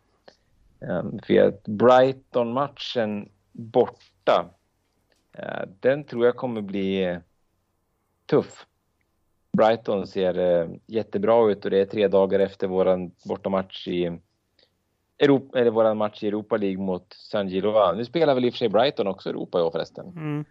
Ehm, 0.82 1.19
för 1.23 1.47
att 1.47 1.63
Brighton-matchen 1.63 3.30
borta, 3.51 4.49
eh, 5.34 5.69
den 5.80 6.03
tror 6.03 6.25
jag 6.25 6.36
kommer 6.36 6.61
bli 6.61 7.19
tuff. 8.25 8.65
Brighton 9.57 10.07
ser 10.07 10.38
eh, 10.39 10.69
jättebra 10.86 11.51
ut 11.51 11.65
och 11.65 11.71
det 11.71 11.82
är 11.82 11.86
tre 11.86 12.07
dagar 12.07 12.39
efter 12.39 12.67
våran 12.67 13.11
bortamatch 13.25 13.88
i 13.88 14.19
Europa, 15.19 15.59
eller 15.59 15.71
våran 15.71 15.97
match 15.97 16.23
i 16.23 16.28
Europa 16.28 16.57
League 16.57 16.84
mot 16.84 17.13
San 17.13 17.49
Giloa. 17.49 17.93
Nu 17.93 18.05
spelar 18.05 18.34
väl 18.34 18.45
i 18.45 18.49
och 18.49 18.53
för 18.53 18.57
sig 18.57 18.69
Brighton 18.69 19.07
också 19.07 19.30
Europa 19.30 19.59
i 19.59 19.61
år 19.61 19.71
förresten. 19.71 20.07
Mm. 20.07 20.45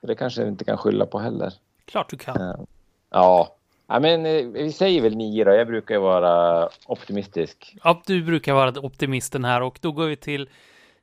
Det 0.00 0.14
kanske 0.14 0.40
jag 0.40 0.48
inte 0.48 0.64
kan 0.64 0.78
skylla 0.78 1.06
på 1.06 1.18
heller. 1.18 1.52
Klart 1.84 2.10
du 2.10 2.16
kan. 2.16 2.36
Ehm, 2.36 2.66
ja, 3.10 3.57
Ja, 3.90 4.00
men 4.00 4.26
eh, 4.26 4.46
vi 4.46 4.72
säger 4.72 5.02
väl 5.02 5.16
nio 5.16 5.44
då. 5.44 5.50
Jag 5.50 5.66
brukar 5.66 5.94
ju 5.94 6.00
vara 6.00 6.68
optimistisk. 6.86 7.76
Ja, 7.84 8.02
du 8.06 8.22
brukar 8.22 8.54
vara 8.54 8.80
optimisten 8.80 9.44
här 9.44 9.62
och 9.62 9.78
då 9.82 9.92
går 9.92 10.06
vi 10.06 10.16
till 10.16 10.50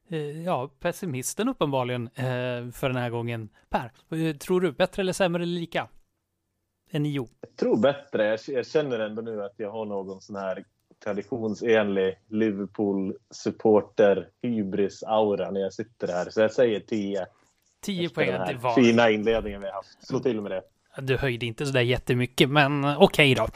eh, 0.09 0.43
ja, 0.43 0.69
pessimisten 0.79 1.49
uppenbarligen 1.49 2.07
eh, 2.07 2.71
för 2.71 2.87
den 2.87 2.95
här 2.95 3.09
gången. 3.09 3.49
Per, 3.69 3.91
tror 4.33 4.61
du 4.61 4.71
bättre 4.71 5.01
eller 5.01 5.13
sämre 5.13 5.43
eller 5.43 5.59
lika? 5.59 5.87
Än 6.91 7.03
nio? 7.03 7.27
Jag 7.41 7.55
tror 7.55 7.77
bättre. 7.77 8.37
Jag, 8.47 8.67
känner 8.67 8.99
ändå 8.99 9.21
nu 9.21 9.43
att 9.43 9.53
jag 9.57 9.71
har 9.71 9.85
någon 9.85 10.21
sån 10.21 10.35
här 10.35 10.63
traditionsenlig 11.03 12.19
Liverpool-supporter 12.27 14.29
hybris-aura 14.41 15.51
när 15.51 15.61
jag 15.61 15.73
sitter 15.73 16.07
här. 16.07 16.29
Så 16.29 16.41
jag 16.41 16.51
säger 16.51 16.79
10. 16.79 17.27
10 17.81 18.09
poäng, 18.09 18.31
det 18.47 18.57
var... 18.61 18.75
Fina 18.75 19.09
inledningen 19.09 19.61
vi 19.61 19.67
har 19.67 19.73
haft. 19.73 20.07
Slå 20.07 20.19
till 20.19 20.41
med 20.41 20.51
det. 20.51 20.61
Du 21.01 21.17
höjde 21.17 21.45
inte 21.45 21.65
sådär 21.65 21.81
jättemycket, 21.81 22.49
men 22.49 22.85
okej 22.85 23.33
okay 23.33 23.35
då. 23.35 23.47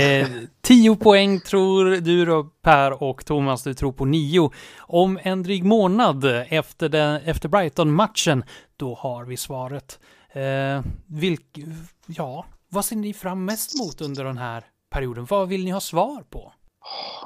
Eh, 0.00 0.26
10 0.60 0.96
poäng 0.96 1.40
tror 1.40 1.84
du 1.84 2.24
då 2.24 2.44
Per 2.62 3.02
och 3.02 3.24
Thomas, 3.24 3.62
du 3.62 3.74
tror 3.74 3.92
på 3.92 4.04
9. 4.04 4.50
Om 4.78 5.18
en 5.22 5.42
dryg 5.42 5.64
månad 5.64 6.24
efter, 6.48 6.88
den, 6.88 7.20
efter 7.24 7.48
Brighton-matchen, 7.48 8.44
då 8.76 8.94
har 8.94 9.24
vi 9.24 9.36
svaret. 9.36 9.98
Eh, 10.32 10.82
vilk, 11.06 11.58
ja, 12.06 12.44
vad 12.68 12.84
ser 12.84 12.96
ni 12.96 13.14
fram 13.14 13.44
mest 13.44 13.78
mot 13.78 14.00
under 14.00 14.24
den 14.24 14.38
här 14.38 14.64
perioden? 14.90 15.26
Vad 15.30 15.48
vill 15.48 15.64
ni 15.64 15.70
ha 15.70 15.80
svar 15.80 16.24
på? 16.30 16.52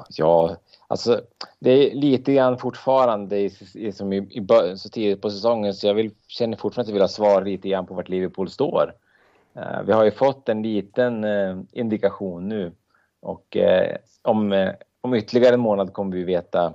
Ja, 0.09 0.55
alltså 0.87 1.21
det 1.59 1.71
är 1.71 1.95
lite 1.95 2.33
grann 2.33 2.57
fortfarande 2.57 3.39
i, 3.39 3.51
i, 3.73 3.91
som 3.91 4.13
i, 4.13 4.17
i, 4.17 4.47
så 4.77 4.89
tidigt 4.89 5.21
på 5.21 5.29
säsongen 5.29 5.73
så 5.73 5.87
jag 5.87 5.93
vill, 5.93 6.11
känner 6.27 6.57
fortfarande 6.57 6.81
att 6.81 6.87
jag 6.87 6.93
vill 6.93 7.01
ha 7.01 7.07
svar 7.07 7.45
lite 7.45 7.69
grann 7.69 7.85
på 7.85 7.93
vart 7.93 8.09
Liverpool 8.09 8.49
står. 8.49 8.93
Uh, 9.57 9.81
vi 9.85 9.93
har 9.93 10.03
ju 10.03 10.11
fått 10.11 10.49
en 10.49 10.61
liten 10.61 11.23
uh, 11.23 11.61
indikation 11.71 12.47
nu 12.47 12.71
och 13.21 13.57
uh, 13.59 13.95
om, 14.21 14.71
om 15.01 15.13
ytterligare 15.13 15.53
en 15.53 15.59
månad 15.59 15.93
kommer 15.93 16.15
vi 16.15 16.23
veta 16.23 16.73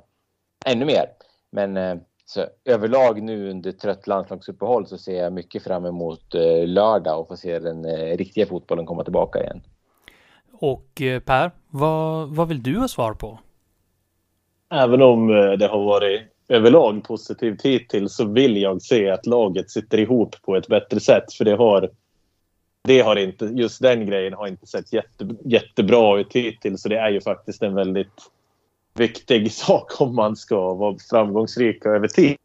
ännu 0.66 0.84
mer. 0.84 1.06
Men 1.50 2.00
så 2.24 2.46
överlag 2.64 3.22
nu 3.22 3.50
under 3.50 3.72
trött 3.72 4.06
landslagsuppehåll 4.06 4.86
så 4.86 4.98
ser 4.98 5.22
jag 5.22 5.32
mycket 5.32 5.64
fram 5.64 5.84
emot 5.84 6.34
lördag 6.66 7.20
och 7.20 7.28
få 7.28 7.36
se 7.36 7.58
den 7.58 7.84
riktiga 8.16 8.46
fotbollen 8.46 8.86
komma 8.86 9.04
tillbaka 9.04 9.42
igen. 9.42 9.62
Och 10.60 11.02
eh, 11.02 11.20
Per, 11.20 11.50
vad, 11.70 12.28
vad 12.28 12.48
vill 12.48 12.62
du 12.62 12.78
ha 12.78 12.88
svar 12.88 13.14
på? 13.14 13.38
Även 14.70 15.02
om 15.02 15.30
eh, 15.30 15.52
det 15.52 15.66
har 15.66 15.84
varit 15.84 16.20
överlag 16.48 17.04
positivt 17.04 17.62
hittills 17.62 18.16
så 18.16 18.24
vill 18.24 18.56
jag 18.56 18.82
se 18.82 19.10
att 19.10 19.26
laget 19.26 19.70
sitter 19.70 19.98
ihop 19.98 20.36
på 20.42 20.56
ett 20.56 20.68
bättre 20.68 21.00
sätt. 21.00 21.32
För 21.32 21.44
det 21.44 21.56
har, 21.56 21.90
det 22.86 23.00
har 23.00 23.16
inte, 23.16 23.44
just 23.44 23.82
den 23.82 24.06
grejen 24.06 24.32
har 24.32 24.46
inte 24.46 24.66
sett 24.66 24.92
jätte, 24.92 25.28
jättebra 25.44 26.18
ut 26.20 26.32
hittills. 26.32 26.82
Så 26.82 26.88
det 26.88 26.98
är 26.98 27.10
ju 27.10 27.20
faktiskt 27.20 27.62
en 27.62 27.74
väldigt 27.74 28.30
viktig 28.94 29.52
sak 29.52 30.00
om 30.00 30.14
man 30.14 30.36
ska 30.36 30.74
vara 30.74 30.96
framgångsrik 31.10 31.86
över 31.86 32.08
tid. 32.08 32.36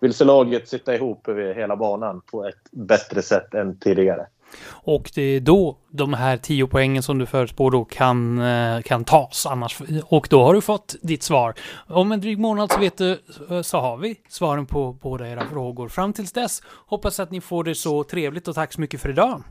Vill 0.00 0.14
se 0.14 0.24
laget 0.24 0.68
sitta 0.68 0.94
ihop 0.94 1.28
över 1.28 1.54
hela 1.54 1.76
banan 1.76 2.20
på 2.30 2.44
ett 2.44 2.70
bättre 2.70 3.22
sätt 3.22 3.54
än 3.54 3.78
tidigare. 3.78 4.26
Och 4.68 5.10
det 5.14 5.22
är 5.22 5.40
då 5.40 5.78
de 5.90 6.14
här 6.14 6.36
tio 6.36 6.66
poängen 6.66 7.02
som 7.02 7.18
du 7.18 7.26
förutspår 7.26 7.70
då 7.70 7.84
kan, 7.84 8.38
eh, 8.38 8.82
kan 8.82 9.04
tas 9.04 9.46
annars. 9.46 9.78
Och 10.04 10.26
då 10.30 10.44
har 10.44 10.54
du 10.54 10.60
fått 10.60 10.94
ditt 11.02 11.22
svar. 11.22 11.54
Om 11.88 12.12
en 12.12 12.20
dryg 12.20 12.38
månad 12.38 12.72
så 12.72 12.80
vet 12.80 12.98
du, 12.98 13.20
eh, 13.50 13.62
så 13.62 13.78
har 13.78 13.96
vi 13.96 14.16
svaren 14.28 14.66
på 14.66 14.92
båda 14.92 15.28
era 15.28 15.46
frågor. 15.46 15.88
Fram 15.88 16.12
tills 16.12 16.32
dess 16.32 16.62
hoppas 16.86 17.20
att 17.20 17.30
ni 17.30 17.40
får 17.40 17.64
det 17.64 17.74
så 17.74 18.04
trevligt 18.04 18.48
och 18.48 18.54
tack 18.54 18.72
så 18.72 18.80
mycket 18.80 19.00
för 19.00 19.08
idag. 19.08 19.42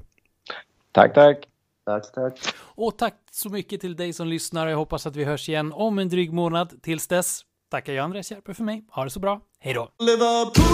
Tack, 0.91 1.13
tack. 1.13 1.37
Tack, 1.85 2.11
tack. 2.13 2.33
Och 2.57 2.97
tack 2.97 3.13
så 3.31 3.49
mycket 3.49 3.81
till 3.81 3.95
dig 3.95 4.13
som 4.13 4.27
lyssnar. 4.27 4.67
Jag 4.67 4.77
hoppas 4.77 5.07
att 5.07 5.15
vi 5.15 5.23
hörs 5.23 5.49
igen 5.49 5.73
om 5.73 5.99
en 5.99 6.09
dryg 6.09 6.33
månad. 6.33 6.81
Tills 6.81 7.07
dess 7.07 7.41
tackar 7.71 7.93
jag 7.93 8.03
Andreas 8.03 8.31
Järpe 8.31 8.53
för 8.53 8.63
mig. 8.63 8.85
Ha 8.91 9.03
det 9.03 9.09
så 9.09 9.19
bra. 9.19 9.41
Hej 9.59 9.73
då! 9.73 9.89
Liverpool, 9.99 10.65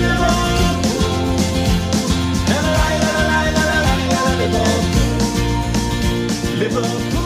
Liverpool. 0.00 0.67
Liverpool. 6.58 6.82
Liverpool. 6.82 7.17